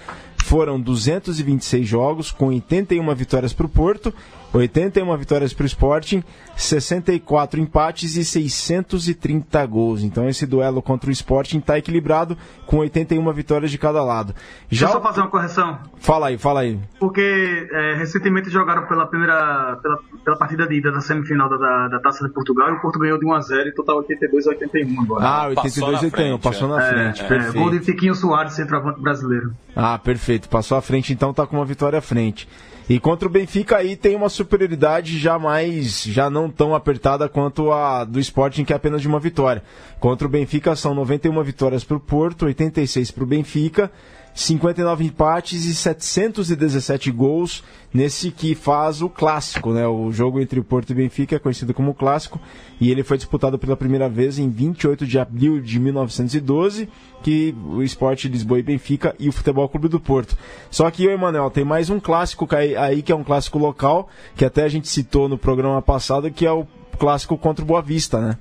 foram 0.46 0.80
226 0.80 1.86
jogos, 1.86 2.30
com 2.30 2.46
81 2.46 3.14
vitórias 3.14 3.52
para 3.52 3.66
o 3.66 3.68
Porto, 3.68 4.14
81 4.58 5.16
vitórias 5.16 5.52
para 5.52 5.64
o 5.64 5.66
Sporting, 5.66 6.22
64 6.56 7.60
empates 7.60 8.16
e 8.16 8.24
630 8.24 9.66
gols. 9.66 10.02
Então 10.02 10.28
esse 10.28 10.46
duelo 10.46 10.80
contra 10.82 11.10
o 11.10 11.12
Sporting 11.12 11.58
está 11.58 11.78
equilibrado, 11.78 12.36
com 12.66 12.78
81 12.78 13.32
vitórias 13.32 13.70
de 13.70 13.78
cada 13.78 14.02
lado. 14.02 14.34
Deixa 14.68 14.86
Já 14.86 14.88
eu 14.88 14.92
só 14.92 15.02
fazer 15.02 15.20
uma 15.20 15.30
correção. 15.30 15.78
Fala 15.98 16.28
aí, 16.28 16.38
fala 16.38 16.60
aí. 16.60 16.78
Porque 16.98 17.68
é, 17.70 17.94
recentemente 17.94 18.50
jogaram 18.50 18.86
pela 18.86 19.06
primeira 19.06 19.78
pela, 19.82 19.98
pela 20.24 20.36
partida 20.36 20.66
de 20.66 20.74
ida 20.76 20.90
da 20.90 21.00
semifinal 21.00 21.48
da, 21.48 21.88
da, 21.88 22.00
Taça 22.00 22.26
de 22.26 22.32
Portugal 22.32 22.70
e 22.70 22.72
o 22.74 22.80
Porto 22.80 22.98
ganhou 22.98 23.18
de 23.18 23.26
1 23.26 23.32
a 23.32 23.40
0 23.40 23.68
e 23.68 23.72
total 23.74 23.98
82 23.98 24.46
a 24.46 24.50
81 24.50 25.00
agora. 25.02 25.24
Ah, 25.24 25.50
Passou 25.54 25.88
82 25.88 25.92
na 25.92 26.00
81, 26.00 26.10
frente, 26.10 26.42
passou 26.42 26.68
é. 26.68 26.70
na 26.70 26.82
É, 26.82 26.88
frente, 26.88 27.22
é, 27.22 27.28
perfeito. 27.28 27.58
gol 27.58 27.70
de 27.70 27.80
Tiquinho 27.80 28.14
Soares, 28.14 28.52
centroavante 28.54 29.00
brasileiro. 29.00 29.52
Ah, 29.74 29.98
perfeito. 29.98 30.48
Passou 30.48 30.78
à 30.78 30.82
frente, 30.82 31.12
então 31.12 31.32
tá 31.34 31.46
com 31.46 31.56
uma 31.56 31.64
vitória 31.64 31.98
à 31.98 32.02
frente. 32.02 32.48
E 32.88 33.00
contra 33.00 33.26
o 33.26 33.30
Benfica 33.30 33.78
aí 33.78 33.96
tem 33.96 34.14
uma 34.14 34.28
superioridade 34.28 35.18
já 35.18 35.38
mais, 35.40 36.04
já 36.04 36.30
não 36.30 36.48
tão 36.48 36.72
apertada 36.72 37.28
quanto 37.28 37.72
a 37.72 38.04
do 38.04 38.20
Sporting, 38.20 38.64
que 38.64 38.72
é 38.72 38.76
apenas 38.76 39.02
de 39.02 39.08
uma 39.08 39.18
vitória. 39.18 39.60
Contra 39.98 40.24
o 40.24 40.30
Benfica 40.30 40.76
são 40.76 40.94
91 40.94 41.42
vitórias 41.42 41.82
para 41.82 41.96
o 41.96 42.00
Porto, 42.00 42.46
86 42.46 43.10
para 43.10 43.24
o 43.24 43.26
Benfica, 43.26 43.90
59 44.36 45.02
empates 45.02 45.64
e 45.64 45.74
717 45.74 47.10
gols 47.10 47.64
nesse 47.92 48.30
que 48.30 48.54
faz 48.54 49.00
o 49.00 49.08
clássico, 49.08 49.72
né? 49.72 49.86
O 49.86 50.12
jogo 50.12 50.38
entre 50.40 50.60
o 50.60 50.64
Porto 50.64 50.90
e 50.90 50.94
Benfica 50.94 51.36
é 51.36 51.38
conhecido 51.38 51.72
como 51.72 51.94
clássico 51.94 52.38
e 52.78 52.90
ele 52.90 53.02
foi 53.02 53.16
disputado 53.16 53.58
pela 53.58 53.74
primeira 53.78 54.10
vez 54.10 54.38
em 54.38 54.50
28 54.50 55.06
de 55.06 55.18
abril 55.18 55.58
de 55.62 55.80
1912, 55.80 56.86
que 57.22 57.54
o 57.64 57.82
Esporte 57.82 58.28
Lisboa 58.28 58.58
e 58.58 58.62
Benfica 58.62 59.14
e 59.18 59.26
o 59.30 59.32
Futebol 59.32 59.66
Clube 59.70 59.88
do 59.88 59.98
Porto. 59.98 60.36
Só 60.70 60.90
que, 60.90 61.06
Emanuel, 61.06 61.50
tem 61.50 61.64
mais 61.64 61.88
um 61.88 61.98
clássico 61.98 62.46
aí, 62.54 63.00
que 63.02 63.10
é 63.10 63.16
um 63.16 63.24
clássico 63.24 63.58
local, 63.58 64.10
que 64.36 64.44
até 64.44 64.64
a 64.64 64.68
gente 64.68 64.86
citou 64.88 65.30
no 65.30 65.38
programa 65.38 65.80
passado, 65.80 66.30
que 66.30 66.44
é 66.44 66.52
o 66.52 66.66
clássico 66.98 67.38
contra 67.38 67.64
o 67.64 67.66
Boa 67.66 67.80
Vista, 67.80 68.20
né? 68.20 68.36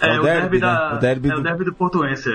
É, 0.00 0.18
o 0.18 0.22
derby, 0.22 0.56
né? 0.58 0.66
da, 0.66 0.94
O 0.96 0.98
derby 0.98 1.28
é 1.28 1.32
do- 1.34 1.38
o 1.40 1.42
derby 1.42 1.64
do 1.64 1.72
Portuense. 1.74 2.30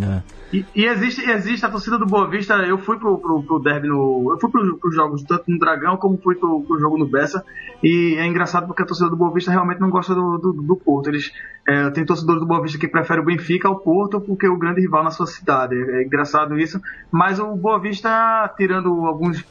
É. 0.00 0.22
E, 0.52 0.64
e 0.74 0.84
existe, 0.86 1.28
existe 1.30 1.64
a 1.64 1.70
torcida 1.70 1.98
do 1.98 2.06
Boa 2.06 2.28
Vista. 2.28 2.54
Eu 2.54 2.78
fui 2.78 2.98
pro, 2.98 3.18
pro, 3.18 3.42
pro 3.42 3.58
derby 3.58 3.88
no. 3.88 4.32
Eu 4.32 4.38
fui 4.38 4.50
pro, 4.50 4.76
pros 4.78 4.94
jogos 4.94 5.22
tanto 5.22 5.44
no 5.48 5.58
Dragão 5.58 5.96
como 5.96 6.18
fui 6.18 6.34
pro, 6.34 6.62
pro 6.62 6.78
jogo 6.78 6.98
no 6.98 7.06
Bessa. 7.06 7.44
E 7.82 8.16
é 8.18 8.26
engraçado 8.26 8.66
porque 8.66 8.82
a 8.82 8.86
torcida 8.86 9.10
do 9.10 9.16
Boa 9.16 9.32
Vista 9.32 9.50
realmente 9.50 9.80
não 9.80 9.90
gosta 9.90 10.14
do, 10.14 10.38
do, 10.38 10.52
do 10.52 10.76
Porto. 10.76 11.08
Eles 11.08 11.32
é, 11.66 11.90
tem 11.90 12.04
torcedores 12.04 12.40
do 12.40 12.46
Boa 12.46 12.62
Vista 12.62 12.78
que 12.78 12.88
preferem 12.88 13.22
o 13.22 13.26
Benfica 13.26 13.68
ao 13.68 13.80
Porto 13.80 14.20
porque 14.20 14.46
é 14.46 14.50
o 14.50 14.58
grande 14.58 14.80
rival 14.80 15.02
na 15.04 15.10
sua 15.10 15.26
cidade. 15.26 15.74
É, 15.74 16.02
é 16.02 16.04
engraçado 16.04 16.58
isso. 16.58 16.80
Mas 17.10 17.38
o 17.38 17.54
Boa 17.56 17.80
Vista, 17.80 18.52
tirando 18.56 18.88
alguns 19.06 19.44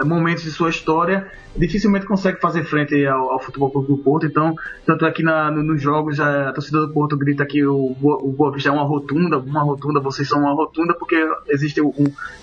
é, 0.00 0.04
momentos 0.04 0.44
de 0.44 0.50
sua 0.50 0.70
história, 0.70 1.30
dificilmente 1.56 2.06
consegue 2.06 2.40
fazer 2.40 2.64
frente 2.64 3.04
ao, 3.06 3.32
ao 3.32 3.40
futebol 3.40 3.70
Clube 3.70 3.88
do 3.88 3.98
Porto. 3.98 4.26
Então, 4.26 4.54
tanto 4.86 5.04
é 5.06 5.10
que 5.10 5.22
na, 5.22 5.50
no- 5.50 5.62
nos 5.62 5.80
jogos 5.82 6.16
já 6.16 6.48
a 6.48 6.52
torcida 6.52 6.80
do 6.86 6.92
Porto 6.92 7.16
grita 7.16 7.44
que 7.46 7.64
o, 7.64 7.96
o 8.00 8.32
Boa 8.36 8.52
Vista 8.52 8.68
é 8.68 8.72
uma 8.72 8.84
rotunda, 8.84 9.38
uma 9.38 9.62
rotunda, 9.62 10.00
vocês 10.00 10.28
são 10.28 10.40
uma 10.40 10.52
rotunda, 10.52 10.94
porque 10.94 11.16
existe 11.48 11.80
um, 11.80 11.92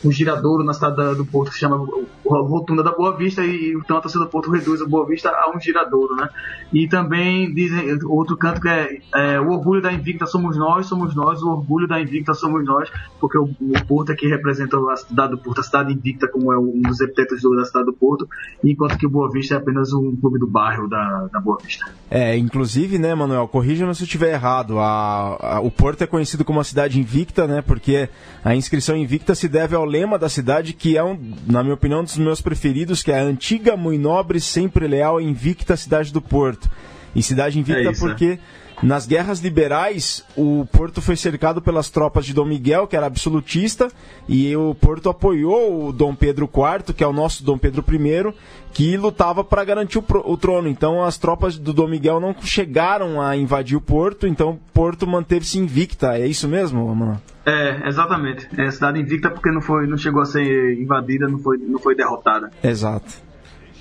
um 0.03 0.11
giradouro 0.11 0.63
na 0.63 0.73
cidade 0.73 0.97
da- 0.97 1.13
do 1.13 1.25
Porto 1.25 1.49
que 1.49 1.55
se 1.55 1.61
chama 1.61 1.77
Rotunda 2.25 2.83
da 2.83 2.91
Boa 2.91 3.15
Vista, 3.15 3.43
e 3.43 3.73
então 3.73 3.97
a 3.97 4.01
torcida 4.01 4.23
do 4.25 4.29
Porto 4.29 4.51
reduz 4.51 4.81
o 4.81 4.87
Boa 4.87 5.05
Vista 5.05 5.29
a 5.29 5.51
um 5.55 5.59
giradouro, 5.59 6.15
né? 6.15 6.27
E 6.73 6.87
também 6.87 7.53
dizem 7.53 7.97
outro 8.05 8.35
canto 8.35 8.59
que 8.61 8.67
é, 8.67 8.99
é, 9.15 9.39
o 9.39 9.49
orgulho 9.51 9.81
da 9.81 9.93
Invicta 9.93 10.25
somos 10.25 10.57
nós, 10.57 10.87
somos 10.87 11.15
nós, 11.15 11.41
o 11.41 11.49
orgulho 11.51 11.87
da 11.87 12.01
Invicta 12.01 12.33
somos 12.33 12.65
nós, 12.65 12.89
porque 13.19 13.37
o, 13.37 13.43
o 13.43 13.85
Porto 13.87 14.11
é 14.11 14.15
que 14.15 14.27
representa 14.27 14.77
a 14.91 14.95
cidade 14.97 15.31
do 15.31 15.37
Porto, 15.37 15.59
a 15.59 15.63
cidade 15.63 15.93
invicta, 15.93 16.27
como 16.27 16.51
é 16.51 16.57
um 16.57 16.81
dos 16.81 16.99
epitetos 16.99 17.41
do- 17.41 17.55
da 17.55 17.63
cidade 17.65 17.85
do 17.85 17.93
Porto, 17.93 18.27
enquanto 18.63 18.97
que 18.97 19.04
o 19.05 19.09
Boa 19.09 19.29
Vista 19.31 19.55
é 19.55 19.57
apenas 19.57 19.91
um 19.93 20.15
clube 20.15 20.37
do 20.39 20.47
bairro 20.47 20.87
da, 20.87 21.27
da 21.31 21.39
Boa 21.39 21.57
Vista. 21.63 21.85
É, 22.09 22.37
inclusive, 22.37 22.97
né, 22.99 23.13
Manuel, 23.15 23.47
corrija-me 23.47 23.93
se 23.95 24.01
eu 24.03 24.05
estiver 24.05 24.33
errado. 24.33 24.79
A, 24.79 25.37
a- 25.55 25.59
o 25.61 25.69
Porto 25.71 26.03
é 26.03 26.07
conhecido 26.07 26.43
como 26.45 26.57
uma 26.59 26.63
cidade 26.63 26.99
invicta, 26.99 27.47
né? 27.47 27.61
Porque 27.61 28.09
a 28.43 28.55
inscrição 28.55 28.95
invicta 28.95 29.33
se 29.35 29.47
deve 29.47 29.75
ao 29.75 29.85
lema 29.85 30.17
da 30.19 30.29
cidade, 30.29 30.73
que 30.73 30.97
é, 30.97 31.03
um, 31.03 31.17
na 31.47 31.61
minha 31.63 31.75
opinião, 31.75 32.01
um 32.01 32.03
dos 32.03 32.17
meus 32.17 32.41
preferidos, 32.41 33.01
que 33.03 33.11
é 33.11 33.19
a 33.19 33.23
antiga, 33.23 33.75
muito 33.77 34.01
nobre, 34.01 34.39
sempre 34.39 34.87
leal, 34.87 35.19
invicta 35.21 35.75
cidade 35.75 36.11
do 36.13 36.21
Porto. 36.21 36.69
E 37.15 37.23
cidade 37.23 37.59
invicta 37.59 37.81
É 37.81 37.91
isso, 37.91 38.01
porque 38.01 38.39
Nas 38.83 39.07
guerras 39.07 39.39
liberais, 39.39 40.23
o 40.35 40.65
Porto 40.71 41.01
foi 41.01 41.15
cercado 41.15 41.61
pelas 41.61 41.89
tropas 41.89 42.25
de 42.25 42.33
Dom 42.33 42.45
Miguel, 42.45 42.87
que 42.87 42.95
era 42.95 43.05
absolutista, 43.05 43.89
e 44.27 44.55
o 44.55 44.75
Porto 44.75 45.09
apoiou 45.09 45.87
o 45.87 45.93
Dom 45.93 46.13
Pedro 46.13 46.49
IV, 46.53 46.93
que 46.93 47.03
é 47.03 47.07
o 47.07 47.13
nosso 47.13 47.43
Dom 47.43 47.57
Pedro 47.57 47.83
I, 47.89 48.33
que 48.73 48.97
lutava 48.97 49.43
para 49.43 49.63
garantir 49.63 49.97
o, 49.97 50.37
trono. 50.37 50.67
Então 50.67 51.03
as 51.03 51.17
tropas 51.17 51.57
do 51.57 51.73
Dom 51.73 51.87
Miguel 51.87 52.19
não 52.19 52.35
chegaram 52.41 53.21
a 53.21 53.35
invadir 53.35 53.77
o 53.77 53.81
Porto, 53.81 54.27
então 54.27 54.51
o 54.51 54.59
Porto 54.73 55.07
manteve-se 55.07 55.57
invicta. 55.57 56.17
É 56.17 56.27
isso 56.27 56.47
mesmo, 56.47 56.93
mano? 56.93 57.21
É, 57.45 57.87
exatamente. 57.87 58.47
É 58.57 58.69
cidade 58.71 58.99
invicta 58.99 59.29
porque 59.29 59.49
não, 59.51 59.61
foi, 59.61 59.87
não 59.87 59.97
chegou 59.97 60.21
a 60.21 60.25
ser 60.25 60.77
invadida, 60.77 61.27
não 61.27 61.39
foi, 61.39 61.57
não 61.57 61.79
foi 61.79 61.95
derrotada. 61.95 62.51
Exato. 62.61 63.23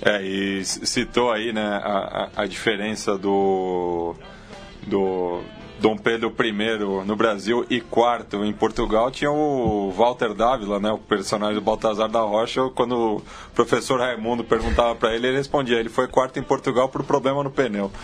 É, 0.00 0.22
e 0.22 0.64
citou 0.64 1.32
aí 1.32 1.52
né, 1.52 1.80
a, 1.82 2.28
a 2.36 2.46
diferença 2.46 3.16
do 3.16 4.14
do 4.84 5.42
Dom 5.80 5.96
Pedro 5.96 6.34
I 6.40 6.52
no 7.04 7.16
Brasil 7.16 7.66
e 7.68 7.80
quarto 7.80 8.44
em 8.44 8.52
Portugal 8.52 9.10
tinha 9.10 9.30
o 9.30 9.90
Walter 9.90 10.32
Dávila, 10.32 10.78
né, 10.78 10.90
o 10.90 10.98
personagem 10.98 11.56
do 11.56 11.60
Baltazar 11.60 12.08
da 12.08 12.20
Rocha. 12.20 12.62
Quando 12.74 13.16
o 13.16 13.22
professor 13.54 14.00
Raimundo 14.00 14.44
perguntava 14.44 14.94
para 14.94 15.14
ele, 15.14 15.26
ele 15.26 15.36
respondia: 15.36 15.78
ele 15.78 15.88
foi 15.88 16.08
quarto 16.08 16.38
em 16.38 16.42
Portugal 16.42 16.88
por 16.88 17.02
problema 17.02 17.42
no 17.42 17.50
pneu. 17.50 17.90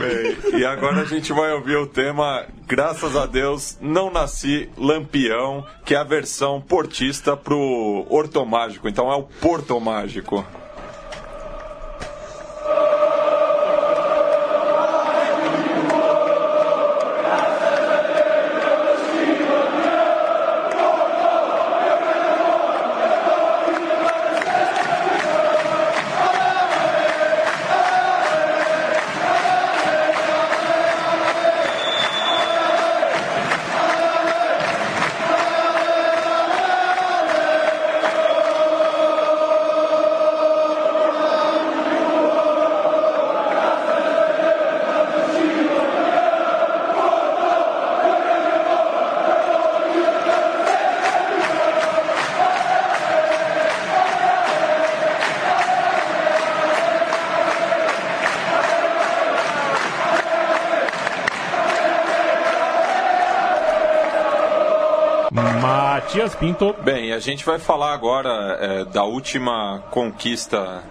Bem, 0.00 0.60
e 0.60 0.64
agora 0.64 1.02
a 1.02 1.04
gente 1.04 1.32
vai 1.32 1.52
ouvir 1.52 1.76
o 1.76 1.86
tema 1.86 2.44
Graças 2.66 3.16
a 3.16 3.26
Deus 3.26 3.78
Não 3.80 4.10
Nasci 4.10 4.68
Lampião, 4.76 5.64
que 5.84 5.94
é 5.94 5.98
a 5.98 6.04
versão 6.04 6.60
portista 6.60 7.36
pro 7.36 8.06
Ortomágico. 8.08 8.88
Então 8.88 9.10
é 9.10 9.16
o 9.16 9.22
Porto 9.22 9.78
Mágico. 9.80 10.44
Pinto. 66.42 66.74
Bem, 66.82 67.12
a 67.12 67.20
gente 67.20 67.46
vai 67.46 67.60
falar 67.60 67.92
agora 67.92 68.58
é, 68.60 68.84
da 68.84 69.04
última 69.04 69.80
conquista 69.92 70.82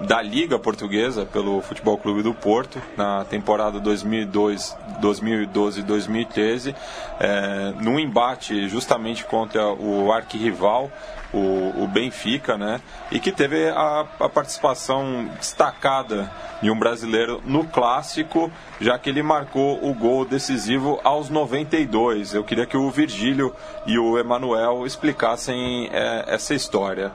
da 0.00 0.22
Liga 0.22 0.58
Portuguesa 0.58 1.26
pelo 1.26 1.60
Futebol 1.60 1.98
Clube 1.98 2.22
do 2.22 2.32
Porto 2.32 2.80
na 2.96 3.22
temporada 3.26 3.78
2012-2013, 3.82 6.74
é, 7.20 7.74
num 7.82 8.00
embate 8.00 8.66
justamente 8.66 9.26
contra 9.26 9.74
o 9.74 10.10
arquirrival, 10.10 10.90
o, 11.34 11.82
o 11.82 11.88
Benfica, 11.88 12.56
né? 12.56 12.80
E 13.10 13.18
que 13.18 13.32
teve 13.32 13.68
a, 13.68 14.06
a 14.20 14.28
participação 14.28 15.28
destacada 15.36 16.30
de 16.62 16.70
um 16.70 16.78
brasileiro 16.78 17.42
no 17.44 17.64
clássico, 17.64 18.50
já 18.80 18.98
que 18.98 19.10
ele 19.10 19.22
marcou 19.22 19.84
o 19.84 19.92
gol 19.92 20.24
decisivo 20.24 21.00
aos 21.02 21.28
92. 21.28 22.34
Eu 22.34 22.44
queria 22.44 22.66
que 22.66 22.76
o 22.76 22.90
Virgílio 22.90 23.52
e 23.84 23.98
o 23.98 24.16
Emanuel 24.16 24.86
explicassem 24.86 25.90
é, 25.92 26.24
essa 26.28 26.54
história. 26.54 27.12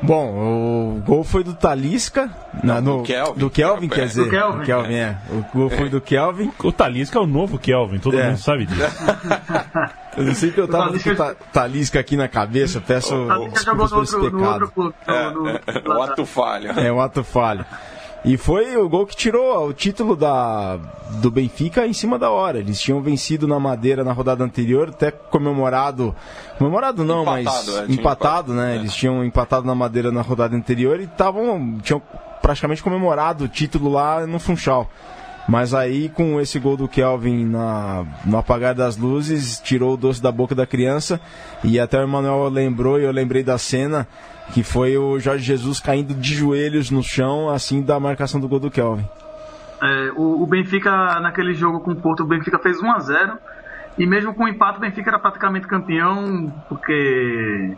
Bom, 0.00 0.96
o 0.96 1.00
gol 1.00 1.22
foi 1.22 1.44
do 1.44 1.54
Talisca. 1.54 2.28
Não, 2.64 2.80
no, 2.80 2.96
do 2.98 3.02
Kelvin. 3.04 3.38
Do 3.38 3.50
Kelvin, 3.50 3.88
quer 3.88 4.06
dizer. 4.06 4.24
Do 4.24 4.30
Kelvin. 4.30 4.64
Kelvin 4.64 4.94
é. 4.94 5.16
O 5.30 5.56
gol 5.56 5.70
foi 5.70 5.88
do 5.88 6.00
Kelvin. 6.00 6.50
O 6.58 6.72
Talisca 6.72 7.18
é 7.18 7.22
o 7.22 7.26
novo 7.26 7.56
Kelvin, 7.56 7.98
todo 7.98 8.18
é. 8.18 8.26
mundo 8.26 8.38
sabe 8.38 8.66
disso. 8.66 8.82
eu 10.16 10.24
não 10.24 10.34
sei 10.34 10.50
que 10.50 10.60
eu 10.60 10.68
tava 10.68 10.92
com 10.92 11.34
Talisca 11.52 12.00
aqui 12.00 12.16
na 12.16 12.28
cabeça, 12.28 12.80
peço 12.80 13.14
desculpas 13.52 13.90
por 13.90 14.02
esse 14.02 14.20
pecado. 14.20 14.72
É, 15.06 15.78
é, 15.78 15.88
o 15.88 16.02
ato 16.02 16.26
falho. 16.26 16.70
É, 16.78 16.92
o 16.92 17.00
ato 17.00 17.24
falho. 17.24 17.64
E 18.24 18.36
foi 18.36 18.76
o 18.76 18.88
gol 18.88 19.04
que 19.04 19.16
tirou 19.16 19.66
o 19.66 19.72
título 19.72 20.14
da, 20.14 20.78
do 21.20 21.28
Benfica 21.28 21.86
em 21.86 21.92
cima 21.92 22.18
da 22.18 22.30
hora. 22.30 22.58
Eles 22.58 22.80
tinham 22.80 23.02
vencido 23.02 23.48
na 23.48 23.58
Madeira 23.58 24.04
na 24.04 24.12
rodada 24.12 24.44
anterior, 24.44 24.90
até 24.90 25.10
comemorado. 25.10 26.14
Comemorado 26.56 27.04
não, 27.04 27.22
empatado, 27.22 27.44
mas 27.44 27.68
é, 27.68 27.70
empatado, 27.70 27.92
empatado, 27.92 28.54
né? 28.54 28.72
É. 28.74 28.76
Eles 28.76 28.94
tinham 28.94 29.24
empatado 29.24 29.66
na 29.66 29.74
Madeira 29.74 30.12
na 30.12 30.22
rodada 30.22 30.54
anterior 30.54 31.00
e 31.00 31.04
estavam. 31.04 31.78
tinham 31.82 32.00
praticamente 32.40 32.82
comemorado 32.82 33.44
o 33.44 33.48
título 33.48 33.90
lá 33.90 34.24
no 34.24 34.38
Funchal. 34.38 34.88
Mas 35.48 35.74
aí, 35.74 36.08
com 36.08 36.40
esse 36.40 36.58
gol 36.58 36.76
do 36.76 36.88
Kelvin 36.88 37.44
na, 37.44 38.04
no 38.24 38.38
apagar 38.38 38.74
das 38.74 38.96
luzes, 38.96 39.60
tirou 39.60 39.94
o 39.94 39.96
doce 39.96 40.22
da 40.22 40.30
boca 40.30 40.54
da 40.54 40.66
criança. 40.66 41.20
E 41.64 41.80
até 41.80 41.98
o 41.98 42.02
Emanuel 42.02 42.48
lembrou, 42.48 42.98
e 42.98 43.04
eu 43.04 43.12
lembrei 43.12 43.42
da 43.42 43.58
cena, 43.58 44.06
que 44.52 44.62
foi 44.62 44.96
o 44.96 45.18
Jorge 45.18 45.44
Jesus 45.44 45.80
caindo 45.80 46.14
de 46.14 46.34
joelhos 46.34 46.90
no 46.90 47.02
chão, 47.02 47.50
assim, 47.50 47.82
da 47.82 47.98
marcação 47.98 48.40
do 48.40 48.48
gol 48.48 48.60
do 48.60 48.70
Kelvin. 48.70 49.04
É, 49.82 50.12
o, 50.14 50.42
o, 50.42 50.46
Benfica, 50.46 51.18
naquele 51.20 51.54
jogo 51.54 51.80
com 51.80 51.90
o 51.90 51.96
Porto, 51.96 52.22
o 52.22 52.26
Benfica 52.26 52.58
fez 52.60 52.80
1 52.80 52.92
a 52.92 52.98
0 53.00 53.38
E 53.98 54.06
mesmo 54.06 54.32
com 54.32 54.44
o 54.44 54.48
empate, 54.48 54.78
o 54.78 54.80
Benfica 54.80 55.10
era 55.10 55.18
praticamente 55.18 55.66
campeão, 55.66 56.52
porque. 56.68 57.76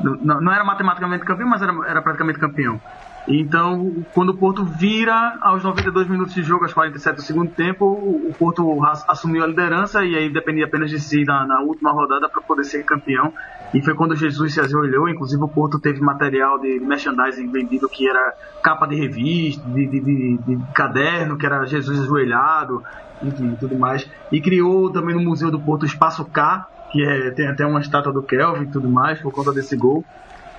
Não, 0.00 0.40
não 0.40 0.52
era 0.52 0.64
matematicamente 0.64 1.24
campeão, 1.24 1.48
mas 1.48 1.60
era, 1.60 1.72
era 1.86 2.02
praticamente 2.02 2.38
campeão. 2.38 2.80
Então, 3.26 4.04
quando 4.12 4.30
o 4.30 4.36
Porto 4.36 4.64
vira 4.64 5.38
aos 5.40 5.64
92 5.64 6.06
minutos 6.08 6.34
de 6.34 6.42
jogo, 6.42 6.64
aos 6.64 6.74
47 6.74 7.16
do 7.16 7.22
segundo 7.22 7.50
tempo, 7.52 7.86
o 7.86 8.34
Porto 8.38 8.78
assumiu 9.08 9.42
a 9.42 9.46
liderança 9.46 10.04
e 10.04 10.14
aí 10.14 10.30
dependia 10.30 10.66
apenas 10.66 10.90
de 10.90 11.00
si 11.00 11.24
na, 11.24 11.46
na 11.46 11.60
última 11.60 11.90
rodada 11.90 12.28
para 12.28 12.42
poder 12.42 12.64
ser 12.64 12.84
campeão. 12.84 13.32
E 13.72 13.82
foi 13.82 13.94
quando 13.94 14.14
Jesus 14.14 14.52
se 14.52 14.60
ajoelhou. 14.60 15.08
Inclusive, 15.08 15.42
o 15.42 15.48
Porto 15.48 15.80
teve 15.80 16.02
material 16.02 16.60
de 16.60 16.78
merchandising 16.80 17.50
vendido 17.50 17.88
que 17.88 18.06
era 18.08 18.34
capa 18.62 18.86
de 18.86 18.94
revista, 18.94 19.66
de, 19.70 19.86
de, 19.86 20.00
de, 20.00 20.38
de 20.38 20.72
caderno, 20.74 21.38
que 21.38 21.46
era 21.46 21.64
Jesus 21.64 22.00
ajoelhado, 22.00 22.82
enfim, 23.22 23.56
tudo 23.58 23.78
mais. 23.78 24.08
E 24.30 24.38
criou 24.38 24.92
também 24.92 25.14
no 25.14 25.22
Museu 25.22 25.50
do 25.50 25.58
Porto 25.58 25.84
o 25.84 25.86
Espaço 25.86 26.26
K, 26.26 26.68
que 26.92 27.02
é, 27.02 27.30
tem 27.30 27.48
até 27.48 27.64
uma 27.64 27.80
estátua 27.80 28.12
do 28.12 28.22
Kelvin 28.22 28.64
e 28.64 28.70
tudo 28.70 28.88
mais, 28.88 29.18
por 29.18 29.32
conta 29.32 29.50
desse 29.50 29.76
gol. 29.76 30.04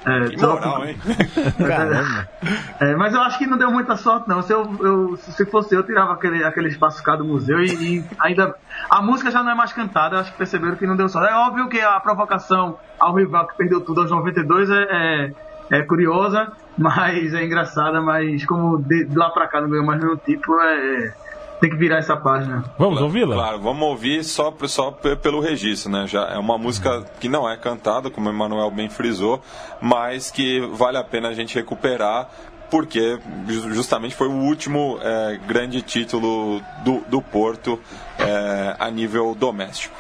É, 0.06 0.30
que 0.30 0.38
moral, 0.42 0.86
hein? 0.86 0.98
Caramba. 1.58 2.30
É, 2.80 2.96
mas 2.96 3.14
eu 3.14 3.22
acho 3.22 3.38
que 3.40 3.48
não 3.48 3.58
deu 3.58 3.72
muita 3.72 3.96
sorte, 3.96 4.28
não. 4.30 4.42
Se, 4.42 4.54
eu, 4.54 4.70
eu 4.80 5.18
se 5.18 5.46
fosse 5.46 5.76
eu, 5.76 5.84
tirava 5.84 6.14
aquele, 6.14 6.44
aquele 6.44 6.68
espaço 6.68 7.04
cá 7.04 7.16
do 7.16 7.26
museu 7.26 7.62
e, 7.62 7.98
e, 7.98 8.06
ainda. 8.20 8.56
A 8.90 9.02
música 9.02 9.32
já 9.32 9.42
não 9.42 9.52
é 9.52 9.56
mais 9.56 9.74
cantada, 9.74 10.20
acho 10.20 10.32
que 10.32 10.38
perceberam 10.38 10.76
que 10.76 10.86
não 10.86 10.96
deu 10.96 11.10
sorte. 11.10 11.32
É 11.32 11.36
óbvio 11.36 11.68
que 11.68 11.80
a 11.82 12.00
provocação 12.00 12.78
ao 13.00 13.16
rival 13.16 13.48
que 13.48 13.58
perdeu 13.58 13.82
tudo 13.82 14.02
aos 14.02 14.12
92 14.12 14.70
é, 14.70 14.84
é, 14.92 15.34
é 15.72 15.82
curiosa, 15.82 16.52
mas 16.78 17.34
é 17.34 17.44
engraçada, 17.44 18.00
mas 18.00 18.46
como 18.46 18.78
de, 18.78 19.06
de 19.06 19.18
lá 19.18 19.32
pra 19.32 19.48
cá 19.48 19.60
não 19.60 19.70
ganhou 19.70 19.86
mais 19.86 20.00
nenhum 20.00 20.18
título, 20.18 20.60
é 20.60 21.14
tem 21.60 21.70
que 21.70 21.76
virar 21.76 21.98
essa 21.98 22.16
página. 22.16 22.64
Vamos 22.78 23.02
ouvi-la? 23.02 23.36
Claro, 23.36 23.60
vamos 23.60 23.88
ouvir 23.88 24.24
só, 24.24 24.54
só 24.68 24.92
pelo 24.92 25.40
registro, 25.40 25.92
né? 25.92 26.08
Já 26.08 26.28
é 26.28 26.38
uma 26.38 26.58
música 26.58 27.04
que 27.20 27.30
não 27.30 27.50
é 27.50 27.56
cantada, 27.58 28.10
como 28.10 28.30
o 28.30 28.32
Emanuel 28.32 28.70
bem 28.72 28.90
frisou, 28.90 29.42
mas 29.82 30.30
que 30.30 30.60
vale 30.74 30.98
a 30.98 31.04
pena 31.04 31.30
a 31.30 31.34
gente 31.34 31.56
recuperar 31.56 32.30
porque 32.70 33.20
justamente 33.72 34.16
foi 34.16 34.28
o 34.28 34.34
último 34.34 34.98
é, 35.02 35.40
grande 35.48 35.82
título 35.82 36.62
do, 36.84 37.00
do 37.08 37.22
Porto 37.22 37.80
é, 38.18 38.76
a 38.80 38.90
nível 38.90 39.36
doméstico. 39.36 39.96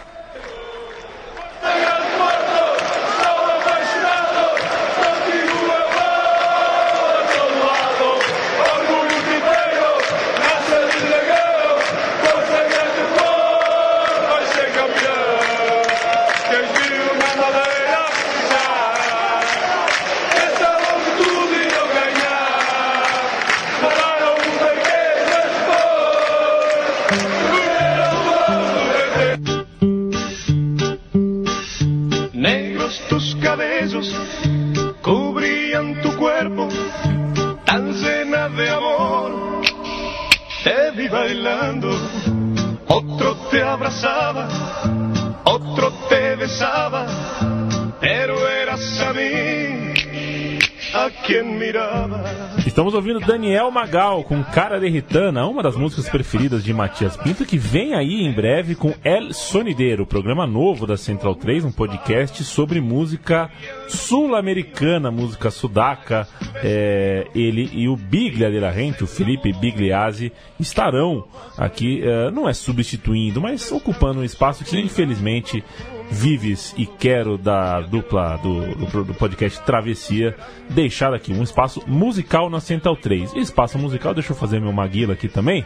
Estamos 52.75 52.93
ouvindo 52.93 53.21
Daniel 53.21 53.71
Magal 53.71 54.21
com 54.25 54.43
Cara 54.43 54.77
de 54.81 54.89
Ritana, 54.89 55.47
uma 55.47 55.63
das 55.63 55.77
músicas 55.77 56.09
preferidas 56.09 56.61
de 56.61 56.73
Matias 56.73 57.15
Pinto, 57.15 57.45
que 57.45 57.57
vem 57.57 57.93
aí 57.93 58.21
em 58.21 58.33
breve 58.33 58.75
com 58.75 58.93
El 59.01 59.33
Sonideiro, 59.33 60.05
programa 60.05 60.45
novo 60.45 60.85
da 60.85 60.97
Central 60.97 61.35
3, 61.35 61.63
um 61.63 61.71
podcast 61.71 62.43
sobre 62.43 62.81
música 62.81 63.49
sul-americana, 63.87 65.09
música 65.09 65.49
sudaca. 65.49 66.27
É, 66.55 67.25
ele 67.33 67.69
e 67.71 67.87
o 67.87 67.95
Biglia 67.95 68.51
de 68.51 68.59
la 68.59 68.71
Rente, 68.71 69.05
o 69.05 69.07
Felipe 69.07 69.53
Bigliazzi, 69.53 70.33
estarão 70.59 71.23
aqui, 71.57 72.01
é, 72.03 72.29
não 72.29 72.49
é 72.49 72.53
substituindo, 72.53 73.39
mas 73.39 73.71
ocupando 73.71 74.19
um 74.19 74.23
espaço 74.25 74.65
que 74.65 74.77
infelizmente 74.77 75.63
Vives 76.09 76.73
e 76.77 76.85
Quero 76.85 77.37
da 77.37 77.81
dupla 77.81 78.37
do, 78.37 78.75
do, 78.75 79.03
do, 79.05 79.13
podcast 79.13 79.61
Travessia 79.63 80.35
deixar 80.69 81.13
aqui 81.13 81.33
um 81.33 81.43
espaço 81.43 81.83
musical 81.87 82.49
na 82.49 82.59
Central 82.59 82.95
3. 82.95 83.33
Espaço 83.35 83.77
musical, 83.77 84.13
deixa 84.13 84.31
eu 84.31 84.37
fazer 84.37 84.59
meu 84.61 84.71
maguila 84.71 85.13
aqui 85.13 85.27
também, 85.27 85.65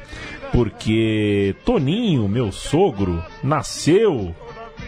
porque 0.52 1.56
Toninho, 1.66 2.28
meu 2.28 2.52
sogro, 2.52 3.24
nasceu 3.44 4.34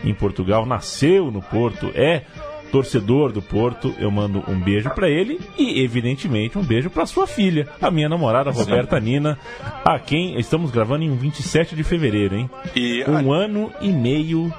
em 0.03 0.13
Portugal, 0.13 0.65
nasceu 0.65 1.29
no 1.29 1.41
Porto, 1.41 1.91
é 1.93 2.23
torcedor 2.71 3.31
do 3.33 3.41
Porto. 3.41 3.93
Eu 3.99 4.09
mando 4.09 4.43
um 4.47 4.57
beijo 4.59 4.89
para 4.91 5.09
ele 5.09 5.39
e, 5.57 5.83
evidentemente, 5.83 6.57
um 6.57 6.63
beijo 6.63 6.89
para 6.89 7.05
sua 7.05 7.27
filha, 7.27 7.67
a 7.81 7.91
minha 7.91 8.07
namorada 8.07 8.49
Roberta 8.51 8.99
Nina, 8.99 9.37
a 9.83 9.99
quem 9.99 10.39
estamos 10.39 10.71
gravando 10.71 11.03
em 11.03 11.15
27 11.15 11.75
de 11.75 11.83
fevereiro, 11.83 12.35
hein? 12.35 12.49
E 12.75 13.03
um 13.07 13.33
a- 13.33 13.37
ano 13.37 13.71
e 13.81 13.89
meio 13.89 14.51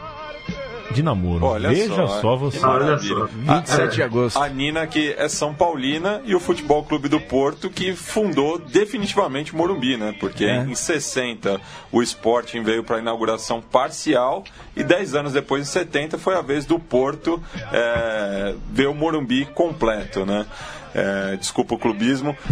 de 0.92 1.02
namoro. 1.02 1.44
Olha 1.44 1.68
Veja 1.70 1.94
só, 1.94 2.20
só, 2.20 2.36
você. 2.36 2.64
Olha 2.64 2.98
só. 2.98 3.26
27 3.26 3.94
de 3.94 4.02
agosto. 4.02 4.40
A 4.40 4.48
Nina, 4.48 4.86
que 4.86 5.14
é 5.18 5.28
São 5.28 5.52
Paulina, 5.54 6.20
e 6.24 6.34
o 6.34 6.40
Futebol 6.40 6.84
Clube 6.84 7.08
do 7.08 7.20
Porto, 7.20 7.68
que 7.70 7.94
fundou 7.94 8.58
definitivamente 8.58 9.54
Morumbi, 9.56 9.96
né? 9.96 10.14
Porque 10.20 10.44
É. 10.44 10.58
em 10.62 10.74
60 10.74 11.60
o 11.90 12.02
Sporting 12.02 12.62
veio 12.62 12.84
para 12.84 12.96
a 12.96 12.98
inauguração 13.00 13.60
parcial 13.60 14.44
e 14.76 14.82
10 14.84 15.14
anos 15.14 15.32
depois, 15.32 15.62
em 15.62 15.70
70, 15.70 16.18
foi 16.18 16.34
a 16.34 16.40
vez 16.42 16.64
do 16.64 16.78
Porto 16.78 17.42
é, 17.72 18.54
ver 18.70 18.86
o 18.88 18.94
Morumbi 18.94 19.44
completo, 19.46 20.24
né? 20.26 20.46
É, 20.94 21.36
desculpa 21.36 21.74
o 21.74 21.78
clubismo. 21.78 22.36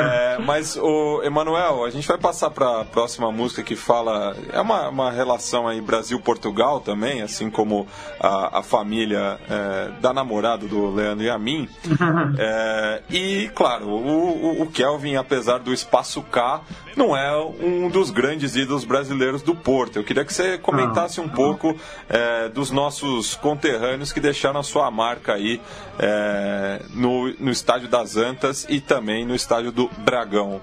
É, 0.00 0.38
mas, 0.38 0.76
o 0.76 1.22
Emanuel, 1.22 1.84
a 1.84 1.90
gente 1.90 2.06
vai 2.06 2.16
passar 2.18 2.50
para 2.50 2.80
a 2.80 2.84
próxima 2.84 3.30
música 3.30 3.62
que 3.62 3.76
fala. 3.76 4.36
É 4.52 4.60
uma, 4.60 4.88
uma 4.88 5.10
relação 5.10 5.66
aí 5.68 5.80
Brasil-Portugal 5.80 6.80
também, 6.80 7.22
assim 7.22 7.50
como 7.50 7.86
a, 8.18 8.58
a 8.58 8.62
família 8.62 9.38
é, 9.48 9.90
da 10.00 10.12
namorada 10.12 10.66
do 10.66 10.90
Leandro 10.94 11.24
e 11.24 11.30
a 11.30 11.38
mim. 11.38 11.68
É, 12.38 13.02
e, 13.10 13.50
claro, 13.54 13.86
o, 13.88 14.60
o- 14.60 14.62
o 14.62 14.66
Kelvin, 14.66 15.16
apesar 15.16 15.58
do 15.58 15.72
espaço 15.72 16.22
K, 16.22 16.60
não 16.96 17.16
é 17.16 17.36
um 17.36 17.88
dos 17.88 18.10
grandes 18.10 18.56
ídolos 18.56 18.84
brasileiros 18.84 19.42
do 19.42 19.54
Porto. 19.54 19.96
Eu 19.98 20.04
queria 20.04 20.24
que 20.24 20.32
você 20.32 20.56
comentasse 20.58 21.20
um 21.20 21.28
pouco 21.28 21.76
é, 22.08 22.48
dos 22.48 22.70
nossos 22.70 23.34
conterrâneos 23.34 24.12
que 24.12 24.20
deixaram 24.20 24.60
a 24.60 24.62
sua 24.62 24.90
marca 24.90 25.34
aí 25.34 25.60
é, 25.98 26.82
no, 26.94 27.32
no 27.38 27.50
estádio 27.50 27.88
das 27.88 28.16
Antas 28.16 28.66
e 28.68 28.80
também 28.80 29.24
no 29.24 29.34
estádio 29.34 29.72
do 29.72 29.88
Dragão. 29.98 30.60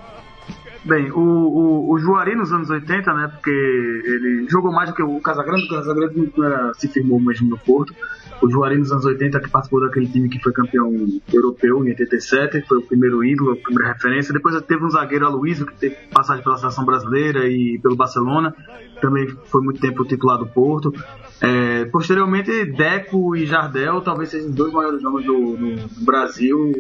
Bem, 0.88 1.11
o, 1.11 1.19
o, 1.19 1.91
o 1.93 1.99
Juari 1.99 2.35
nos 2.35 2.51
anos 2.53 2.69
80, 2.69 3.13
né? 3.13 3.27
Porque 3.27 3.49
ele 3.49 4.47
jogou 4.49 4.71
mais 4.71 4.89
do 4.89 4.95
que 4.95 5.03
o 5.03 5.19
Casagrande, 5.19 5.65
o 5.65 5.69
Casagrande 5.69 6.31
se 6.77 6.88
firmou 6.88 7.19
mesmo 7.19 7.49
no 7.49 7.57
Porto. 7.57 7.93
O 8.41 8.49
Juari 8.49 8.77
nos 8.77 8.91
anos 8.91 9.03
80 9.03 9.39
que 9.39 9.49
participou 9.49 9.81
daquele 9.81 10.07
time 10.07 10.29
que 10.29 10.39
foi 10.39 10.53
campeão 10.53 10.93
europeu 11.33 11.83
em 11.83 11.89
87, 11.89 12.61
foi 12.67 12.77
o 12.77 12.81
primeiro 12.83 13.23
ídolo, 13.25 13.53
a 13.53 13.55
primeira 13.57 13.93
referência. 13.93 14.31
Depois 14.33 14.59
teve 14.61 14.85
um 14.85 14.89
zagueiro 14.89 15.25
Aloysio 15.25 15.65
que 15.65 15.75
teve 15.75 15.95
passagem 16.13 16.43
pela 16.43 16.55
seleção 16.57 16.85
brasileira 16.85 17.47
e 17.47 17.79
pelo 17.81 17.95
Barcelona, 17.95 18.55
também 19.01 19.27
foi 19.45 19.61
muito 19.63 19.81
tempo 19.81 20.05
titular 20.05 20.38
do 20.38 20.47
Porto. 20.47 20.93
É, 21.41 21.85
posteriormente, 21.85 22.65
Deco 22.65 23.35
e 23.35 23.45
Jardel 23.45 24.01
talvez 24.01 24.29
sejam 24.29 24.49
os 24.49 24.55
dois 24.55 24.71
maiores 24.71 25.01
nomes 25.01 25.25
do- 25.25 25.57
do 25.57 26.05
Brasil 26.05 26.71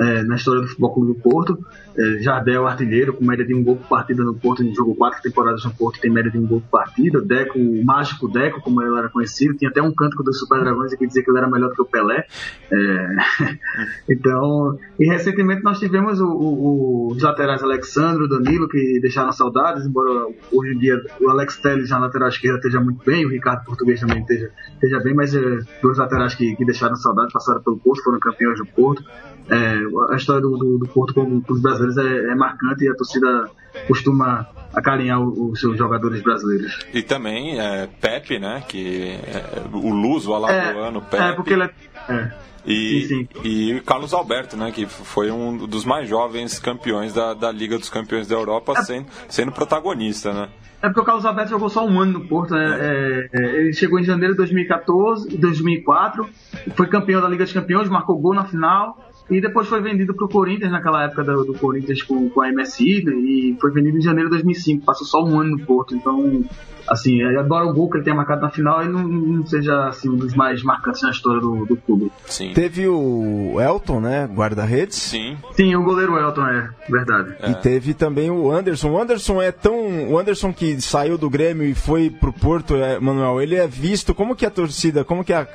é, 0.00 0.22
na 0.24 0.36
história 0.36 0.62
do 0.62 0.68
Futebol 0.68 0.94
Clube 0.94 1.12
do 1.14 1.20
Porto. 1.20 1.58
É, 1.96 2.22
Jardel, 2.22 2.66
artilheiro, 2.66 3.12
com 3.12 3.24
média 3.24 3.44
de 3.44 3.52
um 3.54 3.62
gol 3.62 3.76
por 3.76 3.88
partida 3.88 4.24
no 4.24 4.34
Porto, 4.34 4.62
ele 4.62 4.72
jogou 4.74 4.94
quatro 4.94 5.20
temporadas 5.20 5.64
no 5.64 5.72
Porto, 5.74 6.00
tem 6.00 6.10
média 6.10 6.30
de 6.30 6.38
um 6.38 6.46
gol 6.46 6.60
por 6.62 6.70
partida. 6.80 7.20
Deco, 7.20 7.58
o 7.58 7.84
mágico 7.84 8.28
Deco, 8.28 8.60
como 8.62 8.80
ele 8.80 8.96
era 8.96 9.08
conhecido, 9.08 9.54
tinha 9.56 9.70
até 9.70 9.82
um 9.82 9.92
cântico 9.92 10.22
dos 10.22 10.38
Super 10.38 10.60
Dragões 10.60 10.94
que 10.94 11.06
dizia 11.06 11.22
que 11.22 11.30
ele 11.30 11.38
era 11.38 11.50
melhor 11.50 11.68
do 11.68 11.74
que 11.74 11.82
o 11.82 11.84
Pelé. 11.84 12.24
É, 12.72 13.16
então, 14.08 14.78
e 14.98 15.06
recentemente 15.06 15.62
nós 15.62 15.78
tivemos 15.78 16.20
o- 16.20 16.26
o- 16.28 17.08
os 17.12 17.22
laterais 17.22 17.62
Alexandre 17.62 18.28
Danilo, 18.28 18.68
que 18.68 18.98
deixaram 19.00 19.32
saudades, 19.32 19.86
embora 19.86 20.26
hoje 20.52 20.74
em 20.74 20.78
dia 20.78 21.00
o 21.20 21.28
Alex 21.28 21.56
Telles 21.58 21.90
na 21.90 21.98
lateral 21.98 22.28
esquerda 22.28 22.58
esteja 22.58 22.80
muito 22.80 23.04
bem, 23.04 23.26
o 23.26 23.28
Ricardo 23.30 23.64
Português 23.64 24.00
também 24.00 24.20
esteja, 24.20 24.50
esteja 24.74 25.00
bem, 25.00 25.14
mas 25.14 25.34
é, 25.34 25.40
dois 25.82 25.98
laterais 25.98 26.34
que, 26.34 26.54
que 26.56 26.64
deixaram 26.64 26.94
saudades, 26.96 27.32
passaram 27.32 27.62
pelo 27.62 27.78
Porto, 27.78 28.02
foram 28.02 28.18
campeões 28.20 28.58
do 28.58 28.66
Porto. 28.66 29.02
É, 29.50 30.12
a 30.12 30.16
história 30.16 30.40
do, 30.40 30.56
do, 30.56 30.78
do 30.78 30.88
Porto 30.88 31.14
com, 31.14 31.40
com 31.40 31.52
os 31.52 31.60
brasileiros 31.60 31.96
é, 31.98 32.32
é 32.32 32.34
marcante 32.34 32.84
e 32.84 32.88
a 32.88 32.94
torcida 32.94 33.50
costuma 33.86 34.46
acarinhar 34.72 35.20
os 35.20 35.58
seus 35.58 35.76
jogadores 35.76 36.22
brasileiros. 36.22 36.78
E 36.92 37.02
também 37.02 37.60
é, 37.60 37.88
Pepe, 38.00 38.38
né? 38.38 38.62
Que 38.66 39.18
é, 39.24 39.62
o 39.72 39.92
Luso, 39.92 40.30
o 40.30 40.34
alagoano, 40.34 41.02
Pepe. 41.02 41.22
É, 41.22 41.32
porque 41.32 41.52
ele 41.54 41.64
é. 41.64 41.70
é. 42.08 42.50
E, 42.66 43.06
Sim, 43.06 43.08
sim. 43.08 43.28
e 43.42 43.80
Carlos 43.80 44.12
Alberto, 44.12 44.54
né, 44.54 44.70
que 44.70 44.84
foi 44.84 45.30
um 45.30 45.56
dos 45.66 45.86
mais 45.86 46.06
jovens 46.06 46.58
campeões 46.58 47.14
da, 47.14 47.32
da 47.32 47.50
Liga 47.50 47.78
dos 47.78 47.88
Campeões 47.88 48.28
da 48.28 48.34
Europa, 48.34 48.82
sendo, 48.82 49.06
sendo 49.30 49.50
protagonista, 49.50 50.32
né? 50.34 50.48
É 50.82 50.88
porque 50.88 51.00
o 51.00 51.04
Carlos 51.04 51.24
Alberto 51.24 51.50
jogou 51.50 51.70
só 51.70 51.86
um 51.86 51.98
ano 51.98 52.18
no 52.18 52.28
Porto, 52.28 52.54
né? 52.54 52.78
É, 52.80 53.28
é, 53.32 53.60
ele 53.60 53.72
chegou 53.72 53.98
em 53.98 54.04
janeiro 54.04 54.34
de 54.34 54.38
2014, 54.38 55.36
2004, 55.36 56.28
foi 56.74 56.86
campeão 56.86 57.22
da 57.22 57.28
Liga 57.28 57.44
dos 57.44 57.52
Campeões, 57.52 57.88
marcou 57.88 58.18
gol 58.18 58.34
na 58.34 58.44
final 58.44 59.09
e 59.30 59.40
depois 59.40 59.68
foi 59.68 59.80
vendido 59.80 60.12
para 60.14 60.24
o 60.24 60.28
Corinthians 60.28 60.72
naquela 60.72 61.04
época 61.04 61.22
do, 61.24 61.44
do 61.44 61.54
Corinthians 61.54 62.02
com, 62.02 62.28
com 62.28 62.40
a 62.42 62.50
MSI 62.52 63.04
né? 63.04 63.12
e 63.14 63.56
foi 63.60 63.70
vendido 63.70 63.98
em 63.98 64.02
janeiro 64.02 64.28
de 64.28 64.36
2005. 64.36 64.84
Passou 64.84 65.06
só 65.06 65.22
um 65.24 65.38
ano 65.40 65.56
no 65.56 65.60
Porto, 65.64 65.94
então 65.94 66.42
assim, 66.88 67.22
é, 67.22 67.40
embora 67.40 67.64
o 67.66 67.72
gol 67.72 67.88
que 67.88 67.98
ele 67.98 68.04
tenha 68.04 68.16
marcado 68.16 68.40
na 68.40 68.50
final, 68.50 68.80
ele 68.82 68.90
não, 68.90 69.06
não 69.06 69.46
seja 69.46 69.86
assim, 69.88 70.08
um 70.08 70.16
dos 70.16 70.34
mais 70.34 70.60
marcantes 70.64 71.02
na 71.02 71.10
história 71.10 71.40
do, 71.40 71.64
do 71.64 71.76
clube. 71.76 72.10
Sim. 72.26 72.52
Teve 72.52 72.88
o 72.88 73.60
Elton, 73.60 74.00
né? 74.00 74.26
Guarda-redes. 74.34 74.96
Sim. 74.96 75.36
Sim, 75.52 75.76
o 75.76 75.84
goleiro 75.84 76.18
Elton 76.18 76.44
é 76.48 76.68
verdade. 76.88 77.36
E 77.48 77.54
teve 77.62 77.94
também 77.94 78.28
o 78.28 78.50
Anderson. 78.50 78.90
O 78.90 79.00
Anderson 79.00 79.40
é 79.40 79.52
tão. 79.52 80.10
O 80.10 80.18
Anderson 80.18 80.52
que 80.52 80.80
saiu 80.80 81.16
do 81.16 81.30
Grêmio 81.30 81.64
e 81.64 81.74
foi 81.74 82.10
pro 82.10 82.32
Porto, 82.32 82.74
é, 82.74 82.98
Manuel, 82.98 83.40
ele 83.40 83.54
é 83.54 83.68
visto. 83.68 84.12
Como 84.12 84.34
que 84.34 84.44
a 84.44 84.50
torcida, 84.50 85.04
como 85.04 85.22
que 85.22 85.32
a, 85.32 85.46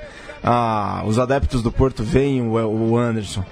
a- 0.41 1.03
os 1.05 1.19
adeptos 1.19 1.61
do 1.61 1.71
Porto 1.71 2.01
veem 2.01 2.41
o, 2.43 2.53
o 2.53 2.97
Anderson? 2.97 3.43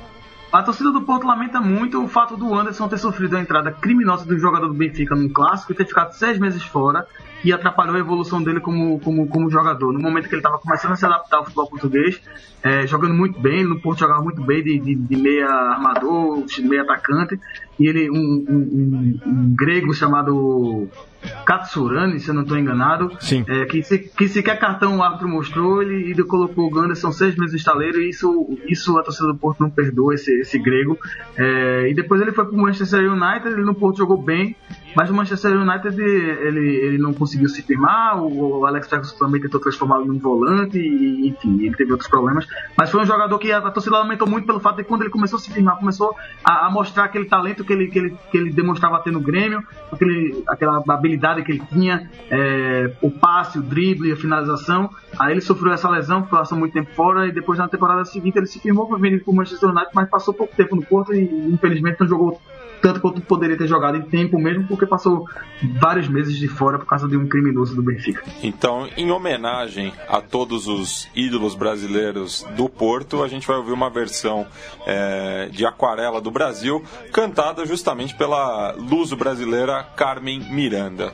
A 0.54 0.62
torcida 0.62 0.92
do 0.92 1.02
Porto 1.02 1.26
lamenta 1.26 1.60
muito 1.60 2.04
o 2.04 2.08
fato 2.08 2.38
do 2.38 2.54
Anderson 2.54 2.88
ter 2.88 3.00
sofrido 3.00 3.36
a 3.36 3.42
entrada 3.42 3.72
criminosa 3.72 4.24
do 4.24 4.38
jogador 4.38 4.68
do 4.68 4.76
Benfica 4.76 5.16
num 5.16 5.28
clássico 5.28 5.72
e 5.72 5.76
ter 5.76 5.88
ficado 5.88 6.12
seis 6.14 6.38
meses 6.38 6.62
fora 6.62 7.08
e 7.44 7.52
atrapalhou 7.52 7.96
a 7.96 8.00
evolução 8.00 8.42
dele 8.42 8.60
como, 8.60 9.00
como, 9.00 9.28
como 9.28 9.50
jogador. 9.50 9.92
No 9.92 10.00
momento 10.00 10.30
que 10.30 10.36
ele 10.36 10.42
estava 10.42 10.60
começando 10.60 10.92
a 10.92 10.96
se 10.96 11.06
adaptar 11.08 11.38
ao 11.38 11.44
futebol 11.46 11.68
português, 11.68 12.22
eh, 12.62 12.86
jogando 12.86 13.16
muito 13.16 13.40
bem, 13.40 13.64
no 13.64 13.82
Porto 13.82 14.02
jogava 14.02 14.22
muito 14.22 14.44
bem 14.44 14.64
de, 14.64 14.78
de, 14.80 14.94
de 14.96 15.16
meia 15.18 15.48
armador, 15.50 16.46
de 16.46 16.62
meia 16.62 16.84
atacante, 16.84 17.40
e 17.80 17.88
ele, 17.88 18.12
um, 18.12 18.16
um, 18.16 18.56
um- 18.58 19.20
um 19.26 19.56
grego 19.58 19.92
chamado 19.92 20.88
Katsurani, 21.46 22.20
se 22.20 22.30
eu 22.30 22.34
não 22.34 22.44
estou 22.44 22.58
enganado, 22.58 23.12
Sim. 23.20 23.44
é, 23.48 23.66
que, 23.66 23.84
se, 23.84 24.00
que 24.00 24.28
sequer 24.28 24.60
cartão 24.60 24.98
o 24.98 25.04
árbitro 25.04 25.28
mostrou, 25.28 25.82
ele, 25.82 26.24
colocou 26.24 26.68
o 26.68 26.70
Ganderson 26.70 27.12
seis 27.12 27.36
meses 27.36 27.54
no 27.54 27.58
estaleiro 27.58 28.02
e 28.02 28.10
isso, 28.10 28.58
isso 28.68 28.98
a 28.98 29.04
torcida 29.04 29.28
do 29.28 29.36
Porto 29.36 29.60
não 29.60 29.70
perdoa, 29.70 30.14
esse, 30.14 30.32
esse 30.40 30.60
grego. 30.60 30.98
É, 31.36 31.90
e 31.90 31.94
depois 31.94 32.22
ele 32.22 32.32
foi 32.32 32.46
pro 32.46 32.58
Manchester 32.58 33.12
United, 33.12 33.48
ele 33.48 33.64
no 33.64 33.76
Porto 33.76 33.98
jogou 33.98 34.22
bem, 34.22 34.56
mas 34.96 35.10
o 35.10 35.14
Manchester 35.14 35.52
United 35.58 36.00
ele, 36.02 36.76
ele 36.76 36.98
não 36.98 37.14
conseguiu 37.14 37.50
se 37.50 37.62
firmar, 37.62 38.22
o, 38.22 38.60
o 38.60 38.66
Alex 38.66 38.88
Ferguson 38.88 39.18
também 39.18 39.42
tentou 39.42 39.60
transformá-lo 39.60 40.06
num 40.06 40.20
volante, 40.20 40.78
e, 40.78 41.30
enfim, 41.30 41.66
ele 41.66 41.76
teve 41.76 41.92
outros 41.92 42.10
problemas. 42.10 42.46
Mas 42.78 42.92
foi 42.92 43.02
um 43.02 43.06
jogador 43.06 43.38
que 43.40 43.52
a, 43.52 43.58
a 43.58 43.72
torcida 43.72 43.98
lamentou 43.98 44.28
muito 44.28 44.46
pelo 44.46 44.60
fato 44.60 44.78
de 44.78 44.84
quando 44.84 45.02
ele 45.02 45.10
começou 45.10 45.38
a 45.38 45.40
se 45.40 45.52
firmar, 45.52 45.78
começou 45.78 46.16
a, 46.44 46.68
a 46.68 46.70
mostrar 46.70 47.06
aquele 47.06 47.26
talento 47.26 47.64
que 47.64 47.74
ele, 47.74 47.88
que, 47.88 48.00
ele, 48.00 48.18
que 48.32 48.38
ele 48.38 48.52
demonstrava 48.52 49.00
ter 49.00 49.12
no 49.12 49.20
Grêmio, 49.20 49.64
aquele, 49.92 50.44
aquela 50.48 50.84
habilidade 50.90 51.13
habilidade 51.14 51.44
que 51.44 51.52
ele 51.52 51.64
tinha, 51.72 52.10
é, 52.30 52.92
o 53.02 53.10
passe, 53.10 53.60
o 53.60 53.62
drible, 53.62 54.12
a 54.12 54.18
finalização. 54.18 54.90
Aí 55.18 55.34
ele 55.34 55.42
sofreu 55.42 55.74
essa 55.74 55.90
lesão, 55.90 56.24
passou 56.24 56.58
muito 56.58 56.74
tempo 56.74 56.92
fora, 56.94 57.28
e 57.28 57.32
depois 57.32 57.60
na 57.60 57.68
temporada 57.68 58.04
seguinte 58.06 58.38
ele 58.38 58.48
se 58.48 58.60
firmou 58.60 58.88
para 58.88 58.98
vir 58.98 59.24
para 59.24 59.32
o 59.32 59.36
Manchester 59.36 59.70
United, 59.70 59.92
mas 59.94 60.10
passou 60.10 60.34
pouco 60.34 60.56
tempo 60.56 60.76
no 60.76 60.84
Porto 60.84 61.14
e 61.14 61.24
infelizmente 61.52 62.00
não 62.00 62.08
jogou 62.08 62.42
tanto 62.84 63.00
quanto 63.00 63.22
poderia 63.22 63.58
ter 63.58 63.66
jogado 63.66 63.96
em 63.96 64.02
tempo 64.02 64.38
mesmo, 64.38 64.68
porque 64.68 64.86
passou 64.86 65.26
vários 65.80 66.10
meses 66.10 66.36
de 66.36 66.50
fora 66.50 66.78
por 66.78 66.86
causa 66.86 67.08
de 67.08 67.16
um 67.16 67.26
criminoso 67.30 67.74
do 67.74 67.82
Benfica. 67.82 68.22
Então, 68.44 68.90
em 68.98 69.10
homenagem 69.10 69.94
a 70.10 70.20
todos 70.20 70.68
os 70.68 71.08
ídolos 71.16 71.56
brasileiros 71.56 72.46
do 72.58 72.68
Porto, 72.68 73.24
a 73.24 73.30
gente 73.30 73.48
vai 73.48 73.56
ouvir 73.56 73.72
uma 73.72 73.90
versão 73.90 74.46
é, 74.86 75.48
de 75.50 75.66
Aquarela 75.66 76.20
do 76.20 76.30
Brasil, 76.30 76.84
cantada 77.14 77.66
justamente 77.66 78.14
pela 78.18 78.74
luso 78.74 79.16
brasileira 79.16 79.82
Carmen 79.96 80.42
Miranda. 80.52 81.14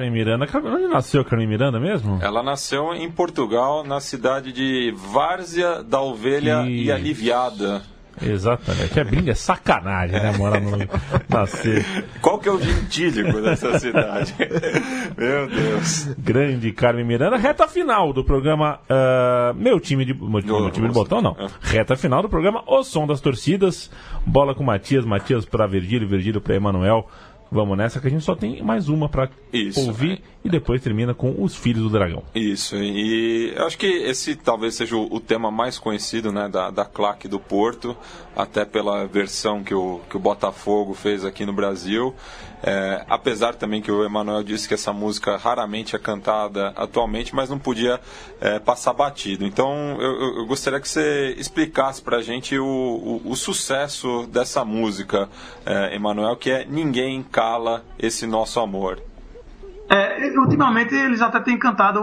Carmen 0.00 0.10
Miranda. 0.10 0.46
Onde 0.64 0.88
nasceu 0.88 1.22
Carmen 1.24 1.46
Miranda 1.46 1.78
mesmo? 1.78 2.18
Ela 2.22 2.42
nasceu 2.42 2.94
em 2.94 3.10
Portugal, 3.10 3.84
na 3.84 4.00
cidade 4.00 4.50
de 4.50 4.94
Várzea 4.96 5.82
da 5.82 6.00
Ovelha 6.00 6.64
e, 6.66 6.84
e 6.84 6.92
Aliviada. 6.92 7.82
Exatamente. 8.22 8.98
É 8.98 9.04
brinca, 9.04 9.30
é 9.30 9.34
sacanagem, 9.34 10.20
né? 10.20 10.32
Morar 10.36 10.60
no. 10.60 10.76
Nascer. 11.28 11.84
Qual 12.20 12.38
que 12.38 12.48
é 12.48 12.52
o 12.52 12.60
gentílico 12.60 13.40
dessa 13.40 13.76
cidade? 13.78 14.34
Meu 15.16 15.48
Deus. 15.48 16.08
Grande 16.18 16.72
Carmen 16.72 17.04
Miranda. 17.04 17.36
Reta 17.36 17.68
final 17.68 18.12
do 18.12 18.24
programa 18.24 18.80
uh, 18.90 19.54
Meu 19.54 19.78
Time 19.80 20.04
de. 20.04 20.12
Meu, 20.14 20.28
meu 20.30 20.70
time 20.70 20.88
de 20.88 20.94
botão, 20.94 21.22
não. 21.22 21.36
Reta 21.60 21.96
final 21.96 22.20
do 22.22 22.28
programa 22.28 22.62
O 22.66 22.82
Som 22.82 23.06
das 23.06 23.20
Torcidas. 23.20 23.90
Bola 24.26 24.54
com 24.54 24.64
Matias, 24.64 25.04
Matias 25.04 25.44
para 25.44 25.66
Virgílio, 25.66 26.08
Virgílio 26.08 26.40
para 26.40 26.56
Emanuel. 26.56 27.08
Vamos 27.52 27.76
nessa 27.76 28.00
que 28.00 28.06
a 28.06 28.10
gente 28.10 28.24
só 28.24 28.36
tem 28.36 28.62
mais 28.62 28.88
uma 28.88 29.08
para 29.08 29.28
ouvir 29.76 30.12
é. 30.12 30.18
e 30.44 30.48
depois 30.48 30.80
termina 30.80 31.12
com 31.12 31.34
Os 31.42 31.56
Filhos 31.56 31.82
do 31.82 31.90
Dragão. 31.90 32.22
Isso, 32.32 32.76
e 32.76 33.52
eu 33.56 33.66
acho 33.66 33.76
que 33.76 33.86
esse 33.86 34.36
talvez 34.36 34.76
seja 34.76 34.96
o, 34.96 35.12
o 35.12 35.18
tema 35.18 35.50
mais 35.50 35.76
conhecido 35.76 36.30
né, 36.30 36.48
da, 36.48 36.70
da 36.70 36.84
claque 36.84 37.26
do 37.26 37.40
Porto, 37.40 37.96
até 38.36 38.64
pela 38.64 39.04
versão 39.06 39.64
que 39.64 39.74
o, 39.74 40.00
que 40.08 40.16
o 40.16 40.20
Botafogo 40.20 40.94
fez 40.94 41.24
aqui 41.24 41.44
no 41.44 41.52
Brasil. 41.52 42.14
É, 42.62 43.06
apesar 43.08 43.54
também 43.54 43.80
que 43.80 43.90
o 43.90 44.04
Emanuel 44.04 44.42
disse 44.42 44.68
que 44.68 44.74
essa 44.74 44.92
música 44.92 45.36
raramente 45.38 45.96
é 45.96 45.98
cantada 45.98 46.74
atualmente, 46.76 47.34
mas 47.34 47.48
não 47.48 47.58
podia 47.58 47.98
é, 48.38 48.58
passar 48.58 48.92
batido. 48.92 49.46
Então 49.46 49.96
eu, 49.98 50.38
eu, 50.38 50.46
gostaria 50.46 50.78
que 50.78 50.88
você 50.88 51.34
explicasse 51.38 52.02
para 52.02 52.18
a 52.18 52.22
gente 52.22 52.58
o, 52.58 52.66
o, 52.66 53.30
o, 53.30 53.36
sucesso 53.36 54.26
dessa 54.30 54.62
música, 54.62 55.28
é, 55.64 55.94
Emanuel, 55.96 56.36
que 56.36 56.50
é 56.50 56.66
Ninguém 56.66 57.22
Cala 57.40 57.82
Esse 57.98 58.26
Nosso 58.26 58.60
Amor. 58.60 59.00
É, 59.88 60.38
ultimamente 60.38 60.94
eles 60.94 61.22
até 61.22 61.40
têm 61.40 61.58
cantado 61.58 61.98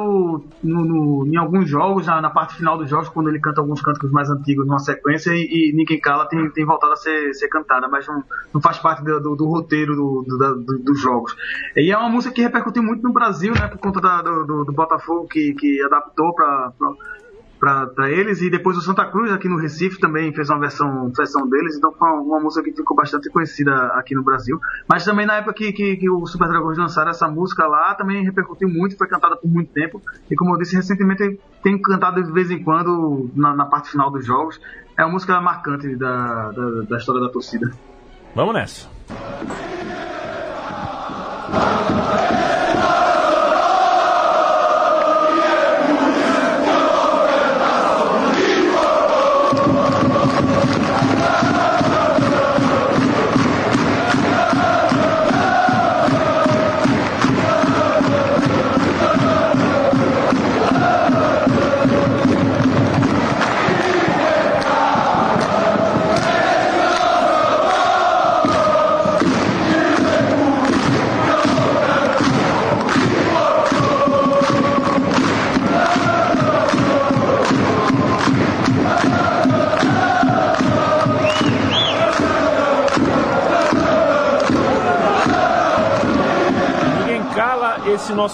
no, 0.63 0.83
no, 0.83 1.27
em 1.27 1.37
alguns 1.37 1.69
jogos, 1.69 2.07
na, 2.07 2.19
na, 2.19 2.31
parte 2.31 2.55
final 2.55 2.75
dos 2.75 2.89
jogos, 2.89 3.07
quando 3.07 3.29
ele 3.29 3.39
canta 3.39 3.61
alguns 3.61 3.79
cânticos 3.79 4.11
mais 4.11 4.31
antigos 4.31 4.65
numa 4.65 4.79
sequência, 4.79 5.29
e, 5.31 5.69
e 5.69 5.73
Ninguém 5.73 5.99
Cala 5.99 6.27
tem, 6.27 6.49
tem 6.49 6.65
voltado 6.65 6.93
a 6.93 6.95
ser, 6.95 7.33
ser 7.35 7.47
cantada, 7.49 7.87
mas 7.87 8.07
não, 8.07 8.23
não 8.51 8.59
faz 8.59 8.79
parte 8.79 9.03
do, 9.03 9.19
do, 9.21 9.35
do 9.35 9.45
roteiro 9.45 9.95
do, 9.95 10.25
do, 10.27 10.79
dos 10.79 10.99
jogos. 10.99 11.35
E 11.75 11.91
é 11.91 11.97
uma 11.97 12.09
música 12.09 12.33
que 12.33 12.41
repercutiu 12.41 12.81
muito 12.81 13.03
no 13.03 13.13
Brasil, 13.13 13.53
né, 13.53 13.67
por 13.67 13.77
conta 13.77 14.01
da, 14.01 14.21
do, 14.23 14.73
Botafogo, 14.73 15.27
que, 15.27 15.53
que 15.53 15.81
adaptou 15.83 16.33
para 16.33 16.73
para 17.59 18.09
eles 18.11 18.41
e 18.41 18.49
depois 18.49 18.77
o 18.77 18.81
Santa 18.81 19.05
Cruz 19.05 19.31
aqui 19.31 19.49
no 19.49 19.57
Recife 19.57 19.99
também 19.99 20.33
fez 20.33 20.49
uma 20.49 20.59
versão, 20.59 21.11
versão 21.15 21.47
deles, 21.49 21.75
então 21.75 21.91
foi 21.91 22.07
uma, 22.09 22.21
uma, 22.21 22.39
música 22.39 22.63
que 22.63 22.75
ficou 22.75 22.95
bastante 22.95 23.29
conhecida 23.29 23.73
aqui 23.93 24.15
no 24.15 24.23
Brasil. 24.23 24.59
Mas 24.87 25.03
também 25.03 25.25
na 25.25 25.37
época 25.37 25.53
que, 25.53 25.73
que, 25.73 25.97
que 25.97 26.09
o 26.09 26.25
Super 26.25 26.47
Dragões 26.47 26.77
lançaram 26.77 27.11
essa 27.11 27.27
música 27.27 27.65
lá, 27.67 27.95
também 27.95 28.23
repercutiu 28.23 28.69
muito, 28.69 28.97
foi 28.97 29.07
cantada 29.07 29.35
por 29.35 29.49
muito 29.49 29.71
tempo. 29.71 30.01
E 30.29 30.35
como 30.35 30.53
eu 30.53 30.57
disse, 30.57 30.75
recentemente 30.75 31.39
tem 31.63 31.81
cantado 31.81 32.23
de 32.23 32.31
vez 32.31 32.51
em 32.51 32.63
quando 32.63 33.29
na, 33.35 33.55
na 33.55 33.65
parte 33.65 33.89
final 33.89 34.11
dos 34.11 34.25
jogos. 34.25 34.59
É 34.97 35.03
uma 35.03 35.11
música 35.11 35.39
marcante 35.41 35.95
da, 35.95 36.51
da, 36.51 36.81
da 36.89 36.97
história 36.97 37.21
da 37.21 37.29
torcida. 37.29 37.71
Vamos 38.35 38.53
nessa. 38.53 38.87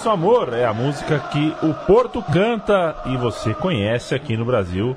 Nosso 0.04 0.10
Amor 0.10 0.52
é 0.52 0.66
a 0.66 0.74
música 0.74 1.18
que 1.18 1.54
o 1.62 1.72
Porto 1.86 2.22
canta 2.30 2.94
e 3.06 3.16
você 3.16 3.54
conhece 3.54 4.14
aqui 4.14 4.36
no 4.36 4.44
Brasil 4.44 4.94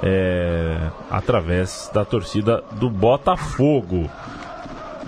é, 0.00 0.76
através 1.10 1.90
da 1.92 2.04
torcida 2.04 2.62
do 2.74 2.88
Botafogo. 2.88 4.08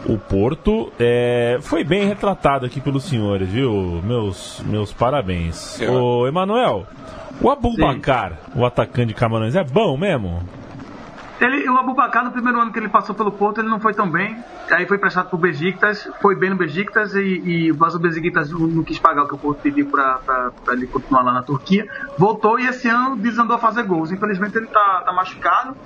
O 0.05 0.19
Porto 0.19 0.93
é, 0.99 1.59
foi 1.61 1.85
bem 1.85 2.09
retratado 2.09 2.67
aqui 2.67 2.81
pelos 2.81 3.05
senhores, 3.05 3.49
viu? 3.49 4.03
Meus, 4.03 4.61
meus 4.67 4.93
parabéns. 4.93 5.81
É. 5.81 5.89
Ô, 5.89 6.27
Emanuel, 6.27 6.85
o 7.41 7.49
Abubacar, 7.49 8.41
o 8.53 8.67
atacante 8.67 9.09
de 9.09 9.15
Camarões, 9.15 9.55
é 9.55 9.63
bom 9.63 9.97
mesmo? 9.97 10.43
Ele, 11.39 11.69
o 11.69 11.77
Abubacar, 11.77 12.25
no 12.25 12.33
primeiro 12.33 12.59
ano 12.59 12.73
que 12.73 12.79
ele 12.79 12.89
passou 12.89 13.15
pelo 13.15 13.31
Porto, 13.31 13.61
ele 13.61 13.69
não 13.69 13.79
foi 13.79 13.93
tão 13.93 14.11
bem. 14.11 14.43
Aí 14.71 14.87
foi 14.87 14.97
prestado 14.97 15.29
pro 15.29 15.37
Besiktas, 15.39 16.09
foi 16.23 16.35
bem 16.35 16.51
no 16.51 16.57
Besiktas 16.57 17.15
e, 17.15 17.21
e 17.21 17.73
mas 17.79 17.95
o 17.95 17.99
Besiktas 17.99 18.51
não 18.51 18.83
quis 18.83 18.99
pagar 18.99 19.25
o 19.25 19.29
que 19.29 19.35
o 19.35 19.39
Porto 19.39 19.61
pediu 19.61 19.87
para 19.87 20.51
ele 20.71 20.87
continuar 20.87 21.23
lá 21.23 21.33
na 21.33 21.43
Turquia. 21.43 21.87
Voltou 22.17 22.59
e 22.59 22.67
esse 22.67 22.89
ano 22.89 23.17
desandou 23.17 23.57
a 23.57 23.59
fazer 23.59 23.83
gols. 23.83 24.11
Infelizmente 24.11 24.57
ele 24.57 24.67
tá, 24.67 25.03
tá 25.05 25.13
machucado, 25.13 25.77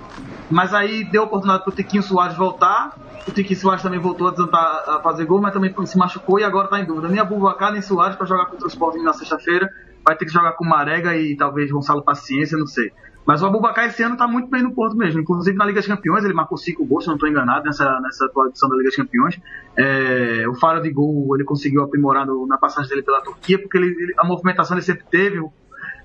mas 0.49 0.73
aí 0.73 1.03
deu 1.05 1.25
oportunidade 1.25 1.65
pro 1.65 1.73
Tiquinho 1.73 2.03
Soares 2.03 2.37
voltar. 2.37 2.97
O 3.27 3.33
Tiquinho 3.33 3.59
Soares 3.59 3.83
também 3.83 3.99
voltou 3.99 4.29
a 4.29 4.31
desandar 4.31 4.85
a 4.89 5.01
fazer 5.03 5.25
gol, 5.25 5.41
mas 5.41 5.53
também 5.53 5.75
se 5.85 5.99
machucou 5.99 6.39
e 6.39 6.45
agora 6.45 6.69
tá 6.69 6.79
em 6.79 6.85
dúvida. 6.85 7.09
Nem 7.09 7.19
Abubacar 7.19 7.73
nem 7.73 7.83
Soares 7.83 8.17
para 8.17 8.27
jogar 8.27 8.47
contra 8.47 8.67
o 8.67 8.69
Sporting 8.69 9.03
na 9.03 9.13
sexta-feira. 9.13 9.69
Vai 10.07 10.17
ter 10.17 10.25
que 10.25 10.33
jogar 10.33 10.53
com 10.53 10.65
Marega 10.65 11.17
e 11.17 11.37
talvez 11.37 11.71
Gonçalo 11.71 12.03
Paciência, 12.03 12.57
não 12.57 12.67
sei. 12.67 12.93
Mas 13.27 13.43
o 13.43 13.47
Abubacar 13.47 13.85
esse 13.87 14.03
ano 14.03 14.15
está 14.15 14.27
muito 14.27 14.49
bem 14.49 14.63
no 14.63 14.73
Porto 14.73 14.97
mesmo. 14.97 15.21
Inclusive 15.21 15.57
na 15.57 15.65
Liga 15.65 15.81
dos 15.81 15.87
Campeões, 15.87 16.25
ele 16.25 16.35
marcou 16.35 16.57
cinco 16.59 16.85
gols, 16.85 17.05
se 17.05 17.09
não 17.09 17.15
estou 17.17 17.29
enganado, 17.29 17.65
nessa, 17.65 18.01
nessa 18.01 18.25
atual 18.25 18.49
edição 18.49 18.69
da 18.69 18.77
Liga 18.77 18.89
dos 18.89 18.97
Campeões. 18.97 19.41
É, 19.77 20.45
o 20.49 20.55
faro 20.55 20.81
de 20.81 20.91
gol 20.91 21.35
ele 21.37 21.45
conseguiu 21.45 21.83
aprimorar 21.83 22.27
no, 22.27 22.47
na 22.47 22.59
passagem 22.59 22.89
dele 22.91 23.03
pela 23.03 23.21
Turquia, 23.21 23.59
porque 23.61 23.79
ele, 23.79 24.15
a 24.19 24.27
movimentação 24.27 24.77
ele 24.77 24.85
sempre 24.85 25.05
teve. 25.11 25.39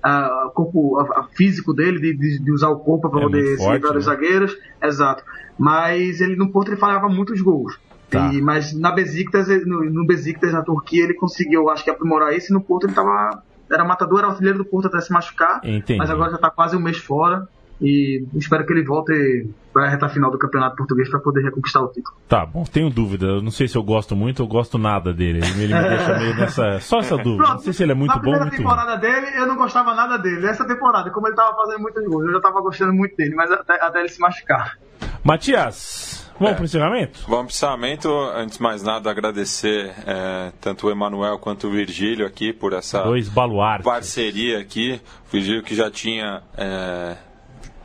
a, 0.02 0.50
corpo 0.54 0.98
a, 1.00 1.20
a 1.20 1.22
físico 1.24 1.72
dele, 1.74 1.98
de, 1.98 2.14
de, 2.14 2.44
de, 2.44 2.52
usar 2.52 2.68
o 2.68 2.78
corpo 2.78 3.08
para 3.10 3.20
É 3.20 3.22
poder 3.22 3.42
se 3.42 3.50
livrar 3.62 3.80
forte, 3.80 3.94
dos 3.94 4.06
né? 4.06 4.12
zagueiros. 4.12 4.56
Exato. 4.82 5.24
Mas 5.58 6.20
ele 6.20 6.36
no 6.36 6.52
Porto 6.52 6.68
ele 6.68 6.76
falhava 6.76 7.08
muitos 7.08 7.40
gols. 7.40 7.78
Tá. 8.10 8.32
E- 8.32 8.40
mas 8.40 8.72
na 8.78 8.92
Besiktas, 8.92 9.48
no, 9.66 9.82
no 9.84 10.06
Besiktas, 10.06 10.52
na 10.52 10.62
Turquia, 10.62 11.02
ele 11.02 11.14
conseguiu, 11.14 11.68
acho 11.70 11.82
que, 11.82 11.90
aprimorar 11.90 12.36
isso. 12.36 12.52
E 12.52 12.54
no 12.54 12.60
Porto 12.60 12.84
ele 12.86 12.92
tava. 12.94 13.42
Era 13.70 13.84
matador, 13.84 14.20
era 14.20 14.28
artilheiro 14.28 14.58
do 14.58 14.64
Porto 14.64 14.86
até 14.86 15.00
se 15.00 15.12
machucar. 15.12 15.60
Entendi. 15.64 15.98
Mas 15.98 16.10
agora 16.10 16.30
já 16.30 16.38
tá 16.38 16.50
quase 16.50 16.76
um 16.76 16.80
mês 16.80 16.98
fora. 16.98 17.48
E 17.78 18.24
espero 18.34 18.64
que 18.64 18.72
ele 18.72 18.82
volte 18.84 19.50
para 19.70 19.84
a 19.84 19.88
reta 19.90 20.08
final 20.08 20.30
do 20.30 20.38
Campeonato 20.38 20.76
Português 20.76 21.10
para 21.10 21.20
poder 21.20 21.42
reconquistar 21.42 21.82
o 21.82 21.88
título. 21.88 22.16
Tá, 22.26 22.46
bom, 22.46 22.64
tenho 22.64 22.88
dúvida. 22.88 23.26
Eu 23.26 23.42
não 23.42 23.50
sei 23.50 23.68
se 23.68 23.76
eu 23.76 23.82
gosto 23.82 24.16
muito 24.16 24.40
ou 24.40 24.48
gosto 24.48 24.78
nada 24.78 25.12
dele. 25.12 25.40
Ele, 25.40 25.74
me 25.74 25.88
deixa 25.88 26.18
meio 26.18 26.34
nessa. 26.36 26.80
Só 26.80 27.00
essa 27.00 27.18
dúvida. 27.18 27.50
Não 27.50 27.58
sei 27.58 27.74
se 27.74 27.82
ele 27.82 27.92
é 27.92 27.94
muito 27.94 28.08
na 28.08 28.14
bom 28.14 28.30
ou 28.30 28.32
primeira 28.32 28.44
ruim. 28.46 28.56
temporada 28.56 28.96
dele, 28.96 29.26
eu 29.36 29.46
não 29.46 29.56
gostava 29.56 29.94
nada 29.94 30.16
dele. 30.16 30.46
Essa 30.46 30.66
temporada, 30.66 31.10
como 31.10 31.28
ele 31.28 31.36
tava 31.36 31.54
fazendo 31.54 31.82
muitos 31.82 32.02
gols, 32.06 32.24
eu 32.24 32.32
já 32.32 32.40
tava 32.40 32.62
gostando 32.62 32.94
muito 32.94 33.14
dele, 33.14 33.34
mas 33.34 33.50
até, 33.50 33.74
até 33.74 34.00
ele 34.00 34.08
se 34.08 34.20
machucar. 34.20 34.78
Matias, 35.22 36.25
vamos 36.38 36.52
É. 36.52 36.54
pro 36.56 36.64
encerramento? 36.64 37.18
Vamos 37.20 37.30
para 37.30 37.42
o 37.42 37.46
encerramento. 37.46 38.08
Antes 38.34 38.56
de 38.58 38.62
mais 38.62 38.82
nada, 38.82 39.10
agradecer 39.10 39.94
é, 40.06 40.52
tanto 40.60 40.86
o 40.86 40.90
Emanuel 40.90 41.38
quanto 41.38 41.66
o 41.68 41.70
Virgílio 41.70 42.26
aqui 42.26 42.52
por 42.52 42.72
essa 42.72 43.02
Dois 43.02 43.28
baluartes. 43.28 43.84
parceria 43.84 44.58
aqui. 44.58 45.00
O 45.28 45.32
Virgílio 45.32 45.62
que 45.62 45.74
já 45.74 45.90
tinha 45.90 46.42
é, 46.56 47.16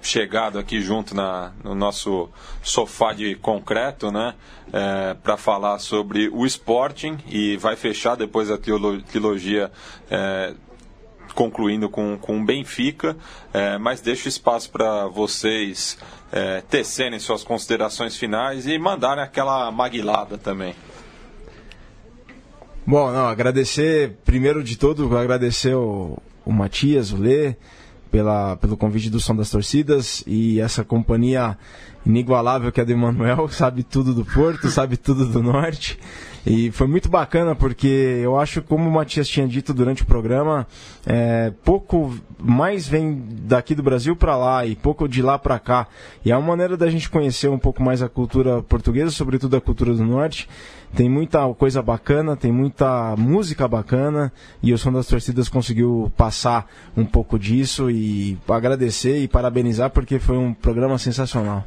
chegado 0.01 0.57
aqui 0.59 0.81
junto 0.81 1.15
na, 1.15 1.51
no 1.63 1.75
nosso 1.75 2.29
sofá 2.63 3.13
de 3.13 3.35
concreto, 3.35 4.11
né? 4.11 4.33
para 5.21 5.35
falar 5.35 5.79
sobre 5.79 6.29
o 6.29 6.45
Sporting 6.45 7.17
e 7.27 7.57
vai 7.57 7.75
fechar 7.75 8.15
depois 8.15 8.49
a 8.49 8.57
trilogia 8.57 9.69
é, 10.09 10.53
concluindo 11.33 11.89
com, 11.89 12.17
com 12.17 12.39
o 12.39 12.45
Benfica, 12.45 13.15
é, 13.53 13.77
mas 13.77 14.01
deixo 14.01 14.27
espaço 14.27 14.69
para 14.69 15.07
vocês 15.07 15.97
é, 16.31 16.61
tecerem 16.61 17.19
suas 17.19 17.43
considerações 17.43 18.15
finais 18.15 18.65
e 18.67 18.77
mandarem 18.77 19.23
aquela 19.23 19.71
maguilada 19.71 20.37
também. 20.37 20.75
Bom, 22.85 23.11
não, 23.11 23.27
agradecer, 23.27 24.17
primeiro 24.25 24.63
de 24.63 24.77
tudo, 24.77 25.15
agradecer 25.17 25.75
o, 25.75 26.17
o 26.43 26.51
Matias, 26.51 27.11
o 27.11 27.17
Lê, 27.17 27.55
pela, 28.11 28.57
pelo 28.57 28.75
convite 28.75 29.09
do 29.09 29.19
Som 29.19 29.35
das 29.35 29.49
Torcidas 29.49 30.23
e 30.27 30.59
essa 30.59 30.83
companhia 30.83 31.57
inigualável 32.05 32.71
que 32.71 32.81
é 32.81 32.85
do 32.85 32.91
Emanuel, 32.91 33.47
sabe 33.51 33.83
tudo 33.83 34.13
do 34.13 34.25
Porto, 34.25 34.69
sabe 34.69 34.97
tudo 34.97 35.25
do 35.25 35.41
Norte. 35.41 35.99
E 36.45 36.71
foi 36.71 36.87
muito 36.87 37.07
bacana 37.07 37.53
porque 37.53 37.87
eu 37.87 38.39
acho, 38.39 38.63
como 38.63 38.89
o 38.89 38.91
Matias 38.91 39.27
tinha 39.27 39.47
dito 39.47 39.73
durante 39.73 40.01
o 40.01 40.05
programa, 40.07 40.65
é, 41.05 41.53
pouco 41.63 42.15
mais 42.39 42.87
vem 42.87 43.23
daqui 43.43 43.75
do 43.75 43.83
Brasil 43.83 44.15
para 44.15 44.35
lá 44.35 44.65
e 44.65 44.75
pouco 44.75 45.07
de 45.07 45.21
lá 45.21 45.37
para 45.37 45.59
cá. 45.59 45.87
E 46.25 46.31
é 46.31 46.37
uma 46.37 46.47
maneira 46.47 46.75
da 46.75 46.89
gente 46.89 47.09
conhecer 47.11 47.47
um 47.47 47.59
pouco 47.59 47.83
mais 47.83 48.01
a 48.01 48.09
cultura 48.09 48.63
portuguesa, 48.63 49.11
sobretudo 49.11 49.55
a 49.55 49.61
cultura 49.61 49.93
do 49.93 50.03
Norte. 50.03 50.49
Tem 50.95 51.07
muita 51.07 51.47
coisa 51.53 51.81
bacana, 51.81 52.35
tem 52.35 52.51
muita 52.51 53.15
música 53.15 53.67
bacana 53.67 54.33
e 54.63 54.73
o 54.73 54.77
Som 54.77 54.91
das 54.91 55.05
Torcidas 55.05 55.47
conseguiu 55.47 56.11
passar 56.17 56.67
um 56.97 57.05
pouco 57.05 57.37
disso 57.37 57.89
e 57.89 58.37
agradecer 58.49 59.19
e 59.19 59.27
parabenizar 59.27 59.91
porque 59.91 60.17
foi 60.17 60.37
um 60.37 60.53
programa 60.53 60.97
sensacional. 60.97 61.63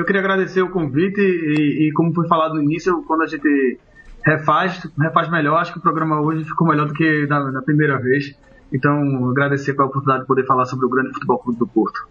Eu 0.00 0.04
queria 0.06 0.22
agradecer 0.22 0.62
o 0.62 0.70
convite 0.70 1.20
e, 1.20 1.88
e 1.88 1.92
como 1.92 2.14
foi 2.14 2.26
falado 2.26 2.54
no 2.54 2.62
início, 2.62 3.02
quando 3.06 3.22
a 3.22 3.26
gente 3.26 3.78
refaz, 4.24 4.88
refaz 4.98 5.30
melhor, 5.30 5.58
acho 5.58 5.74
que 5.74 5.78
o 5.78 5.82
programa 5.82 6.22
hoje 6.22 6.42
ficou 6.42 6.66
melhor 6.66 6.86
do 6.86 6.94
que 6.94 7.26
na, 7.26 7.60
primeira 7.60 7.98
vez. 7.98 8.34
Então, 8.72 9.28
agradecer 9.28 9.74
pela 9.74 9.88
oportunidade 9.88 10.22
de 10.22 10.26
poder 10.26 10.46
falar 10.46 10.64
sobre 10.64 10.86
o 10.86 10.88
grande 10.88 11.12
futebol 11.12 11.38
clube 11.38 11.58
do 11.58 11.66
Porto. 11.66 12.08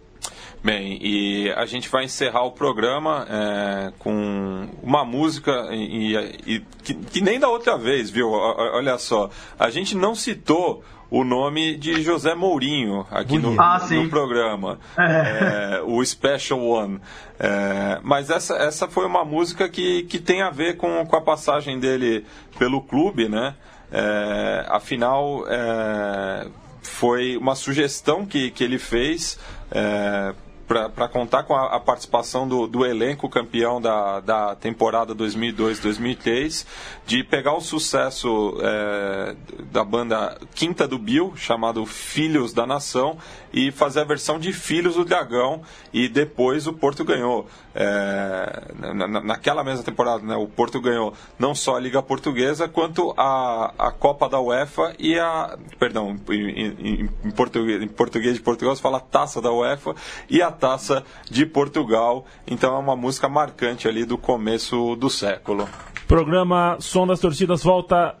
Bem, 0.62 1.00
e 1.02 1.50
a 1.50 1.66
gente 1.66 1.88
vai 1.88 2.04
encerrar 2.04 2.44
o 2.44 2.52
programa 2.52 3.26
é, 3.28 3.92
com 3.98 4.68
uma 4.84 5.04
música 5.04 5.50
e, 5.72 6.14
e- 6.46 6.60
que, 6.84 6.94
que 6.94 7.20
nem 7.20 7.40
da 7.40 7.48
outra 7.48 7.76
vez, 7.76 8.08
viu? 8.08 8.28
Olha 8.28 8.98
só, 8.98 9.30
a 9.58 9.68
gente 9.68 9.96
não 9.96 10.14
citou 10.14 10.84
o 11.10 11.24
nome 11.24 11.76
de 11.76 12.02
José 12.02 12.34
Mourinho 12.34 13.06
aqui 13.10 13.38
no, 13.38 13.60
Ah, 13.60 13.80
no 13.90 14.08
programa, 14.08 14.78
É, 14.96 15.82
o 15.84 16.04
Special 16.04 16.60
One. 16.60 17.00
É, 17.38 17.98
mas 18.02 18.30
essa, 18.30 18.54
essa 18.56 18.86
foi 18.86 19.06
uma 19.06 19.24
música 19.24 19.68
que, 19.68 20.04
que 20.04 20.18
tem 20.18 20.42
a 20.42 20.50
ver 20.50 20.76
com, 20.76 21.04
com 21.04 21.16
a 21.16 21.20
passagem 21.20 21.80
dele 21.80 22.24
pelo 22.58 22.80
clube, 22.80 23.28
né? 23.28 23.54
É, 23.92 24.66
afinal, 24.68 25.44
é, 25.48 26.46
foi 26.82 27.36
uma 27.36 27.54
sugestão 27.54 28.24
que, 28.24 28.50
que 28.50 28.62
ele 28.62 28.78
fez 28.78 29.38
é, 29.70 30.32
para 30.70 31.08
contar 31.08 31.42
com 31.42 31.54
a, 31.56 31.74
a 31.74 31.80
participação 31.80 32.46
do, 32.46 32.68
do 32.68 32.86
elenco 32.86 33.28
campeão 33.28 33.80
da, 33.80 34.20
da 34.20 34.54
temporada 34.54 35.12
2002-2003, 35.16 36.64
de 37.04 37.24
pegar 37.24 37.54
o 37.54 37.60
sucesso 37.60 38.56
é, 38.62 39.34
da 39.72 39.82
banda 39.82 40.38
Quinta 40.54 40.86
do 40.86 40.96
Bill, 40.96 41.32
chamado 41.36 41.84
Filhos 41.84 42.52
da 42.52 42.66
Nação, 42.66 43.18
e 43.52 43.72
fazer 43.72 44.00
a 44.00 44.04
versão 44.04 44.38
de 44.38 44.52
Filhos 44.52 44.94
do 44.94 45.04
Dragão, 45.04 45.62
e 45.92 46.08
depois 46.08 46.68
o 46.68 46.72
Porto 46.72 47.04
ganhou. 47.04 47.48
É, 47.74 48.62
na, 48.78 49.08
na- 49.08 49.20
naquela 49.20 49.64
mesma 49.64 49.82
temporada, 49.82 50.22
né, 50.24 50.36
o 50.36 50.46
Porto 50.46 50.80
ganhou 50.80 51.12
não 51.38 51.52
só 51.54 51.76
a 51.76 51.80
Liga 51.80 52.00
Portuguesa, 52.02 52.68
quanto 52.68 53.12
a, 53.16 53.72
a 53.76 53.90
Copa 53.90 54.28
da 54.28 54.40
UEFA 54.40 54.94
e 54.98 55.18
a. 55.18 55.56
Perdão, 55.80 56.16
em, 56.30 56.50
em- 56.50 57.10
em 57.24 57.30
português, 57.32 57.82
em 57.82 57.88
português 57.88 58.34
de 58.34 58.40
Portugal 58.40 58.74
se 58.76 58.82
fala 58.82 59.00
Taça 59.00 59.40
da 59.40 59.50
UEFA 59.52 59.94
e 60.28 60.40
a 60.42 60.50
Taça 60.60 61.02
de 61.30 61.46
Portugal. 61.46 62.26
Então 62.46 62.76
é 62.76 62.78
uma 62.78 62.94
música 62.94 63.28
marcante 63.28 63.88
ali 63.88 64.04
do 64.04 64.18
começo 64.18 64.94
do 64.96 65.08
século. 65.08 65.66
Programa 66.06 66.76
Som 66.78 67.06
das 67.06 67.18
Torcidas 67.18 67.62
volta 67.62 68.14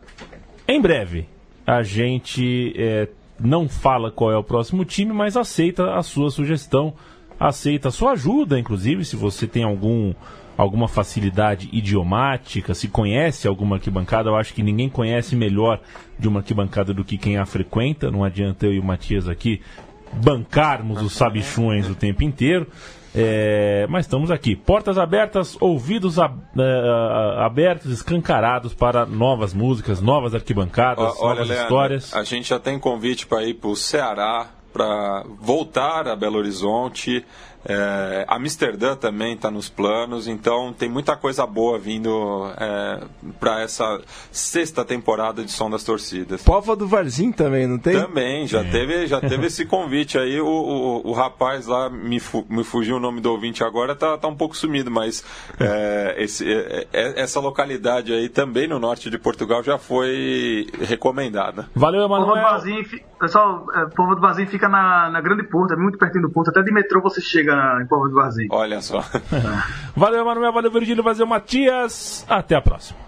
em 0.66 0.80
breve. 0.80 1.28
A 1.66 1.82
gente 1.82 2.72
é, 2.76 3.08
não 3.38 3.68
fala 3.68 4.10
qual 4.10 4.32
é 4.32 4.36
o 4.36 4.44
próximo 4.44 4.84
time, 4.84 5.12
mas 5.12 5.36
aceita 5.36 5.94
a 5.94 6.02
sua 6.02 6.30
sugestão, 6.30 6.94
aceita 7.38 7.88
a 7.88 7.92
sua 7.92 8.12
ajuda, 8.12 8.58
inclusive, 8.58 9.04
se 9.04 9.16
você 9.16 9.46
tem 9.46 9.62
algum 9.62 10.14
alguma 10.56 10.86
facilidade 10.86 11.70
idiomática, 11.72 12.74
se 12.74 12.86
conhece 12.86 13.48
alguma 13.48 13.76
arquibancada, 13.76 14.28
eu 14.28 14.36
acho 14.36 14.52
que 14.52 14.62
ninguém 14.62 14.90
conhece 14.90 15.34
melhor 15.34 15.80
de 16.18 16.28
uma 16.28 16.40
arquibancada 16.40 16.92
do 16.92 17.02
que 17.02 17.16
quem 17.16 17.38
a 17.38 17.46
frequenta, 17.46 18.10
não 18.10 18.22
adianta 18.22 18.66
eu 18.66 18.74
e 18.74 18.78
o 18.78 18.84
Matias 18.84 19.26
aqui 19.26 19.62
bancarmos 20.12 21.00
os 21.02 21.12
sabichões 21.12 21.88
o 21.88 21.94
tempo 21.94 22.22
inteiro. 22.22 22.66
É, 23.12 23.86
mas 23.88 24.06
estamos 24.06 24.30
aqui, 24.30 24.54
portas 24.54 24.96
abertas, 24.96 25.56
ouvidos 25.60 26.16
ab- 26.16 26.40
eh, 26.56 27.34
abertos, 27.44 27.90
escancarados 27.90 28.72
para 28.72 29.04
novas 29.04 29.52
músicas, 29.52 30.00
novas 30.00 30.32
arquibancadas, 30.32 31.16
Olha, 31.18 31.30
novas 31.40 31.48
Leandro, 31.48 31.64
histórias. 31.64 32.14
a 32.14 32.22
gente 32.22 32.48
já 32.48 32.60
tem 32.60 32.78
convite 32.78 33.26
para 33.26 33.42
ir 33.42 33.54
para 33.54 33.68
o 33.70 33.74
Ceará, 33.74 34.46
para 34.72 35.24
voltar 35.40 36.06
a 36.06 36.14
Belo 36.14 36.38
Horizonte. 36.38 37.24
É, 37.64 38.24
Amsterdã 38.28 38.96
também 38.96 39.34
está 39.34 39.50
nos 39.50 39.68
planos, 39.68 40.26
então 40.26 40.72
tem 40.72 40.88
muita 40.88 41.14
coisa 41.16 41.46
boa 41.46 41.78
vindo 41.78 42.10
para 43.38 43.60
essa 43.62 44.00
sexta 44.32 44.84
temporada 44.84 45.44
de 45.44 45.50
Som 45.50 45.68
das 45.70 45.84
Torcidas. 45.84 46.42
Pova 46.42 46.74
do 46.74 46.86
Varzim 46.86 47.30
também, 47.32 47.66
não 47.66 47.78
tem? 47.78 48.00
Também, 48.00 48.46
já, 48.46 48.64
teve, 48.64 49.06
já 49.06 49.20
teve 49.22 49.46
esse 49.48 49.66
convite 49.66 50.16
aí. 50.18 50.40
O, 50.40 50.46
o, 50.46 51.08
o 51.10 51.12
rapaz 51.12 51.66
lá, 51.66 51.90
me, 51.90 52.18
fu- 52.18 52.46
me 52.48 52.64
fugiu 52.64 52.96
o 52.96 53.00
nome 53.00 53.20
do 53.20 53.30
ouvinte 53.30 53.62
agora, 53.62 53.94
tá, 53.94 54.16
tá 54.16 54.26
um 54.28 54.36
pouco 54.36 54.56
sumido, 54.56 54.90
mas 54.90 55.22
é, 55.58 56.14
esse- 56.18 56.50
é, 56.50 56.86
é- 56.92 57.20
essa 57.20 57.40
localidade 57.40 58.12
aí 58.12 58.28
também 58.28 58.66
no 58.68 58.78
norte 58.78 59.10
de 59.10 59.18
Portugal 59.18 59.62
já 59.62 59.76
foi 59.76 60.66
recomendada. 60.80 61.68
Valeu, 61.74 62.04
Emanuel. 62.04 62.42
Pessoal, 63.20 63.66
é, 63.74 63.84
Povo 63.94 64.14
do 64.14 64.20
Varzim 64.22 64.46
fica 64.46 64.66
na, 64.68 65.10
na 65.10 65.20
Grande 65.20 65.42
Porto, 65.44 65.74
é 65.74 65.76
muito 65.76 65.98
pertinho 65.98 66.22
do 66.26 66.32
Porto, 66.32 66.48
até 66.48 66.62
de 66.62 66.72
metrô 66.72 67.02
você 67.02 67.20
chega 67.20 67.54
na- 67.54 67.82
em 67.82 67.86
Povo 67.86 68.08
do 68.08 68.14
Varzim. 68.14 68.46
Olha 68.50 68.80
só. 68.80 69.04
Valeu, 69.94 70.22
Emanuel. 70.22 70.52
Valeu, 70.52 70.70
Virgílio. 70.70 71.02
Valeu, 71.04 71.26
Matias. 71.26 72.24
Até 72.28 72.54
a 72.56 72.62
próxima. 72.62 72.98